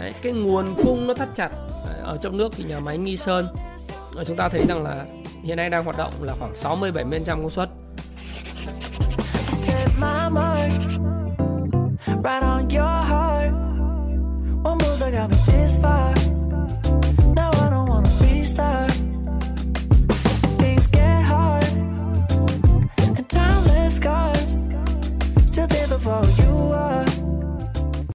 Đấy, 0.01 0.15
cái 0.23 0.33
nguồn 0.33 0.75
cung 0.83 1.07
nó 1.07 1.15
thắt 1.15 1.29
chặt 1.35 1.51
Đấy, 1.85 2.01
ở 2.03 2.19
trong 2.23 2.37
nước 2.37 2.53
thì 2.57 2.65
nhà 2.65 2.81
máy 2.81 2.99
Nghi 2.99 3.17
Sơn 3.17 3.47
ờ, 4.17 4.25
chúng 4.25 4.37
ta 4.37 4.49
thấy 4.49 4.67
rằng 4.69 4.83
là 4.83 5.05
hiện 5.43 5.57
nay 5.57 5.71
đang 5.71 5.85
hoạt 5.85 5.97
động 5.99 6.13
là 6.21 6.35
khoảng 6.39 6.55
60 6.55 6.93
70% 6.93 7.25
công 7.27 7.51
suất. 7.51 7.69
Right 12.25 12.43
on 12.43 12.69
your 12.69 13.09
heart. 13.09 13.55
One 14.65 14.79
moves, 14.79 15.03
I 15.03 15.11
got 15.11 15.31
me 15.31 15.37
this 15.47 15.75
far. 15.83 16.16